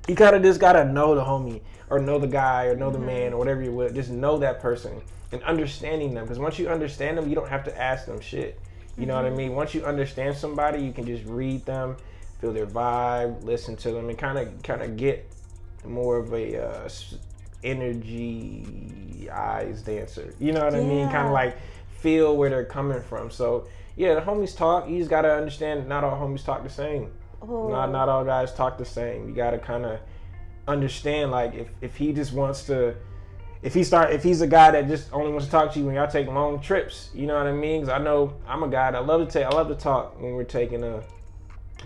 you 0.07 0.15
kind 0.15 0.35
of 0.35 0.43
just 0.43 0.59
gotta 0.59 0.85
know 0.85 1.15
the 1.15 1.23
homie 1.23 1.61
or 1.89 1.99
know 1.99 2.19
the 2.19 2.27
guy 2.27 2.65
or 2.65 2.75
know 2.75 2.91
the 2.91 2.99
man 2.99 3.33
or 3.33 3.37
whatever 3.37 3.63
you 3.63 3.71
will. 3.71 3.89
Just 3.89 4.09
know 4.09 4.37
that 4.39 4.59
person 4.59 5.01
and 5.31 5.41
understanding 5.43 6.13
them. 6.13 6.25
Because 6.25 6.39
once 6.39 6.59
you 6.59 6.69
understand 6.69 7.17
them, 7.17 7.29
you 7.29 7.35
don't 7.35 7.49
have 7.49 7.63
to 7.65 7.81
ask 7.81 8.05
them 8.05 8.19
shit. 8.19 8.59
You 8.97 9.05
know 9.05 9.15
what 9.15 9.25
I 9.25 9.29
mean? 9.29 9.53
Once 9.55 9.73
you 9.73 9.83
understand 9.83 10.37
somebody, 10.37 10.81
you 10.81 10.93
can 10.93 11.05
just 11.05 11.25
read 11.25 11.65
them, 11.65 11.97
feel 12.39 12.53
their 12.53 12.65
vibe, 12.65 13.43
listen 13.43 13.75
to 13.77 13.91
them, 13.91 14.09
and 14.09 14.17
kind 14.17 14.37
of 14.37 14.63
kind 14.63 14.81
of 14.81 14.95
get 14.95 15.29
more 15.83 16.17
of 16.17 16.33
a 16.33 16.65
uh, 16.65 16.89
energy 17.65 19.29
eyes 19.31 19.81
dancer. 19.81 20.33
You 20.39 20.51
know 20.53 20.63
what 20.63 20.75
I 20.75 20.81
mean? 20.81 21.09
Kind 21.09 21.27
of 21.27 21.33
like 21.33 21.57
feel 21.99 22.37
where 22.37 22.49
they're 22.49 22.65
coming 22.65 23.01
from. 23.01 23.31
So 23.31 23.67
yeah, 23.95 24.13
the 24.15 24.21
homies 24.21 24.55
talk. 24.55 24.87
You 24.89 24.99
just 24.99 25.09
gotta 25.09 25.33
understand. 25.33 25.87
Not 25.87 26.03
all 26.03 26.19
homies 26.19 26.43
talk 26.45 26.63
the 26.63 26.69
same. 26.69 27.11
Oh. 27.41 27.69
Not 27.69 27.91
not 27.91 28.09
all 28.09 28.23
guys 28.23 28.53
talk 28.53 28.77
the 28.77 28.85
same. 28.85 29.27
You 29.27 29.35
gotta 29.35 29.57
kind 29.57 29.85
of 29.85 29.99
understand. 30.67 31.31
Like 31.31 31.53
if 31.55 31.67
if 31.81 31.95
he 31.95 32.13
just 32.13 32.33
wants 32.33 32.63
to. 32.67 32.95
If 33.61 33.73
he 33.73 33.83
start, 33.83 34.11
if 34.11 34.21
he's 34.21 34.41
a 34.41 34.47
guy 34.47 34.69
that 34.71 34.87
just 34.87 35.11
only 35.11 35.31
wants 35.31 35.45
to 35.45 35.51
talk 35.51 35.73
to 35.73 35.79
you 35.79 35.85
when 35.85 35.95
y'all 35.95 36.07
take 36.07 36.27
long 36.27 36.59
trips, 36.59 37.09
you 37.15 37.25
know 37.25 37.35
what 37.35 37.47
I 37.47 37.51
mean? 37.51 37.81
'Cause 37.81 37.89
I 37.89 37.97
know 37.97 38.35
I'm 38.47 38.61
a 38.61 38.67
guy 38.67 38.91
that 38.91 39.07
love 39.07 39.27
to 39.27 39.33
take, 39.33 39.43
I 39.43 39.49
love 39.49 39.69
to 39.69 39.75
talk 39.75 40.21
when 40.21 40.35
we're 40.35 40.43
taking 40.43 40.83
a 40.83 41.01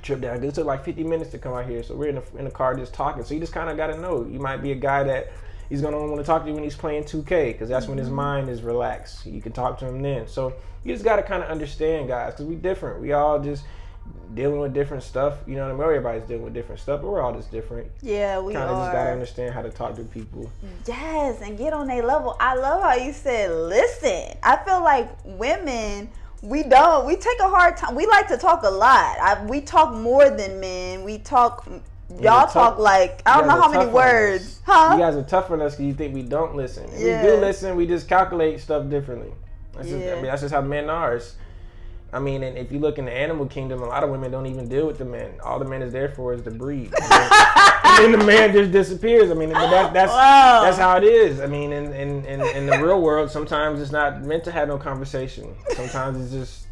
trip 0.02 0.20
down. 0.20 0.44
It 0.44 0.54
took 0.54 0.66
like 0.66 0.84
50 0.84 1.06
minutes 1.06 1.32
to 1.32 1.38
come 1.38 1.54
out 1.54 1.66
here, 1.68 1.82
so 1.82 1.96
we're 1.96 2.10
in 2.10 2.16
the 2.16 2.24
in 2.38 2.44
the 2.44 2.52
car 2.52 2.76
just 2.76 2.94
talking. 2.94 3.24
So 3.24 3.34
you 3.34 3.40
just 3.40 3.54
kind 3.54 3.70
of 3.70 3.78
got 3.78 3.88
to 3.88 3.98
know. 3.98 4.26
You 4.26 4.40
might 4.40 4.58
be 4.58 4.74
a 4.74 4.76
guy 4.76 5.04
that 5.04 5.32
he's 5.70 5.82
gonna 5.82 5.98
want 5.98 6.18
to 6.18 6.24
talk 6.24 6.44
to 6.44 6.48
you 6.48 6.54
when 6.54 6.64
he's 6.64 6.76
playing 6.76 7.04
2K, 7.04 7.54
because 7.54 7.70
that's 7.70 7.88
when 7.88 7.98
his 7.98 8.08
mm-hmm. 8.08 8.16
mind 8.16 8.50
is 8.50 8.62
relaxed. 8.62 9.26
You 9.26 9.42
can 9.42 9.52
talk 9.52 9.80
to 9.80 9.88
him 9.88 10.02
then. 10.02 10.28
So 10.28 10.54
you 10.84 10.94
just 10.94 11.06
got 11.06 11.18
to 11.18 11.24
kind 11.24 11.44
of 11.44 11.50
understand, 11.50 12.08
guys, 12.08 12.34
because 12.34 12.46
we 12.46 12.56
different. 12.56 13.02
We 13.02 13.14
all 13.14 13.40
just 13.40 13.64
dealing 14.34 14.60
with 14.60 14.74
different 14.74 15.04
stuff. 15.04 15.38
You 15.46 15.56
know 15.56 15.64
what 15.64 15.72
I 15.72 15.74
mean? 15.74 15.98
Everybody's 15.98 16.24
dealing 16.24 16.44
with 16.44 16.54
different 16.54 16.82
stuff, 16.82 17.02
but 17.02 17.10
we're 17.10 17.22
all 17.22 17.34
just 17.34 17.52
different. 17.52 17.90
Yeah, 18.02 18.40
we 18.40 18.54
Kind 18.54 18.70
of 18.70 18.78
just 18.78 18.92
gotta 18.92 19.12
understand 19.12 19.54
how 19.54 19.62
to 19.62 19.70
talk 19.70 19.96
to 19.96 20.04
people. 20.04 20.52
Yes, 20.88 21.42
and 21.42 21.58
get 21.58 21.74
on 21.74 21.88
their 21.88 22.04
level. 22.04 22.36
I 22.40 22.56
love 22.56 22.82
how 22.82 22.96
you 22.96 23.14
said 23.14 23.52
listen. 23.52 24.38
I 24.44 24.58
feel 24.66 24.82
like 24.82 25.10
women 25.26 26.10
we 26.42 26.64
don't. 26.64 27.06
We 27.06 27.16
take 27.16 27.40
a 27.40 27.50
hard 27.50 27.76
time. 27.76 27.96
We 27.96 28.06
like 28.08 28.28
to 28.30 28.38
talk 28.38 28.64
a 28.64 28.70
lot. 28.70 29.20
I, 29.20 29.46
we 29.46 29.62
talk 29.62 29.94
more 29.94 30.30
than 30.30 30.60
men. 30.60 31.04
We 31.04 31.18
talk. 31.18 31.68
Y'all 32.20 32.42
tough- 32.42 32.54
talk 32.54 32.80
like 32.80 33.22
I 33.26 33.38
don't 33.38 33.48
know 33.48 33.62
how 33.62 33.70
many 33.70 33.86
tough 33.86 33.94
words, 33.94 34.62
huh? 34.66 34.94
You 34.96 35.00
guys 35.00 35.16
are 35.16 35.24
tough 35.24 35.52
on 35.52 35.62
us 35.62 35.74
because 35.74 35.86
you 35.86 35.94
think 35.94 36.14
we 36.14 36.24
don't 36.24 36.56
listen. 36.56 36.90
Yeah. 36.98 37.22
We 37.24 37.28
do 37.30 37.36
listen. 37.38 37.76
We 37.76 37.86
just 37.86 38.08
calculate 38.10 38.60
stuff 38.60 38.90
differently. 38.90 39.32
That's 39.76 39.88
just, 39.90 40.02
I 40.02 40.06
Yeah. 40.06 40.16
mean, 40.16 40.24
that's 40.26 40.42
just 40.42 40.54
how 40.54 40.62
men 40.62 40.90
are. 40.90 41.20
I 42.12 42.18
mean, 42.18 42.42
and 42.42 42.58
if 42.58 42.72
you 42.72 42.80
look 42.80 42.98
in 42.98 43.06
the 43.06 43.12
animal 43.12 43.46
kingdom, 43.46 43.84
a 43.84 43.86
lot 43.86 44.04
of 44.04 44.10
women 44.10 44.32
don't 44.32 44.48
even 44.48 44.68
deal 44.68 44.88
with 44.88 44.98
the 44.98 45.06
men. 45.06 45.34
All 45.44 45.60
the 45.60 45.66
man 45.66 45.84
is 45.84 45.94
there 45.94 46.10
for 46.10 46.34
is 46.34 46.42
to 46.42 46.50
breed. 46.52 46.92
and 47.02 48.14
then 48.14 48.20
the 48.20 48.26
man 48.26 48.52
just 48.52 48.72
disappears. 48.72 49.30
I 49.30 49.36
mean, 49.36 49.50
but 49.54 49.70
that, 49.70 49.94
that's 49.94 50.12
Wow. 50.12 50.62
that's 50.64 50.78
how 50.80 50.98
it 50.98 51.04
is. 51.04 51.40
I 51.40 51.46
mean, 51.46 51.72
in, 51.72 51.94
in, 51.94 52.26
in, 52.26 52.42
in 52.42 52.66
the 52.66 52.80
real 52.84 53.00
world, 53.00 53.30
sometimes 53.30 53.80
it's 53.80 53.92
not 53.92 54.24
meant 54.24 54.44
to 54.46 54.52
have 54.52 54.68
no 54.68 54.80
conversation. 54.80 55.56
Sometimes 55.76 56.20
it's 56.20 56.32
just 56.34 56.66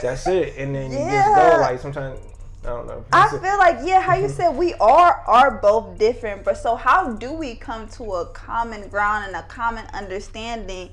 that's 0.00 0.26
it, 0.28 0.54
and 0.56 0.72
then 0.74 0.92
you 0.92 0.98
just 0.98 1.34
go 1.34 1.56
like 1.60 1.80
sometimes 1.80 2.20
I 2.64 2.68
don't 2.68 2.86
know. 2.86 3.04
I 3.12 3.28
feel 3.28 3.58
like 3.58 3.78
yeah, 3.84 4.00
how 4.00 4.14
you 4.14 4.28
said 4.28 4.56
we 4.56 4.74
are 4.74 5.22
are 5.26 5.58
both 5.60 5.98
different, 5.98 6.44
but 6.44 6.56
so 6.56 6.76
how 6.76 7.12
do 7.12 7.32
we 7.32 7.56
come 7.56 7.88
to 7.90 8.04
a 8.14 8.26
common 8.26 8.88
ground 8.88 9.26
and 9.26 9.36
a 9.36 9.42
common 9.42 9.84
understanding 9.92 10.90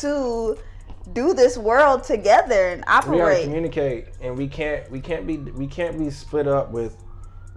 to 0.00 0.56
do 1.12 1.34
this 1.34 1.58
world 1.58 2.04
together 2.04 2.68
and 2.68 2.84
operate? 2.86 3.10
we 3.10 3.18
gotta 3.18 3.42
communicate 3.44 4.06
and 4.22 4.36
we 4.36 4.48
can't 4.48 4.90
we 4.90 5.00
can't 5.00 5.26
be 5.26 5.36
we 5.36 5.66
can't 5.66 5.98
be 5.98 6.08
split 6.10 6.48
up 6.48 6.70
with 6.70 6.96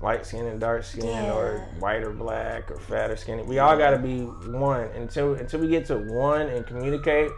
light 0.02 0.26
skin 0.26 0.46
and 0.46 0.60
dark 0.60 0.84
skin 0.84 1.30
or 1.32 1.68
white 1.80 2.04
or 2.04 2.12
black 2.12 2.70
or 2.70 2.78
fat 2.78 3.10
or 3.10 3.16
skinny 3.16 3.42
we 3.44 3.58
all 3.58 3.76
gotta 3.76 3.98
be 3.98 4.22
one 4.22 4.84
until 4.96 5.34
until 5.36 5.60
we 5.60 5.68
get 5.68 5.86
to 5.86 5.98
one 5.98 6.48
and 6.48 6.68
communicate 6.68 7.32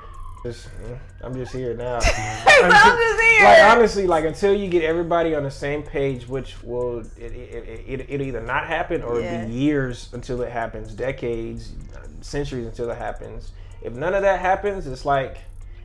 just 0.44 0.68
mm, 0.84 0.98
i'm 1.22 1.34
just 1.36 1.52
here 1.54 1.74
now. 1.74 1.96
I'm 2.02 2.72
just 2.72 3.22
here. 3.22 3.44
like 3.44 3.64
honestly 3.64 4.08
like 4.08 4.26
until 4.26 4.54
you 4.54 4.70
get 4.70 4.84
everybody 4.84 5.36
on 5.36 5.44
the 5.44 5.52
same 5.52 5.84
page 5.84 6.28
which 6.28 6.62
will 6.64 7.00
it, 7.18 7.32
it, 7.34 7.90
it, 8.00 8.06
it, 8.10 8.22
either 8.22 8.42
not 8.42 8.66
happen 8.68 9.02
or 9.02 9.20
Yeah. 9.20 9.42
it'll 9.42 9.48
be 9.50 9.54
years 9.54 10.10
until 10.14 10.42
it 10.42 10.52
happens 10.52 10.94
decades 10.94 11.74
centuries 12.22 12.66
until 12.66 12.90
it 12.92 12.98
happens. 12.98 13.52
If 13.82 13.94
none 13.94 14.14
of 14.14 14.22
that 14.24 14.40
happens 14.40 14.88
it's 14.88 15.06
like 15.06 15.38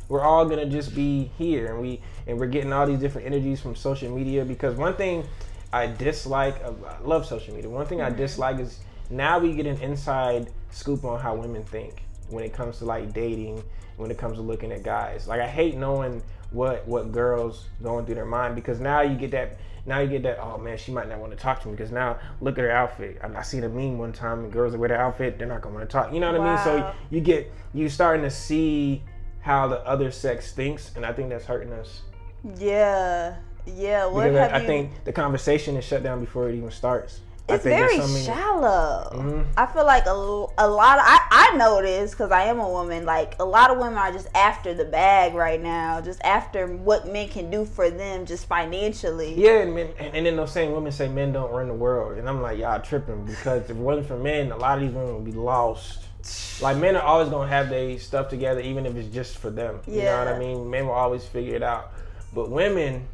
we're 0.08 0.22
all 0.22 0.44
gonna 0.46 0.66
just 0.66 0.94
be 0.94 1.30
here 1.38 1.72
and 1.72 1.80
we 1.80 2.00
and 2.26 2.38
we're 2.38 2.46
getting 2.46 2.72
all 2.72 2.86
these 2.86 2.98
different 2.98 3.26
energies 3.26 3.60
from 3.60 3.74
social 3.74 4.10
media 4.14 4.44
because 4.44 4.76
one 4.76 4.94
thing 4.94 5.24
i 5.72 5.86
dislike 5.86 6.62
i 6.64 6.72
love 7.02 7.26
social 7.26 7.54
media. 7.54 7.70
One 7.70 7.86
thing 7.86 8.00
i 8.00 8.10
dislike 8.10 8.58
is 8.58 8.80
now 9.10 9.38
we 9.38 9.54
get 9.54 9.66
an 9.66 9.80
inside 9.80 10.50
scoop 10.70 11.04
on 11.04 11.20
how 11.20 11.34
women 11.36 11.62
think 11.64 12.02
when 12.28 12.44
it 12.44 12.52
comes 12.52 12.78
to 12.78 12.84
like 12.84 13.12
dating 13.12 13.62
when 13.96 14.10
it 14.10 14.18
comes 14.18 14.36
to 14.36 14.42
looking 14.42 14.72
at 14.72 14.82
guys. 14.82 15.28
Like 15.28 15.40
i 15.40 15.46
hate 15.46 15.76
knowing 15.76 16.22
what 16.50 16.86
what 16.86 17.12
girls 17.12 17.66
going 17.82 18.06
through 18.06 18.14
their 18.14 18.24
mind 18.24 18.54
because 18.54 18.78
now 18.78 19.00
you 19.00 19.16
get 19.16 19.32
that 19.32 19.58
now 19.86 19.98
you 19.98 20.08
get 20.08 20.22
that 20.22 20.38
oh 20.40 20.56
man 20.56 20.78
she 20.78 20.92
might 20.92 21.08
not 21.08 21.18
want 21.18 21.32
to 21.32 21.38
talk 21.38 21.60
to 21.60 21.68
me 21.68 21.74
because 21.74 21.90
now 21.90 22.18
look 22.40 22.58
at 22.58 22.64
her 22.64 22.70
outfit. 22.70 23.18
I, 23.22 23.38
I 23.38 23.42
seen 23.42 23.64
a 23.64 23.68
meme 23.68 23.98
one 23.98 24.12
time 24.12 24.44
and 24.44 24.52
girls 24.52 24.72
that 24.72 24.78
wear 24.78 24.88
their 24.88 25.00
outfit 25.00 25.38
they're 25.38 25.48
not 25.48 25.62
gonna 25.62 25.74
want 25.74 25.88
to 25.88 25.92
talk 25.92 26.12
you 26.12 26.20
know 26.20 26.32
what 26.32 26.40
I 26.40 26.54
mean? 26.54 26.64
So 26.64 26.94
you 27.10 27.20
get 27.20 27.52
you 27.72 27.88
starting 27.88 28.22
to 28.22 28.30
see 28.30 29.02
how 29.40 29.66
the 29.66 29.80
other 29.86 30.10
sex 30.10 30.52
thinks 30.52 30.92
and 30.96 31.04
I 31.04 31.12
think 31.12 31.28
that's 31.28 31.44
hurting 31.44 31.72
us. 31.72 32.02
Yeah, 32.56 33.36
yeah. 33.66 34.06
What 34.06 34.24
because 34.24 34.38
have 34.38 34.52
I, 34.52 34.64
I 34.64 34.66
think 34.66 35.04
the 35.04 35.12
conversation 35.12 35.76
is 35.76 35.84
shut 35.84 36.02
down 36.02 36.20
before 36.20 36.48
it 36.48 36.54
even 36.56 36.70
starts 36.70 37.20
it's 37.46 37.64
very 37.64 37.98
there's 37.98 38.06
so 38.06 38.12
many- 38.12 38.24
shallow. 38.24 39.10
Mhm. 39.12 39.46
I 39.56 39.66
feel 39.66 39.84
like 39.84 40.06
a, 40.06 40.10
a 40.10 40.68
lot 40.68 40.98
of 40.98 41.04
I, 41.06 41.18
I 41.30 41.56
know 41.56 41.82
this 41.82 42.12
because 42.12 42.30
I 42.30 42.44
am 42.44 42.58
a 42.58 42.68
woman. 42.68 43.04
Like 43.04 43.36
a 43.38 43.44
lot 43.44 43.70
of 43.70 43.76
women 43.78 43.98
are 43.98 44.10
just 44.12 44.28
after 44.34 44.72
the 44.72 44.84
bag 44.86 45.34
right 45.34 45.60
now, 45.60 46.00
just 46.00 46.22
after 46.24 46.66
what 46.66 47.06
men 47.06 47.28
can 47.28 47.50
do 47.50 47.66
for 47.66 47.90
them, 47.90 48.24
just 48.24 48.46
financially. 48.46 49.34
Yeah, 49.34 49.58
and, 49.58 49.74
men, 49.74 49.88
and, 49.98 50.14
and 50.14 50.26
then 50.26 50.36
those 50.36 50.52
same 50.52 50.72
women 50.72 50.90
say 50.90 51.08
men 51.08 51.32
don't 51.32 51.52
run 51.52 51.68
the 51.68 51.74
world, 51.74 52.16
and 52.18 52.28
I'm 52.28 52.40
like, 52.40 52.58
y'all 52.58 52.80
tripping 52.80 53.24
because 53.26 53.64
if 53.64 53.70
it 53.70 53.76
wasn't 53.76 54.06
for 54.08 54.16
men, 54.18 54.50
a 54.50 54.56
lot 54.56 54.78
of 54.78 54.84
these 54.84 54.94
women 54.94 55.14
would 55.14 55.24
be 55.24 55.32
lost. 55.32 56.00
Like 56.62 56.78
men 56.78 56.96
are 56.96 57.02
always 57.02 57.28
gonna 57.28 57.50
have 57.50 57.68
their 57.68 57.98
stuff 57.98 58.30
together, 58.30 58.60
even 58.60 58.86
if 58.86 58.96
it's 58.96 59.12
just 59.14 59.36
for 59.36 59.50
them. 59.50 59.80
You 59.86 60.04
know 60.04 60.18
what 60.18 60.28
I 60.28 60.38
mean? 60.38 60.70
Men 60.70 60.86
will 60.86 60.94
always 60.94 61.24
figure 61.26 61.54
it 61.54 61.62
out. 61.62 61.92
But 62.32 62.50
women, 62.50 63.06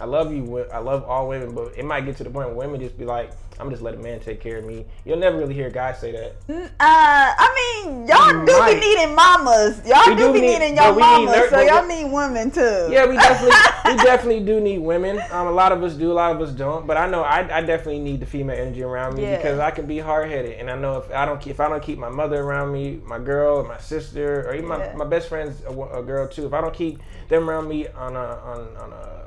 I 0.00 0.04
love 0.06 0.32
you. 0.32 0.64
I 0.72 0.78
love 0.78 1.04
all 1.04 1.28
women, 1.28 1.54
but 1.54 1.74
it 1.76 1.84
might 1.84 2.04
get 2.04 2.16
to 2.16 2.24
the 2.24 2.30
point 2.30 2.48
where 2.48 2.56
women 2.66 2.80
just 2.80 2.98
be 2.98 3.04
like, 3.04 3.30
I'm 3.60 3.70
just 3.70 3.82
let 3.82 3.94
a 3.94 3.98
man 3.98 4.20
take 4.20 4.40
care 4.40 4.58
of 4.58 4.64
me. 4.64 4.86
You'll 5.04 5.18
never 5.18 5.36
really 5.38 5.54
hear 5.54 5.70
guys 5.70 5.98
say 6.00 6.12
that. 6.12 6.36
Uh, 6.48 6.64
I 6.80 7.82
mean, 7.84 8.06
y'all 8.06 8.44
do 8.46 8.64
be 8.74 8.80
needing 8.80 9.14
mamas. 9.14 9.80
Y'all 9.86 10.08
We 10.08 10.14
do, 10.16 10.32
be 10.32 10.40
need- 10.40 10.58
needing 10.58 10.76
your 10.76 10.92
we 10.92 11.02
need 11.02 11.24
mamas, 11.26 11.50
so 11.50 11.60
y'all 11.60 11.86
need 11.86 12.12
women 12.12 12.50
too. 12.50 12.88
Yeah, 12.90 13.06
we 13.06 13.16
definitely 13.16 13.56
we 13.96 13.96
definitely 14.04 14.40
do 14.44 14.60
need 14.60 14.78
women. 14.78 15.20
Um, 15.30 15.46
a 15.48 15.52
lot 15.52 15.72
of 15.72 15.82
us 15.82 15.94
do, 15.94 16.10
a 16.10 16.14
lot 16.14 16.34
of 16.34 16.40
us 16.40 16.52
don't. 16.52 16.86
But 16.86 16.96
I 16.96 17.06
know 17.08 17.22
I, 17.22 17.40
I 17.58 17.60
definitely 17.62 17.98
need 18.00 18.20
the 18.20 18.26
female 18.26 18.56
energy 18.56 18.82
around 18.82 19.14
me 19.16 19.22
Yeah. 19.22 19.36
because 19.36 19.58
I 19.58 19.70
can 19.70 19.86
be 19.86 19.98
hard 19.98 20.28
headed, 20.30 20.58
and 20.58 20.70
I 20.70 20.76
know 20.76 20.98
if 20.98 21.10
I 21.12 21.24
don't 21.24 21.40
keep, 21.40 21.50
if 21.52 21.60
I 21.60 21.68
don't 21.68 21.82
keep 21.82 21.98
my 21.98 22.08
mother 22.10 22.40
around 22.40 22.72
me, 22.72 23.00
my 23.04 23.18
girl, 23.18 23.64
my 23.64 23.78
sister, 23.78 24.48
or 24.48 24.54
even 24.54 24.68
Yeah. 24.68 24.92
my, 24.96 25.04
my 25.04 25.04
best 25.04 25.28
friend's 25.28 25.62
a, 25.62 25.70
a 25.70 26.02
girl 26.02 26.28
too. 26.28 26.46
If 26.46 26.52
I 26.52 26.60
don't 26.60 26.74
keep 26.74 27.00
them 27.28 27.48
around 27.50 27.68
me 27.68 27.88
on 27.88 28.14
a 28.16 28.18
on 28.18 28.76
on 28.76 28.92
a 28.92 29.17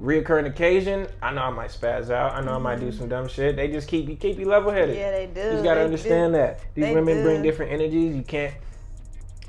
reoccurring 0.00 0.46
occasion, 0.46 1.06
I 1.22 1.32
know 1.32 1.42
I 1.42 1.50
might 1.50 1.70
spaz 1.70 2.10
out. 2.10 2.32
I 2.34 2.40
know 2.40 2.52
I 2.54 2.58
might 2.58 2.80
do 2.80 2.90
some 2.92 3.08
dumb 3.08 3.28
shit. 3.28 3.56
They 3.56 3.68
just 3.68 3.88
keep 3.88 4.08
you 4.08 4.16
keep 4.16 4.38
you 4.38 4.46
level 4.46 4.70
headed. 4.72 4.96
Mm-hmm. 4.96 4.98
Yeah, 5.00 5.10
they 5.12 5.26
do. 5.26 5.40
You 5.40 5.50
just 5.52 5.64
gotta 5.64 5.80
They 5.80 5.84
understand 5.84 6.32
do. 6.34 6.38
that 6.38 6.60
these 6.74 6.84
They 6.86 6.94
women 6.94 7.18
do. 7.18 7.22
bring 7.22 7.42
different 7.42 7.72
energies. 7.72 8.14
You 8.16 8.22
can't. 8.22 8.54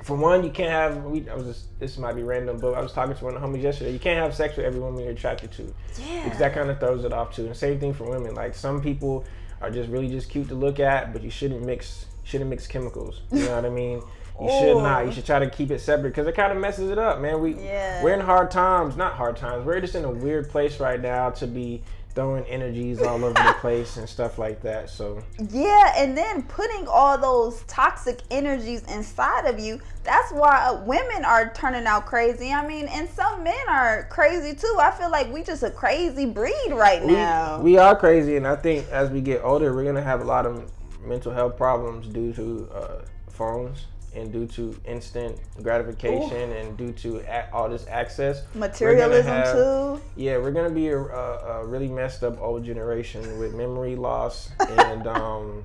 For 0.04 0.16
one, 0.16 0.44
you 0.44 0.50
can't 0.50 0.70
have. 0.70 1.02
We, 1.04 1.28
I 1.28 1.34
was 1.34 1.46
just. 1.46 1.80
This 1.80 1.98
might 1.98 2.14
be 2.14 2.22
random, 2.22 2.58
but 2.58 2.74
I 2.74 2.80
was 2.80 2.92
talking 2.92 3.16
to 3.16 3.24
one 3.24 3.34
of 3.36 3.42
the 3.42 3.46
homies 3.48 3.62
yesterday. 3.62 3.92
You 3.92 3.98
can't 3.98 4.22
have 4.22 4.34
sex 4.34 4.56
with 4.56 4.64
every 4.66 4.78
woman 4.78 5.02
you're 5.02 5.12
attracted 5.12 5.50
to. 5.52 5.74
Yeah. 6.00 6.24
Because 6.24 6.38
that 6.38 6.54
kind 6.54 6.70
of 6.70 6.78
throws 6.78 7.04
it 7.04 7.12
off 7.12 7.34
too. 7.34 7.46
And 7.46 7.56
same 7.56 7.80
thing 7.80 7.92
for 7.92 8.08
women. 8.08 8.34
Like 8.34 8.54
some 8.54 8.80
people 8.80 9.24
are 9.60 9.70
just 9.70 9.88
really 9.90 10.08
just 10.08 10.28
cute 10.30 10.48
to 10.48 10.54
look 10.54 10.78
at, 10.78 11.12
but 11.12 11.22
you 11.22 11.30
shouldn't 11.30 11.64
mix. 11.64 12.06
Shouldn't 12.22 12.50
mix 12.50 12.66
chemicals. 12.66 13.20
You 13.32 13.46
know 13.46 13.56
what 13.56 13.64
I 13.64 13.70
mean? 13.70 14.02
You 14.40 14.50
should 14.50 14.76
not. 14.82 15.06
You 15.06 15.12
should 15.12 15.24
try 15.26 15.38
to 15.38 15.48
keep 15.48 15.70
it 15.70 15.80
separate 15.80 16.10
because 16.10 16.26
it 16.26 16.34
kind 16.34 16.52
of 16.52 16.58
messes 16.58 16.90
it 16.90 16.98
up, 16.98 17.20
man. 17.20 17.40
We 17.40 17.54
Yeah. 17.54 18.02
we're 18.02 18.14
in 18.14 18.20
hard 18.20 18.50
times. 18.50 18.96
Not 18.96 19.14
hard 19.14 19.36
times. 19.36 19.64
We're 19.64 19.80
just 19.80 19.94
in 19.94 20.04
a 20.04 20.10
weird 20.10 20.50
place 20.50 20.78
right 20.80 21.00
now 21.00 21.30
to 21.30 21.46
be 21.46 21.82
throwing 22.14 22.44
energies 22.46 23.02
all 23.02 23.22
over 23.22 23.34
the 23.34 23.54
place 23.60 23.98
and 23.98 24.08
stuff 24.08 24.38
like 24.38 24.62
that. 24.62 24.88
So 24.88 25.22
Yeah, 25.50 25.92
and 25.96 26.16
then 26.16 26.42
putting 26.44 26.88
all 26.88 27.18
those 27.18 27.62
toxic 27.68 28.20
energies 28.30 28.82
inside 28.90 29.44
of 29.46 29.60
you. 29.60 29.80
That's 30.02 30.32
why 30.32 30.64
uh, 30.66 30.82
women 30.84 31.24
are 31.26 31.52
turning 31.52 31.86
out 31.86 32.06
crazy. 32.06 32.52
I 32.52 32.66
mean, 32.66 32.86
and 32.88 33.08
some 33.10 33.44
men 33.44 33.68
are 33.68 34.06
crazy 34.10 34.54
too. 34.54 34.76
I 34.80 34.90
feel 34.92 35.10
like 35.10 35.30
we 35.32 35.42
just 35.42 35.62
a 35.62 35.70
crazy 35.70 36.24
breed 36.24 36.70
right 36.72 37.04
we, 37.04 37.12
now. 37.12 37.60
we 37.60 37.76
are 37.76 37.94
crazy, 37.94 38.36
and 38.36 38.46
I 38.46 38.56
think 38.56 38.88
as 38.90 39.10
we 39.10 39.20
get 39.20 39.42
older, 39.44 39.74
we're 39.74 39.84
gonna 39.84 40.02
have 40.02 40.22
a 40.22 40.24
lot 40.24 40.46
of 40.46 40.70
mental 41.04 41.32
health 41.32 41.56
problems 41.56 42.06
due 42.06 42.32
to 42.32 42.68
uh, 42.74 43.02
phones 43.28 43.86
and 44.16 44.32
due 44.32 44.46
to 44.46 44.76
instant 44.86 45.38
gratification 45.62 46.52
and 46.52 46.76
due 46.76 46.92
to 46.92 47.18
a- 47.28 47.48
all 47.52 47.68
this 47.68 47.86
access. 47.88 48.42
Materialism 48.54 49.26
have- 49.26 49.52
too. 49.54 50.00
Yeah, 50.16 50.38
we're 50.38 50.50
gonna 50.52 50.70
be 50.70 50.88
a, 50.88 50.98
a, 50.98 51.60
a 51.60 51.66
really 51.66 51.88
messed 51.88 52.24
up 52.24 52.40
old 52.40 52.64
generation 52.64 53.38
with 53.38 53.54
memory 53.54 53.96
loss, 53.96 54.50
and 54.68 55.06
um, 55.06 55.62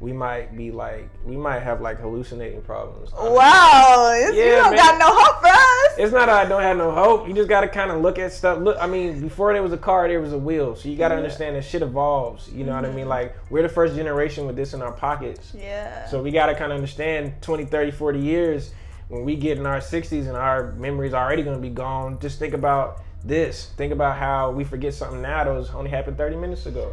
we 0.00 0.12
might 0.12 0.56
be 0.56 0.70
like, 0.70 1.08
we 1.24 1.36
might 1.36 1.60
have 1.60 1.80
like 1.80 1.98
hallucinating 1.98 2.62
problems. 2.62 3.10
Wow, 3.12 4.12
it's, 4.14 4.36
you 4.36 4.44
don't 4.44 4.74
man. 4.74 4.76
got 4.76 4.98
no 4.98 5.06
hope 5.08 5.40
for 5.40 5.48
us. 5.48 5.98
It's 5.98 6.12
not 6.12 6.28
I 6.28 6.44
don't 6.44 6.62
have 6.62 6.76
no 6.76 6.92
hope. 6.92 7.26
You 7.26 7.34
just 7.34 7.48
gotta 7.48 7.66
kind 7.66 7.90
of 7.90 8.00
look 8.00 8.18
at 8.18 8.32
stuff. 8.32 8.60
Look, 8.60 8.76
I 8.80 8.86
mean, 8.86 9.20
before 9.20 9.52
there 9.52 9.62
was 9.62 9.72
a 9.72 9.78
car, 9.78 10.06
there 10.06 10.20
was 10.20 10.32
a 10.32 10.38
wheel. 10.38 10.76
So 10.76 10.88
you 10.88 10.96
gotta 10.96 11.16
understand 11.16 11.56
that 11.56 11.64
shit 11.64 11.82
evolves. 11.82 12.48
You 12.52 12.64
know 12.64 12.74
what 12.74 12.84
I 12.84 12.92
mean? 12.92 13.08
Like 13.08 13.34
we're 13.50 13.62
the 13.62 13.68
first 13.68 13.96
generation 13.96 14.46
with 14.46 14.54
this 14.54 14.74
in 14.74 14.82
our 14.82 14.92
pockets. 14.92 15.52
Yeah. 15.56 16.06
So 16.08 16.22
we 16.22 16.30
gotta 16.30 16.54
kind 16.54 16.70
of 16.70 16.76
understand 16.76 17.32
20, 17.40 17.64
30, 17.64 17.77
40 17.90 18.18
years 18.18 18.72
when 19.08 19.24
we 19.24 19.36
get 19.36 19.58
in 19.58 19.66
our 19.66 19.78
60s 19.78 20.26
and 20.26 20.36
our 20.36 20.72
memories 20.72 21.14
already 21.14 21.42
gonna 21.42 21.58
be 21.58 21.70
gone. 21.70 22.18
Just 22.20 22.38
think 22.38 22.54
about 22.54 23.02
this. 23.24 23.70
Think 23.76 23.92
about 23.92 24.18
how 24.18 24.50
we 24.50 24.64
forget 24.64 24.94
something 24.94 25.22
now 25.22 25.44
that 25.44 25.52
was 25.52 25.70
only 25.70 25.90
happened 25.90 26.16
30 26.16 26.36
minutes 26.36 26.66
ago. 26.66 26.92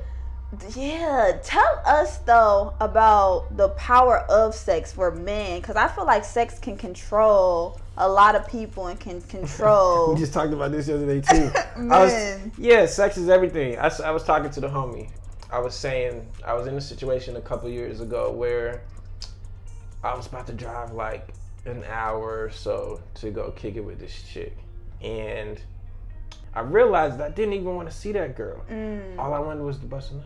Yeah, 0.76 1.38
tell 1.44 1.82
us 1.86 2.20
though 2.20 2.74
about 2.80 3.58
the 3.58 3.70
power 3.70 4.20
of 4.30 4.56
sex 4.56 4.94
for 4.94 5.12
men, 5.12 5.60
because 5.60 5.76
I 5.76 5.88
feel 5.88 6.06
like 6.06 6.24
sex 6.24 6.60
can 6.60 6.78
control 6.78 7.80
a 7.98 8.08
lot 8.08 8.36
of 8.36 8.48
people 8.48 8.88
and 8.88 9.00
can 9.00 9.22
control. 9.22 10.14
we 10.14 10.20
just 10.20 10.34
talked 10.34 10.54
about 10.54 10.72
this 10.72 10.86
the 10.86 10.96
other 10.96 11.06
day 11.06 11.22
too. 11.22 11.52
I 11.92 12.04
was, 12.04 12.12
Men. 12.12 12.52
yeah, 12.58 12.86
sex 12.86 13.18
is 13.18 13.28
everything. 13.28 13.78
I, 13.80 13.92
I 14.04 14.12
was 14.12 14.24
talking 14.24 14.52
to 14.52 14.62
the 14.62 14.70
homie. 14.70 15.10
I 15.52 15.60
was 15.60 15.76
saying 15.76 16.28
I 16.46 16.54
was 16.54 16.68
in 16.68 16.76
a 16.76 16.82
situation 16.82 17.36
a 17.36 17.42
couple 17.42 17.70
years 17.70 18.02
ago 18.02 18.32
where 18.32 18.84
I 20.06 20.16
was 20.16 20.28
about 20.28 20.48
to 20.48 20.54
drive 20.54 20.92
like 20.92 21.34
an 21.66 21.84
hour 21.86 22.46
or 22.46 22.52
so 22.52 23.02
to 23.16 23.32
go 23.32 23.52
kick 23.52 23.76
it 23.76 23.82
with 23.82 24.00
this 24.00 24.24
chick, 24.24 24.56
and 25.02 25.60
I 26.54 26.62
realized 26.62 27.20
I 27.20 27.30
didn't 27.30 27.54
even 27.54 27.76
want 27.76 27.90
to 27.90 27.96
see 27.96 28.12
that 28.14 28.36
girl. 28.36 28.64
Mm. 28.70 29.18
All 29.20 29.34
I 29.34 29.40
wanted 29.40 29.64
was 29.64 29.80
the 29.80 29.88
bust 29.88 30.12
a 30.12 30.16
nut. 30.16 30.26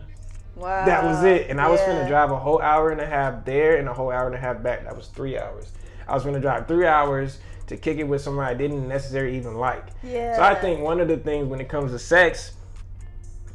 wow. 0.54 0.84
That 0.84 1.02
was 1.04 1.24
it. 1.24 1.50
And 1.50 1.60
I 1.60 1.68
was 1.68 1.80
going 1.80 2.00
to 2.00 2.08
drive 2.08 2.30
a 2.30 2.38
whole 2.38 2.60
hour 2.62 2.90
and 2.90 3.00
a 3.00 3.06
half 3.06 3.44
there 3.44 3.78
and 3.78 3.88
a 3.88 3.92
whole 3.92 4.10
hour 4.10 4.26
and 4.26 4.34
a 4.36 4.38
half 4.38 4.62
back. 4.62 4.84
That 4.84 4.96
was 4.96 5.08
three 5.08 5.36
hours. 5.36 5.72
I 6.10 6.14
was 6.14 6.24
gonna 6.24 6.40
drive 6.40 6.66
three 6.66 6.86
hours 6.86 7.38
to 7.68 7.76
kick 7.76 7.98
it 7.98 8.04
with 8.04 8.20
somebody 8.20 8.52
I 8.52 8.58
didn't 8.58 8.88
necessarily 8.88 9.36
even 9.36 9.54
like. 9.54 9.86
Yeah. 10.02 10.34
So 10.36 10.42
I 10.42 10.56
think 10.56 10.80
one 10.80 11.00
of 11.00 11.06
the 11.06 11.16
things 11.16 11.46
when 11.46 11.60
it 11.60 11.68
comes 11.68 11.92
to 11.92 11.98
sex 12.00 12.52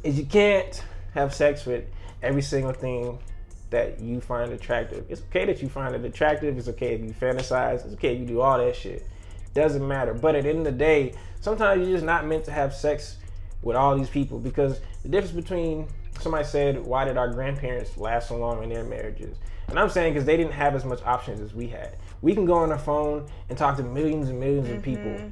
is 0.02 0.18
you 0.18 0.24
can't 0.24 0.82
have 1.12 1.34
sex 1.34 1.66
with 1.66 1.84
every 2.22 2.40
single 2.40 2.72
thing 2.72 3.18
that 3.70 4.00
you 4.00 4.20
find 4.20 4.52
attractive. 4.52 5.04
It's 5.08 5.22
okay 5.22 5.44
that 5.46 5.60
you 5.62 5.68
find 5.68 5.94
it 5.94 6.04
attractive. 6.04 6.56
It's 6.56 6.68
okay 6.68 6.94
if 6.94 7.00
you 7.00 7.10
fantasize. 7.10 7.84
It's 7.84 7.94
okay 7.94 8.14
if 8.14 8.20
you 8.20 8.26
do 8.26 8.40
all 8.40 8.58
that 8.58 8.76
shit. 8.76 9.06
Doesn't 9.54 9.86
matter. 9.86 10.14
But 10.14 10.34
at 10.34 10.44
the 10.44 10.50
end 10.50 10.58
of 10.60 10.64
the 10.64 10.72
day, 10.72 11.14
sometimes 11.40 11.82
you're 11.82 11.96
just 11.96 12.04
not 12.04 12.26
meant 12.26 12.44
to 12.44 12.52
have 12.52 12.74
sex 12.74 13.16
with 13.62 13.76
all 13.76 13.96
these 13.96 14.10
people 14.10 14.38
because 14.38 14.80
the 15.02 15.08
difference 15.08 15.34
between 15.34 15.88
somebody 16.20 16.44
said, 16.44 16.84
why 16.84 17.04
did 17.04 17.16
our 17.16 17.32
grandparents 17.32 17.96
last 17.96 18.28
so 18.28 18.36
long 18.36 18.62
in 18.62 18.68
their 18.68 18.84
marriages? 18.84 19.36
And 19.68 19.78
I'm 19.78 19.90
saying 19.90 20.14
because 20.14 20.26
they 20.26 20.36
didn't 20.36 20.52
have 20.52 20.74
as 20.74 20.84
much 20.84 21.02
options 21.02 21.40
as 21.40 21.54
we 21.54 21.66
had. 21.66 21.96
We 22.22 22.34
can 22.34 22.44
go 22.44 22.54
on 22.54 22.68
the 22.68 22.78
phone 22.78 23.26
and 23.48 23.58
talk 23.58 23.76
to 23.78 23.82
millions 23.82 24.28
and 24.28 24.42
1000000s 24.42 24.76
of 24.76 24.82
people 24.82 25.04
mm-hmm. 25.04 25.28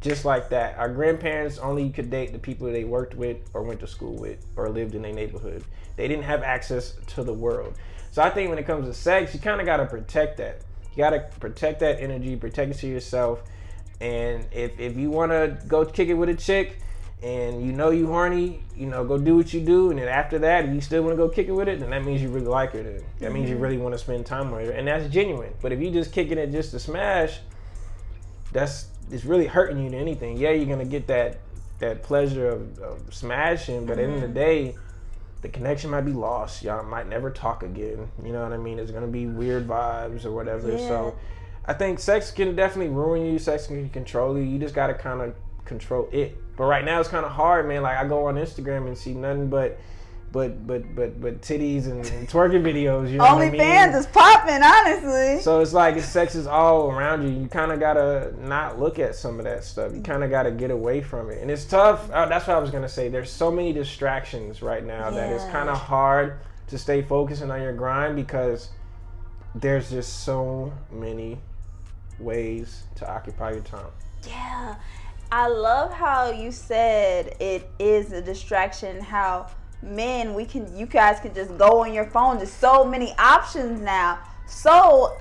Just 0.00 0.24
like 0.24 0.48
that. 0.50 0.76
Our 0.78 0.88
grandparents 0.88 1.58
only 1.58 1.90
could 1.90 2.10
date 2.10 2.32
the 2.32 2.38
people 2.38 2.70
they 2.70 2.84
worked 2.84 3.14
with 3.14 3.38
or 3.54 3.62
went 3.62 3.80
to 3.80 3.86
school 3.86 4.14
with 4.14 4.44
or 4.56 4.68
lived 4.68 4.94
in 4.94 5.02
their 5.02 5.12
neighborhood. 5.12 5.64
They 5.96 6.08
didn't 6.08 6.24
have 6.24 6.42
access 6.42 6.94
to 7.08 7.24
the 7.24 7.32
world. 7.32 7.74
So 8.10 8.22
I 8.22 8.30
think 8.30 8.50
when 8.50 8.58
it 8.58 8.66
comes 8.66 8.86
to 8.86 8.94
sex, 8.94 9.34
you 9.34 9.40
kind 9.40 9.60
of 9.60 9.66
got 9.66 9.78
to 9.78 9.86
protect 9.86 10.38
that. 10.38 10.62
You 10.92 10.98
got 10.98 11.10
to 11.10 11.20
protect 11.40 11.80
that 11.80 12.00
energy, 12.00 12.36
protect 12.36 12.72
it 12.72 12.78
to 12.78 12.86
yourself. 12.86 13.42
And 14.00 14.46
if, 14.52 14.78
if 14.78 14.96
you 14.96 15.10
want 15.10 15.32
to 15.32 15.58
go 15.66 15.84
kick 15.84 16.08
it 16.08 16.14
with 16.14 16.28
a 16.28 16.34
chick 16.34 16.78
and 17.22 17.64
you 17.64 17.72
know 17.72 17.90
you 17.90 18.06
horny, 18.06 18.62
you 18.74 18.86
know, 18.86 19.04
go 19.04 19.18
do 19.18 19.36
what 19.36 19.52
you 19.52 19.60
do. 19.60 19.90
And 19.90 19.98
then 19.98 20.08
after 20.08 20.38
that, 20.40 20.66
if 20.66 20.74
you 20.74 20.80
still 20.80 21.02
want 21.02 21.12
to 21.12 21.16
go 21.16 21.28
kick 21.28 21.48
it 21.48 21.52
with 21.52 21.68
it, 21.68 21.80
then 21.80 21.90
that 21.90 22.04
means 22.04 22.20
you 22.22 22.28
really 22.28 22.46
like 22.46 22.72
her. 22.72 22.82
Then 22.82 23.02
that 23.20 23.32
means 23.32 23.48
you 23.48 23.56
mm-hmm. 23.56 23.64
really 23.64 23.78
want 23.78 23.94
to 23.94 23.98
spend 23.98 24.26
time 24.26 24.50
with 24.50 24.66
her. 24.66 24.72
And 24.72 24.86
that's 24.86 25.12
genuine. 25.12 25.54
But 25.62 25.72
if 25.72 25.80
you 25.80 25.90
just 25.90 26.12
kicking 26.12 26.38
it 26.38 26.52
just 26.52 26.70
to 26.72 26.78
smash, 26.78 27.40
that's 28.52 28.86
it's 29.10 29.24
really 29.24 29.46
hurting 29.46 29.82
you 29.82 29.90
to 29.90 29.96
anything. 29.96 30.36
Yeah, 30.36 30.50
you're 30.50 30.66
gonna 30.66 30.84
get 30.84 31.06
that 31.08 31.38
that 31.78 32.02
pleasure 32.02 32.48
of, 32.48 32.78
of 32.78 33.14
smashing, 33.14 33.86
but 33.86 33.92
at 33.92 33.96
the 33.96 34.02
end 34.04 34.14
of 34.14 34.20
the 34.20 34.26
mm-hmm. 34.26 34.34
day, 34.34 34.74
the 35.42 35.48
connection 35.48 35.90
might 35.90 36.02
be 36.02 36.12
lost. 36.12 36.62
Y'all 36.62 36.82
might 36.84 37.08
never 37.08 37.30
talk 37.30 37.62
again. 37.62 38.08
You 38.24 38.32
know 38.32 38.42
what 38.42 38.52
I 38.52 38.56
mean? 38.56 38.78
It's 38.78 38.90
gonna 38.90 39.06
be 39.06 39.26
weird 39.26 39.66
vibes 39.66 40.24
or 40.24 40.32
whatever. 40.32 40.70
Yeah. 40.70 40.88
So 40.88 41.18
I 41.64 41.74
think 41.74 41.98
sex 41.98 42.30
can 42.30 42.56
definitely 42.56 42.94
ruin 42.94 43.26
you. 43.26 43.38
Sex 43.38 43.66
can 43.66 43.88
control 43.90 44.36
you. 44.36 44.44
You 44.44 44.58
just 44.58 44.74
gotta 44.74 44.94
kind 44.94 45.20
of 45.20 45.34
control 45.64 46.08
it. 46.12 46.36
But 46.56 46.64
right 46.64 46.84
now 46.84 47.00
it's 47.00 47.08
kind 47.08 47.26
of 47.26 47.32
hard, 47.32 47.68
man. 47.68 47.82
Like 47.82 47.98
I 47.98 48.06
go 48.06 48.26
on 48.26 48.36
Instagram 48.36 48.86
and 48.86 48.96
see 48.96 49.14
nothing 49.14 49.48
but. 49.48 49.78
But 50.32 50.66
but 50.66 50.94
but 50.94 51.20
but 51.20 51.40
titties 51.40 51.86
and, 51.86 52.04
and 52.06 52.28
twerking 52.28 52.62
videos. 52.62 53.10
You 53.10 53.18
know 53.18 53.24
what 53.24 53.42
I 53.42 53.50
mean? 53.50 53.60
OnlyFans 53.60 53.94
is 53.98 54.06
popping, 54.06 54.62
honestly. 54.62 55.40
So 55.40 55.60
it's 55.60 55.72
like 55.72 55.98
sex 56.00 56.34
is 56.34 56.46
all 56.46 56.90
around 56.90 57.22
you. 57.22 57.40
You 57.40 57.48
kind 57.48 57.72
of 57.72 57.80
gotta 57.80 58.34
not 58.38 58.78
look 58.78 58.98
at 58.98 59.14
some 59.14 59.38
of 59.38 59.44
that 59.44 59.64
stuff. 59.64 59.94
You 59.94 60.02
kind 60.02 60.24
of 60.24 60.30
gotta 60.30 60.50
get 60.50 60.70
away 60.70 61.00
from 61.00 61.30
it, 61.30 61.40
and 61.40 61.50
it's 61.50 61.64
tough. 61.64 62.10
Uh, 62.10 62.26
that's 62.26 62.46
what 62.46 62.56
I 62.56 62.60
was 62.60 62.70
gonna 62.70 62.88
say. 62.88 63.08
There's 63.08 63.30
so 63.30 63.50
many 63.50 63.72
distractions 63.72 64.62
right 64.62 64.84
now 64.84 65.10
that 65.10 65.32
it's 65.32 65.44
kind 65.44 65.68
of 65.68 65.78
hard 65.78 66.38
to 66.68 66.78
stay 66.78 67.02
focusing 67.02 67.50
on 67.50 67.62
your 67.62 67.72
grind 67.72 68.16
because 68.16 68.70
there's 69.54 69.90
just 69.90 70.24
so 70.24 70.72
many 70.90 71.38
ways 72.18 72.84
to 72.96 73.10
occupy 73.10 73.52
your 73.52 73.60
time. 73.60 73.90
Yeah. 74.26 74.76
I 75.30 75.48
love 75.48 75.92
how 75.92 76.30
you 76.30 76.52
said 76.52 77.36
it 77.40 77.68
is 77.78 78.12
a 78.12 78.22
distraction, 78.22 79.00
how 79.00 79.48
men 79.82 80.34
we 80.34 80.44
can 80.44 80.74
you 80.76 80.86
guys 80.86 81.20
can 81.20 81.34
just 81.34 81.56
go 81.58 81.82
on 81.82 81.92
your 81.92 82.06
phone. 82.06 82.38
There's 82.38 82.52
so 82.52 82.84
many 82.84 83.12
options 83.18 83.80
now. 83.80 84.18
So 84.46 85.16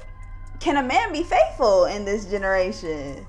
can 0.59 0.77
a 0.77 0.83
man 0.83 1.11
be 1.11 1.23
faithful 1.23 1.85
in 1.85 2.05
this 2.05 2.25
generation? 2.25 3.25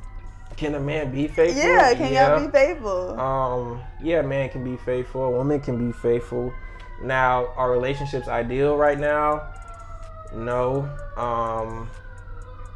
Can 0.57 0.75
a 0.75 0.81
man 0.81 1.13
be 1.13 1.29
faithful? 1.29 1.63
Yeah, 1.63 1.95
can 1.95 2.13
y'all 2.13 2.47
be 2.47 2.51
faithful? 2.51 3.21
Um, 3.21 3.83
yeah, 4.03 4.23
man 4.23 4.49
can 4.49 4.65
be 4.65 4.77
faithful. 4.79 5.25
A 5.25 5.31
woman 5.31 5.61
can 5.61 5.77
be 5.77 5.93
faithful. 5.93 6.53
Now, 7.03 7.53
are 7.57 7.71
relationships 7.71 8.27
ideal 8.27 8.77
right 8.77 8.99
now? 8.99 9.53
No. 10.35 10.89
Um, 11.17 11.91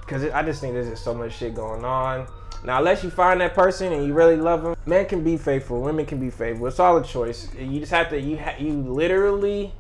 cause 0.06 0.24
I 0.24 0.42
just 0.42 0.60
think 0.60 0.74
there's 0.74 0.90
just 0.90 1.04
so 1.04 1.14
much 1.14 1.32
shit 1.32 1.54
going 1.54 1.84
on. 1.84 2.26
Now, 2.64 2.78
unless 2.78 3.02
you 3.02 3.10
find 3.10 3.40
that 3.40 3.54
person 3.54 3.92
and 3.92 4.06
you 4.06 4.12
really 4.12 4.36
love 4.36 4.62
them, 4.62 4.76
men 4.86 5.06
can 5.06 5.24
be 5.24 5.36
faithful. 5.36 5.80
Women 5.80 6.04
can 6.04 6.18
be 6.20 6.30
faithful. 6.30 6.66
It's 6.66 6.78
all 6.78 6.96
a 6.98 7.04
choice. 7.04 7.48
You 7.58 7.80
just 7.80 7.92
have 7.92 8.10
to. 8.10 8.20
You 8.20 8.38
ha- 8.38 8.56
you 8.58 8.72
literally. 8.74 9.72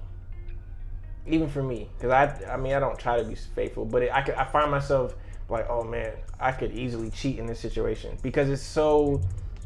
Even 1.26 1.48
for 1.48 1.62
me, 1.62 1.88
because 1.96 2.10
I, 2.10 2.52
I 2.54 2.56
mean, 2.56 2.72
I 2.72 2.80
don't 2.80 2.98
try 2.98 3.18
to 3.18 3.24
be 3.24 3.34
faithful, 3.34 3.84
but 3.84 4.02
it, 4.02 4.10
I, 4.12 4.22
could, 4.22 4.34
I 4.34 4.44
find 4.44 4.70
myself 4.70 5.14
like, 5.48 5.68
oh 5.68 5.84
man, 5.84 6.12
I 6.40 6.50
could 6.50 6.72
easily 6.72 7.10
cheat 7.10 7.38
in 7.38 7.46
this 7.46 7.60
situation 7.60 8.16
because 8.22 8.48
it's 8.48 8.62
so 8.62 9.20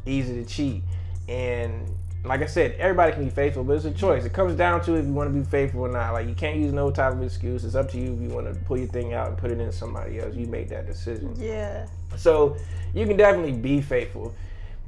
easy 0.05 0.43
to 0.43 0.45
cheat. 0.47 0.83
And 1.29 1.89
like 2.25 2.41
I 2.41 2.45
said, 2.45 2.73
everybody 2.77 3.13
can 3.13 3.23
be 3.23 3.29
faithful, 3.29 3.63
but 3.63 3.77
it's 3.77 3.85
a 3.85 3.91
choice. 3.91 4.25
It 4.25 4.33
comes 4.33 4.55
down 4.55 4.81
to 4.83 4.95
if 4.95 5.05
you 5.05 5.13
want 5.13 5.33
to 5.33 5.39
be 5.39 5.45
faithful 5.45 5.81
or 5.81 5.89
not. 5.89 6.13
Like 6.13 6.27
you 6.27 6.35
can't 6.35 6.57
use 6.57 6.73
no 6.73 6.91
type 6.91 7.13
of 7.13 7.23
excuse. 7.23 7.63
It's 7.63 7.75
up 7.75 7.89
to 7.91 7.97
you 7.97 8.13
if 8.13 8.19
you 8.21 8.29
want 8.29 8.47
to 8.53 8.59
pull 8.65 8.77
your 8.77 8.87
thing 8.87 9.13
out 9.13 9.29
and 9.29 9.37
put 9.37 9.51
it 9.51 9.59
in 9.59 9.71
somebody 9.71 10.19
else. 10.19 10.35
You 10.35 10.47
make 10.47 10.69
that 10.69 10.87
decision. 10.87 11.33
yeah. 11.37 11.87
So 12.17 12.57
you 12.93 13.05
can 13.05 13.17
definitely 13.17 13.51
be 13.53 13.81
faithful, 13.81 14.33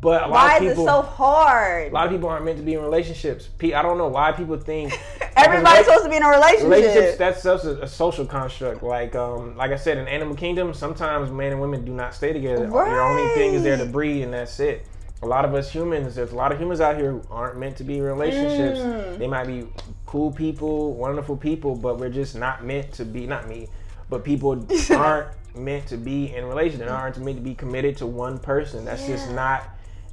but 0.01 0.23
a 0.23 0.27
lot 0.27 0.53
of 0.53 0.59
people 0.59 0.65
Why 0.67 0.71
is 0.71 0.77
it 0.79 0.85
so 0.85 1.01
hard? 1.01 1.91
a 1.91 1.93
lot 1.93 2.05
of 2.05 2.11
people 2.11 2.29
aren't 2.29 2.45
meant 2.45 2.57
to 2.57 2.63
be 2.63 2.73
in 2.73 2.81
relationships. 2.81 3.49
I 3.61 3.81
don't 3.81 3.97
know 3.97 4.07
why 4.07 4.31
people 4.31 4.57
think 4.57 4.93
Everybody's 5.35 5.85
supposed 5.85 6.03
to 6.05 6.09
be 6.09 6.15
in 6.17 6.23
a 6.23 6.29
relationship. 6.29 6.69
relationships 6.69 7.17
that's 7.17 7.43
such 7.43 7.63
a, 7.65 7.83
a 7.83 7.87
social 7.87 8.25
construct 8.25 8.81
like 8.81 9.15
um 9.15 9.55
like 9.55 9.69
i 9.71 9.75
said 9.75 9.99
in 9.99 10.07
animal 10.07 10.35
kingdom 10.35 10.73
sometimes 10.73 11.29
men 11.31 11.51
and 11.51 11.61
women 11.61 11.85
do 11.85 11.91
not 11.93 12.15
stay 12.15 12.33
together 12.33 12.65
your 12.65 13.01
only 13.01 13.31
thing 13.35 13.53
is 13.53 13.61
there 13.61 13.77
to 13.77 13.85
breed 13.85 14.23
and 14.23 14.33
that's 14.33 14.59
it 14.59 14.83
a 15.21 15.27
lot 15.27 15.45
of 15.45 15.53
us 15.53 15.71
humans 15.71 16.15
there's 16.15 16.31
a 16.31 16.35
lot 16.35 16.51
of 16.51 16.59
humans 16.59 16.81
out 16.81 16.97
here 16.97 17.11
who 17.11 17.21
aren't 17.29 17.55
meant 17.57 17.77
to 17.77 17.83
be 17.83 17.97
in 17.97 18.03
relationships 18.03 18.79
Mm. 18.79 19.19
they 19.19 19.27
might 19.27 19.45
be 19.45 19.67
cool 20.07 20.31
people 20.31 20.93
wonderful 20.95 21.37
people 21.37 21.75
but 21.75 21.99
we're 21.99 22.09
just 22.09 22.35
not 22.35 22.65
meant 22.65 22.91
to 22.93 23.05
be 23.05 23.27
not 23.27 23.47
me 23.47 23.67
but 24.09 24.23
people 24.23 24.65
aren't 24.91 25.27
meant 25.57 25.87
to 25.87 25.97
be 25.97 26.33
in 26.35 26.45
relation 26.45 26.81
and 26.81 26.89
aren't 26.89 27.17
meant 27.17 27.37
to 27.37 27.43
be 27.43 27.55
committed 27.55 27.97
to 27.97 28.05
one 28.05 28.37
person 28.39 28.85
that's 28.85 29.05
just 29.07 29.31
not 29.31 29.63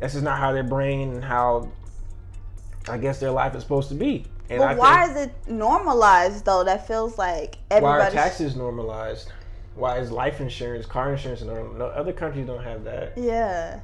that's 0.00 0.12
just 0.14 0.24
not 0.24 0.38
how 0.38 0.52
their 0.52 0.64
brain 0.64 1.10
and 1.12 1.24
how 1.24 1.68
i 2.88 2.98
guess 2.98 3.20
their 3.20 3.30
life 3.30 3.54
is 3.54 3.62
supposed 3.62 3.88
to 3.88 3.94
be 3.94 4.24
and 4.50 4.62
I 4.62 4.74
but 4.74 4.78
why 4.78 5.06
think- 5.06 5.16
is 5.16 5.26
it 5.26 5.50
normalized 5.50 6.44
though? 6.44 6.64
That 6.64 6.86
feels 6.86 7.16
like 7.16 7.56
why 7.68 7.78
are 7.78 8.00
everybody. 8.00 8.14
taxes 8.14 8.56
normalized? 8.56 9.32
Why 9.74 9.98
is 9.98 10.10
life 10.10 10.40
insurance, 10.40 10.86
car 10.86 11.12
insurance 11.12 11.42
normal? 11.42 11.74
No, 11.74 11.86
other 11.86 12.12
countries 12.12 12.46
don't 12.46 12.62
have 12.62 12.84
that. 12.84 13.14
Yeah. 13.16 13.80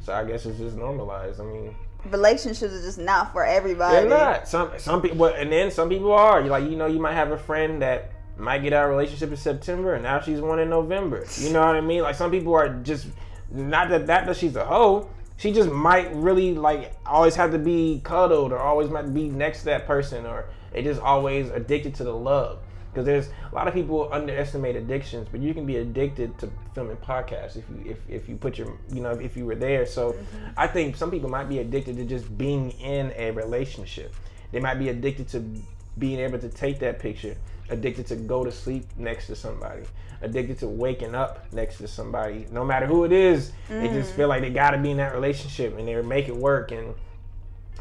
So 0.00 0.14
I 0.14 0.24
guess 0.24 0.46
it's 0.46 0.58
just 0.58 0.76
normalized. 0.76 1.40
I 1.40 1.44
mean, 1.44 1.74
Relationships 2.06 2.72
are 2.72 2.80
just 2.80 2.98
not 2.98 3.32
for 3.32 3.44
everybody. 3.44 3.96
they're 3.96 4.08
not. 4.08 4.46
Some 4.46 4.70
some 4.78 5.02
people, 5.02 5.26
and 5.26 5.50
then 5.50 5.70
some 5.70 5.88
people 5.88 6.12
are. 6.12 6.40
You 6.40 6.48
like, 6.48 6.64
you 6.64 6.76
know, 6.76 6.86
you 6.86 7.00
might 7.00 7.14
have 7.14 7.32
a 7.32 7.38
friend 7.38 7.82
that 7.82 8.12
might 8.38 8.62
get 8.62 8.72
out 8.72 8.84
of 8.84 8.90
a 8.90 8.92
relationship 8.94 9.30
in 9.30 9.36
September, 9.36 9.94
and 9.94 10.02
now 10.02 10.20
she's 10.20 10.40
one 10.40 10.58
in 10.58 10.70
November. 10.70 11.26
You 11.38 11.52
know 11.52 11.66
what 11.66 11.76
I 11.76 11.80
mean? 11.80 12.02
Like 12.02 12.14
some 12.14 12.30
people 12.30 12.54
are 12.54 12.68
just 12.82 13.06
not 13.50 13.88
that 13.90 14.06
that 14.06 14.26
that 14.26 14.36
she's 14.36 14.56
a 14.56 14.64
hoe. 14.64 15.08
She 15.36 15.52
just 15.52 15.70
might 15.70 16.12
really 16.14 16.54
like 16.54 16.94
always 17.06 17.36
have 17.36 17.52
to 17.52 17.58
be 17.58 18.00
cuddled 18.04 18.52
or 18.52 18.58
always 18.58 18.90
might 18.90 19.12
be 19.14 19.28
next 19.28 19.60
to 19.60 19.64
that 19.66 19.86
person 19.86 20.26
or 20.26 20.46
they 20.72 20.82
just 20.82 21.00
always 21.00 21.50
addicted 21.50 21.94
to 21.96 22.04
the 22.04 22.12
love. 22.12 22.58
Because 22.90 23.04
there's 23.04 23.28
a 23.52 23.54
lot 23.54 23.68
of 23.68 23.74
people 23.74 24.08
underestimate 24.12 24.74
addictions, 24.74 25.28
but 25.30 25.40
you 25.40 25.54
can 25.54 25.66
be 25.66 25.76
addicted 25.76 26.36
to 26.38 26.50
filming 26.74 26.96
podcasts 26.96 27.56
if 27.56 27.64
you 27.68 27.90
if, 27.90 27.98
if 28.08 28.28
you 28.28 28.36
put 28.36 28.58
your 28.58 28.76
you 28.92 29.00
know 29.00 29.10
if 29.10 29.36
you 29.36 29.44
were 29.46 29.54
there. 29.54 29.86
So 29.86 30.12
mm-hmm. 30.12 30.46
I 30.56 30.66
think 30.66 30.96
some 30.96 31.10
people 31.10 31.28
might 31.28 31.48
be 31.48 31.58
addicted 31.58 31.96
to 31.96 32.04
just 32.04 32.36
being 32.36 32.70
in 32.72 33.12
a 33.16 33.30
relationship. 33.30 34.14
They 34.50 34.60
might 34.60 34.76
be 34.76 34.88
addicted 34.88 35.28
to 35.28 35.44
being 35.98 36.18
able 36.18 36.38
to 36.38 36.48
take 36.48 36.78
that 36.80 36.98
picture, 36.98 37.36
addicted 37.70 38.06
to 38.08 38.16
go 38.16 38.44
to 38.44 38.52
sleep 38.52 38.86
next 38.96 39.26
to 39.26 39.36
somebody, 39.36 39.82
addicted 40.22 40.58
to 40.60 40.68
waking 40.68 41.14
up 41.14 41.52
next 41.52 41.78
to 41.78 41.88
somebody. 41.88 42.46
No 42.50 42.64
matter 42.64 42.86
who 42.86 43.04
it 43.04 43.12
is, 43.12 43.52
they 43.68 43.88
just 43.88 44.12
mm. 44.12 44.16
feel 44.16 44.28
like 44.28 44.42
they 44.42 44.50
got 44.50 44.72
to 44.72 44.78
be 44.78 44.90
in 44.90 44.96
that 44.98 45.14
relationship 45.14 45.76
and 45.78 45.86
they 45.86 46.00
make 46.02 46.28
it 46.28 46.36
work. 46.36 46.72
And 46.72 46.94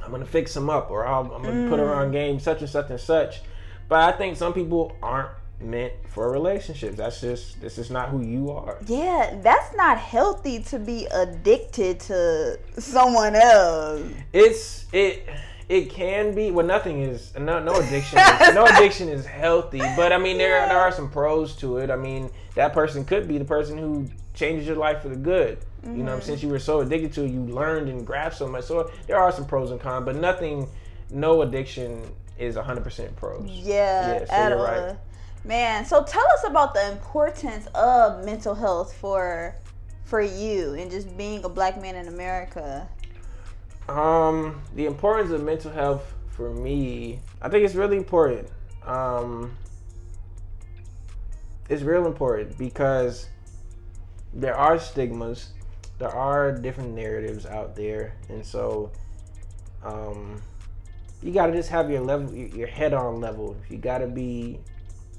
I'm 0.03 0.11
gonna 0.11 0.25
fix 0.25 0.53
them 0.53 0.69
up, 0.69 0.89
or 0.89 1.05
I'll, 1.05 1.31
I'm 1.33 1.43
gonna 1.43 1.69
put 1.69 1.79
her 1.79 1.93
on 1.93 2.09
mm. 2.09 2.13
game, 2.13 2.39
such 2.39 2.61
and 2.61 2.69
such 2.69 2.89
and 2.89 2.99
such. 2.99 3.41
But 3.89 4.13
I 4.13 4.17
think 4.17 4.37
some 4.37 4.53
people 4.53 4.95
aren't 5.01 5.31
meant 5.59 5.93
for 6.09 6.31
relationships. 6.31 6.97
That's 6.97 7.21
just 7.21 7.59
this 7.61 7.77
is 7.77 7.89
not 7.89 8.09
who 8.09 8.21
you 8.21 8.51
are. 8.51 8.77
Yeah, 8.87 9.39
that's 9.41 9.75
not 9.75 9.97
healthy 9.97 10.59
to 10.63 10.79
be 10.79 11.07
addicted 11.07 11.99
to 12.01 12.59
someone 12.77 13.35
else. 13.35 14.03
It's 14.33 14.85
it 14.93 15.27
it 15.69 15.89
can 15.89 16.33
be 16.33 16.49
well 16.49 16.65
nothing 16.65 17.01
is 17.01 17.33
no 17.37 17.61
no 17.61 17.75
addiction 17.75 18.17
is, 18.19 18.55
no 18.55 18.65
addiction 18.75 19.09
is 19.09 19.25
healthy 19.25 19.79
but 19.97 20.13
i 20.13 20.17
mean 20.17 20.37
there 20.37 20.67
there 20.67 20.79
are 20.79 20.91
some 20.91 21.09
pros 21.09 21.55
to 21.57 21.77
it. 21.77 21.89
I 21.89 21.95
mean 21.95 22.29
that 22.55 22.73
person 22.73 23.05
could 23.05 23.27
be 23.27 23.37
the 23.37 23.45
person 23.45 23.77
who 23.77 24.07
changes 24.33 24.67
your 24.67 24.75
life 24.75 25.01
for 25.01 25.09
the 25.09 25.15
good. 25.15 25.57
You 25.83 26.03
know 26.03 26.13
mm-hmm. 26.13 26.21
since 26.21 26.43
you 26.43 26.49
were 26.49 26.59
so 26.59 26.81
addicted 26.81 27.13
to 27.13 27.23
it 27.23 27.31
you 27.31 27.41
learned 27.41 27.89
and 27.89 28.05
grasped 28.05 28.39
so 28.39 28.47
much. 28.47 28.65
So 28.65 28.91
there 29.07 29.17
are 29.17 29.31
some 29.31 29.45
pros 29.45 29.71
and 29.71 29.79
cons 29.79 30.05
but 30.05 30.15
nothing 30.15 30.67
no 31.09 31.41
addiction 31.41 32.03
is 32.37 32.55
100% 32.55 33.15
pros. 33.15 33.49
Yeah, 33.49 34.19
Yeah, 34.19 34.25
so 34.25 34.33
at 34.33 34.49
you're 34.49 34.59
all. 34.59 34.87
right. 34.87 34.97
Man, 35.45 35.85
so 35.85 36.03
tell 36.03 36.25
us 36.33 36.43
about 36.45 36.73
the 36.73 36.91
importance 36.91 37.67
of 37.67 38.25
mental 38.25 38.53
health 38.53 38.93
for 38.93 39.55
for 40.03 40.21
you 40.21 40.73
and 40.73 40.89
just 40.89 41.17
being 41.17 41.43
a 41.43 41.49
black 41.49 41.81
man 41.81 41.95
in 41.95 42.07
America? 42.07 42.87
Um, 43.87 44.61
the 44.75 44.85
importance 44.85 45.31
of 45.31 45.43
mental 45.43 45.71
health 45.71 46.13
for 46.29 46.53
me, 46.53 47.19
I 47.41 47.49
think 47.49 47.63
it's 47.65 47.75
really 47.75 47.97
important. 47.97 48.49
Um, 48.85 49.55
it's 51.69 51.81
real 51.81 52.05
important 52.05 52.57
because 52.57 53.27
there 54.33 54.55
are 54.55 54.77
stigmas, 54.79 55.51
there 55.99 56.09
are 56.09 56.51
different 56.51 56.93
narratives 56.93 57.45
out 57.45 57.75
there, 57.75 58.15
and 58.29 58.45
so 58.45 58.91
um, 59.83 60.41
you 61.21 61.31
gotta 61.31 61.53
just 61.53 61.69
have 61.69 61.89
your 61.89 62.01
level, 62.01 62.33
your 62.33 62.67
head 62.67 62.93
on 62.93 63.19
level. 63.19 63.55
You 63.69 63.77
gotta 63.77 64.07
be 64.07 64.59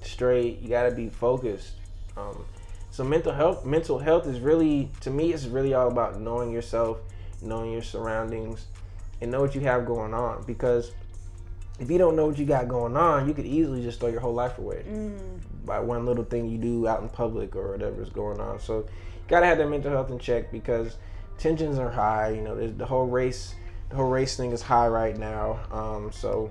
straight. 0.03 0.61
You 0.61 0.69
gotta 0.69 0.91
be 0.91 1.09
focused. 1.09 1.73
Um, 2.17 2.45
so 2.91 3.05
mental 3.05 3.33
health, 3.33 3.65
mental 3.65 3.99
health 3.99 4.27
is 4.27 4.41
really, 4.41 4.91
to 5.01 5.11
me, 5.11 5.33
it's 5.33 5.47
really 5.47 5.75
all 5.75 5.89
about 5.89 6.21
knowing 6.21 6.53
yourself, 6.53 6.99
knowing 7.43 7.73
your 7.73 7.83
surroundings, 7.83 8.67
and 9.21 9.31
know 9.31 9.41
what 9.41 9.55
you 9.55 9.61
have 9.63 9.85
going 9.87 10.15
on. 10.15 10.45
Because 10.47 10.93
if 11.81 11.91
you 11.91 11.99
don't 11.99 12.17
know 12.17 12.27
what 12.27 12.39
you 12.39 12.45
got 12.47 12.69
going 12.69 12.97
on, 12.97 13.29
you 13.29 13.35
could 13.35 13.47
easily 13.47 13.83
just 13.83 14.01
throw 14.01 14.09
your 14.09 14.21
whole 14.21 14.35
life 14.35 14.59
away 14.59 14.85
Mm. 14.89 15.19
by 15.65 15.79
one 15.81 16.05
little 16.07 16.25
thing 16.25 16.49
you 16.49 16.59
do 16.59 16.89
out 16.89 17.03
in 17.03 17.09
public 17.09 17.55
or 17.55 17.73
whatever 17.73 18.03
is 18.03 18.11
going 18.11 18.41
on. 18.41 18.59
So 18.59 18.79
you 18.79 18.85
gotta 19.29 19.47
have 19.47 19.59
that 19.59 19.69
mental 19.69 19.91
health 19.93 20.11
in 20.11 20.19
check 20.19 20.51
because 20.51 20.97
tensions 21.39 21.79
are 21.79 21.91
high. 21.91 22.31
You 22.31 22.43
know, 22.43 22.57
there's 22.57 22.75
the 22.75 22.87
whole 22.87 23.07
race, 23.07 23.55
the 23.91 23.97
whole 23.97 24.09
race 24.11 24.37
thing 24.37 24.51
is 24.53 24.63
high 24.63 24.89
right 24.89 25.17
now. 25.17 25.61
Um, 25.71 26.11
so 26.13 26.51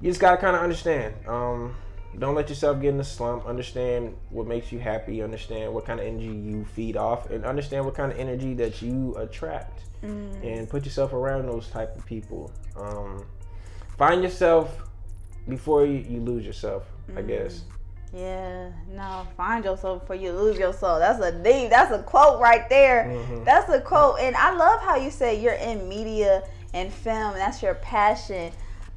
you 0.00 0.10
just 0.10 0.20
gotta 0.20 0.36
kind 0.36 0.54
of 0.54 0.62
understand. 0.62 1.14
Um, 1.26 1.74
don't 2.18 2.34
let 2.34 2.48
yourself 2.48 2.80
get 2.80 2.94
in 2.94 3.00
a 3.00 3.04
slump. 3.04 3.46
Understand 3.46 4.14
what 4.30 4.46
makes 4.46 4.70
you 4.72 4.78
happy. 4.78 5.22
Understand 5.22 5.72
what 5.72 5.84
kind 5.84 6.00
of 6.00 6.06
energy 6.06 6.26
you 6.26 6.64
feed 6.64 6.96
off, 6.96 7.30
and 7.30 7.44
understand 7.44 7.84
what 7.84 7.94
kind 7.94 8.12
of 8.12 8.18
energy 8.18 8.54
that 8.54 8.82
you 8.82 9.14
attract. 9.16 9.80
And 10.02 10.68
put 10.68 10.84
yourself 10.84 11.14
around 11.14 11.46
those 11.48 11.68
type 11.68 11.96
of 11.96 12.04
people. 12.04 12.52
Um, 12.76 13.24
find 13.96 14.22
yourself 14.22 14.82
before 15.48 15.86
you, 15.86 16.04
you 16.06 16.20
lose 16.20 16.44
yourself. 16.44 16.84
I 17.16 17.22
guess. 17.22 17.62
Yeah, 18.12 18.70
no, 18.90 19.26
find 19.36 19.64
yourself 19.64 20.00
before 20.00 20.16
you 20.16 20.32
lose 20.32 20.58
yourself. 20.58 21.00
That's 21.00 21.20
a 21.20 21.32
deep, 21.32 21.70
that's 21.70 21.90
a 21.90 22.02
quote 22.02 22.40
right 22.40 22.68
there. 22.68 23.06
Mhm. 23.06 23.44
That's 23.44 23.68
a 23.70 23.80
quote. 23.80 24.20
And 24.20 24.36
I 24.36 24.54
love 24.54 24.80
how 24.82 24.96
you 24.96 25.10
say 25.10 25.40
you're 25.40 25.54
in 25.54 25.88
media 25.88 26.42
and 26.74 26.92
film, 26.92 27.32
and 27.32 27.40
that's 27.40 27.62
your 27.62 27.74
passion. 27.76 28.52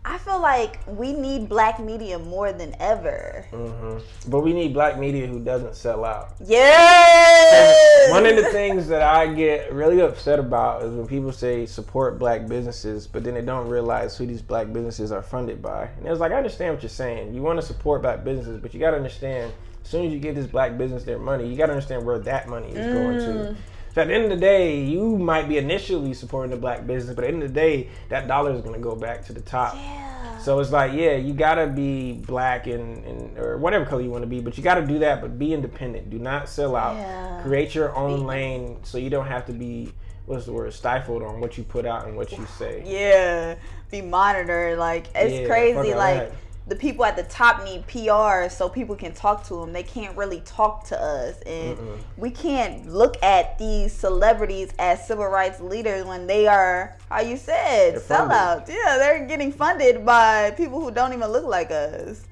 I 0.10 0.18
feel 0.20 0.40
like 0.40 0.80
we 0.88 1.12
need 1.12 1.50
black 1.50 1.82
media 1.82 2.18
more 2.18 2.54
than 2.54 2.74
ever. 2.80 3.46
hmm 3.52 3.98
But 4.30 4.40
we 4.40 4.54
need 4.54 4.74
black 4.74 4.98
media 4.98 5.28
who 5.28 5.40
doesn't 5.42 5.76
sell 5.76 6.06
out. 6.06 6.34
Yes! 6.46 8.10
One 8.12 8.26
of 8.26 8.38
the 8.38 8.46
things 8.46 8.88
that 8.88 9.02
I 9.02 9.34
get 9.34 9.74
really 9.74 10.00
upset 10.00 10.40
about 10.40 10.84
is 10.84 10.94
when 10.94 11.08
people 11.08 11.34
say 11.34 11.66
support 11.66 12.18
black 12.20 12.48
businesses, 12.48 13.06
but 13.06 13.26
then 13.26 13.34
they 13.34 13.42
don't 13.42 13.68
realize 13.68 14.18
who 14.18 14.26
these 14.26 14.42
black 14.42 14.72
businesses 14.72 15.12
are 15.12 15.22
funded 15.22 15.62
by. 15.62 15.90
And 15.98 16.08
it's 16.08 16.22
like, 16.22 16.32
I 16.32 16.36
understand 16.36 16.74
what 16.76 16.84
you're 16.84 16.90
saying. 16.90 17.34
You 17.34 17.42
want 17.42 17.60
to 17.60 17.66
support 17.66 18.02
black 18.02 18.24
businesses, 18.24 18.62
but 18.62 18.74
you 18.74 18.80
got 18.80 18.92
to 18.92 18.98
understand 18.98 19.52
as 19.84 19.90
soon 19.90 20.06
as 20.06 20.14
you 20.14 20.20
give 20.20 20.36
this 20.36 20.48
black 20.48 20.78
business 20.78 21.04
their 21.04 21.20
money, 21.20 21.50
you 21.50 21.58
got 21.58 21.66
to 21.66 21.74
understand 21.74 22.06
where 22.06 22.20
that 22.20 22.48
money 22.48 22.70
is 22.70 22.94
going 22.94 23.18
to. 23.20 23.56
So 23.98 24.02
at 24.02 24.10
the 24.10 24.14
end 24.14 24.26
of 24.26 24.30
the 24.30 24.38
day, 24.38 24.80
you 24.80 25.18
might 25.18 25.50
be 25.50 25.58
initially 25.58 26.14
supporting 26.14 26.52
the 26.52 26.58
black 26.58 26.86
business, 26.86 27.16
but 27.16 27.24
at 27.24 27.30
the 27.30 27.34
end 27.34 27.42
of 27.42 27.52
the 27.52 27.60
day, 27.60 27.90
that 28.10 28.28
dollar 28.28 28.54
is 28.54 28.62
going 28.62 28.76
to 28.76 28.80
go 28.80 28.96
back 28.96 29.26
to 29.26 29.34
the 29.34 29.42
top. 29.42 29.74
Yeah. 29.74 30.38
So 30.38 30.60
it's 30.60 30.72
like, 30.72 30.94
yeah, 30.94 31.16
you 31.16 31.34
gotta 31.34 31.66
be 31.66 32.14
black 32.14 32.68
and, 32.68 33.04
and 33.04 33.40
or 33.40 33.58
whatever 33.58 33.86
color 33.86 34.04
you 34.04 34.12
want 34.12 34.22
to 34.22 34.28
be, 34.28 34.40
but 34.40 34.56
you 34.56 34.64
gotta 34.64 34.86
do 34.86 35.00
that. 35.00 35.20
But 35.20 35.40
be 35.40 35.52
independent. 35.52 36.12
Do 36.12 36.20
not 36.20 36.48
sell 36.48 36.76
out. 36.76 36.96
Yeah. 36.96 37.42
Create 37.42 37.74
your 37.74 37.96
own 37.96 38.28
lane, 38.28 38.78
so 38.84 39.00
you 39.00 39.10
don't 39.10 39.26
have 39.26 39.48
to 39.48 39.52
be 39.52 39.92
what's 40.28 40.46
the 40.46 40.54
word 40.54 40.72
stifled 40.74 41.24
on 41.24 41.40
what 41.42 41.58
you 41.58 41.64
put 41.64 41.88
out 41.88 42.06
and 42.06 42.16
what 42.16 42.32
you 42.32 42.46
say. 42.56 42.84
Yeah, 42.86 43.56
be 43.90 44.02
monitored. 44.02 44.78
Like 44.78 45.08
it's 45.16 45.42
Yeah, 45.42 45.48
crazy. 45.48 45.96
Like 45.96 46.30
that. 46.30 46.34
The 46.68 46.76
people 46.76 47.06
at 47.06 47.16
the 47.16 47.24
top 47.24 47.64
need 47.64 47.88
PR 47.88 48.50
so 48.50 48.68
people 48.68 48.96
can 48.96 49.14
talk 49.14 49.46
to 49.48 49.56
them. 49.56 49.72
They 49.72 49.84
can't 49.84 50.16
really 50.18 50.42
talk 50.42 50.84
to 50.88 51.02
us, 51.02 51.40
and 51.42 51.78
we 52.18 52.30
can't 52.30 52.88
look 52.90 53.16
at 53.24 53.58
these 53.58 53.94
celebrities 53.94 54.74
as 54.78 55.06
civil 55.08 55.28
rights 55.28 55.62
leaders 55.62 56.06
when 56.06 56.28
they 56.28 56.46
are, 56.46 56.98
how 57.10 57.22
you 57.22 57.38
said, 57.38 57.94
They're 57.94 58.00
funded. 58.02 58.38
sellouts. 58.38 58.68
Yeah, 58.70 58.98
they're 58.98 59.26
getting 59.26 59.52
funded 59.54 60.06
by 60.06 60.52
people 60.58 60.82
who 60.82 60.92
don't 60.92 61.14
even 61.14 61.30
look 61.30 61.46
like 61.46 61.72
us. 61.72 62.26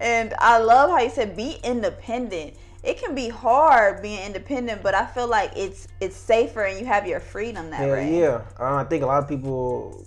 And 0.00 0.34
I 0.38 0.58
love 0.58 0.90
how 0.90 1.00
you 1.00 1.10
said 1.10 1.34
be 1.36 1.56
independent. 1.64 2.54
It 2.84 2.98
can 3.02 3.14
be 3.14 3.28
hard 3.28 4.02
being 4.02 4.22
independent, 4.24 4.82
but 4.82 4.94
I 4.94 5.04
feel 5.06 5.26
like 5.26 5.50
it's 5.56 5.88
it's 6.00 6.14
safer 6.14 6.62
and 6.64 6.78
you 6.78 6.86
have 6.86 7.06
your 7.06 7.18
freedom 7.20 7.70
that 7.70 7.80
Hell 7.80 7.90
way. 7.90 8.20
yeah. 8.20 8.42
Uh, 8.60 8.76
I 8.76 8.84
think 8.84 9.02
a 9.02 9.06
lot 9.06 9.22
of 9.22 9.28
people 9.28 10.06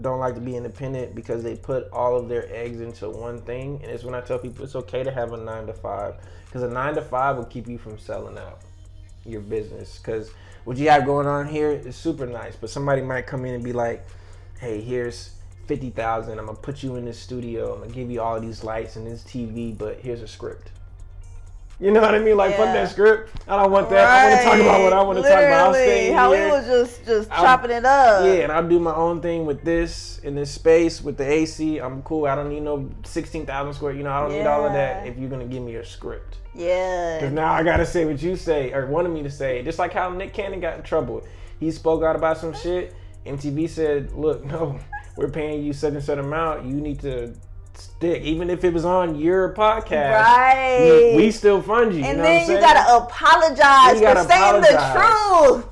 don't 0.00 0.20
like 0.20 0.34
to 0.34 0.40
be 0.40 0.56
independent 0.56 1.14
because 1.14 1.42
they 1.42 1.56
put 1.56 1.90
all 1.92 2.16
of 2.16 2.28
their 2.28 2.46
eggs 2.54 2.80
into 2.80 3.08
one 3.10 3.40
thing. 3.42 3.80
And 3.82 3.90
it's 3.90 4.04
when 4.04 4.14
I 4.14 4.20
tell 4.20 4.38
people 4.38 4.64
it's 4.64 4.76
okay 4.76 5.02
to 5.02 5.10
have 5.10 5.32
a 5.32 5.36
nine 5.36 5.66
to 5.66 5.72
five 5.72 6.14
because 6.46 6.62
a 6.62 6.68
nine 6.68 6.94
to 6.94 7.02
five 7.02 7.36
will 7.36 7.44
keep 7.44 7.68
you 7.68 7.78
from 7.78 7.98
selling 7.98 8.38
out 8.38 8.60
your 9.24 9.40
business. 9.40 9.98
Because 9.98 10.30
what 10.64 10.76
you 10.76 10.88
have 10.88 11.04
going 11.04 11.26
on 11.26 11.48
here 11.48 11.70
is 11.70 11.96
super 11.96 12.26
nice, 12.26 12.56
but 12.56 12.70
somebody 12.70 13.02
might 13.02 13.26
come 13.26 13.44
in 13.44 13.54
and 13.54 13.64
be 13.64 13.72
like, 13.72 14.06
"Hey, 14.60 14.80
here's." 14.80 15.34
50,000 15.66 16.38
I'm 16.38 16.46
going 16.46 16.56
to 16.56 16.62
put 16.62 16.82
you 16.82 16.96
in 16.96 17.04
this 17.04 17.18
studio 17.18 17.74
I'm 17.74 17.80
going 17.80 17.90
to 17.90 17.94
give 17.94 18.10
you 18.10 18.22
all 18.22 18.40
these 18.40 18.64
lights 18.64 18.96
and 18.96 19.06
this 19.06 19.22
TV 19.22 19.76
but 19.76 20.00
here's 20.00 20.22
a 20.22 20.26
script 20.26 20.70
you 21.80 21.92
know 21.92 22.00
what 22.00 22.14
I 22.14 22.18
mean 22.18 22.36
like 22.36 22.56
fuck 22.56 22.66
that 22.66 22.90
script 22.90 23.30
I 23.46 23.56
don't 23.62 23.70
want 23.70 23.88
that 23.90 24.04
I 24.04 24.28
want 24.28 24.40
to 24.40 24.44
talk 24.44 24.60
about 24.60 24.82
what 24.82 24.92
I 24.92 25.02
want 25.02 25.16
to 25.18 25.22
talk 25.22 25.32
about 25.32 25.66
I'll 25.68 25.74
stay 25.74 26.10
how 26.10 26.32
here. 26.32 26.46
we 26.46 26.50
was 26.50 26.66
just 26.66 27.04
just 27.06 27.30
I'll- 27.30 27.44
chopping 27.44 27.70
it 27.70 27.84
up. 27.84 28.24
Yeah, 28.24 28.32
and 28.44 28.52
I'll 28.52 28.66
do 28.68 28.78
my 28.80 28.94
own 28.94 29.20
thing 29.20 29.46
with 29.46 29.62
this 29.62 30.18
in 30.20 30.34
this 30.34 30.50
space 30.50 31.00
with 31.00 31.16
the 31.16 31.24
AC. 31.30 31.78
I'm 31.78 32.02
cool. 32.02 32.26
I 32.26 32.34
don't 32.34 32.48
need 32.48 32.62
no 32.62 32.90
sixteen 33.04 33.46
thousand 33.46 33.74
square. 33.74 33.92
You 33.92 34.02
know, 34.02 34.10
I 34.10 34.20
don't 34.22 34.32
need 34.32 34.46
all 34.46 34.66
of 34.66 34.72
that. 34.72 35.06
If 35.06 35.16
you're 35.18 35.30
gonna 35.30 35.46
give 35.46 35.62
me 35.62 35.76
a 35.76 35.84
script, 35.84 36.38
Yeah. 36.54 37.16
because 37.18 37.32
now 37.32 37.52
I 37.52 37.62
gotta 37.62 37.86
say 37.86 38.04
what 38.04 38.20
you 38.20 38.34
say 38.36 38.72
or 38.72 38.86
wanted 38.86 39.10
me 39.10 39.22
to 39.22 39.30
say. 39.30 39.62
Just 39.62 39.78
like 39.78 39.92
how 39.92 40.10
Nick 40.10 40.32
Cannon 40.34 40.60
got 40.60 40.76
in 40.76 40.82
trouble. 40.82 41.22
He 41.60 41.70
spoke 41.70 42.02
out 42.02 42.16
about 42.16 42.38
some 42.38 42.52
shit. 42.54 42.94
MTV 43.24 43.68
said, 43.68 44.12
"Look, 44.12 44.44
no, 44.52 44.78
we're 45.16 45.30
paying 45.30 45.62
you 45.62 45.72
such 45.72 45.94
and 45.94 46.02
such 46.02 46.18
amount. 46.18 46.66
You 46.66 46.74
need 46.74 47.00
to 47.00 47.34
stick, 47.80 48.22
even 48.22 48.50
if 48.50 48.64
it 48.64 48.72
was 48.72 48.84
on 48.84 49.14
your 49.18 49.54
podcast. 49.54 50.12
Right. 50.20 51.12
We, 51.16 51.24
we 51.26 51.30
still 51.30 51.62
fund 51.62 51.92
you. 51.92 52.00
you 52.00 52.04
and 52.06 52.18
know 52.18 52.24
then 52.24 52.50
you 52.50 52.58
gotta 52.60 53.04
apologize 53.04 53.94
You 53.94 54.00
gotta 54.06 54.22
for 54.24 54.28
saying 54.30 54.60
the 54.62 55.52
truth. 55.58 55.66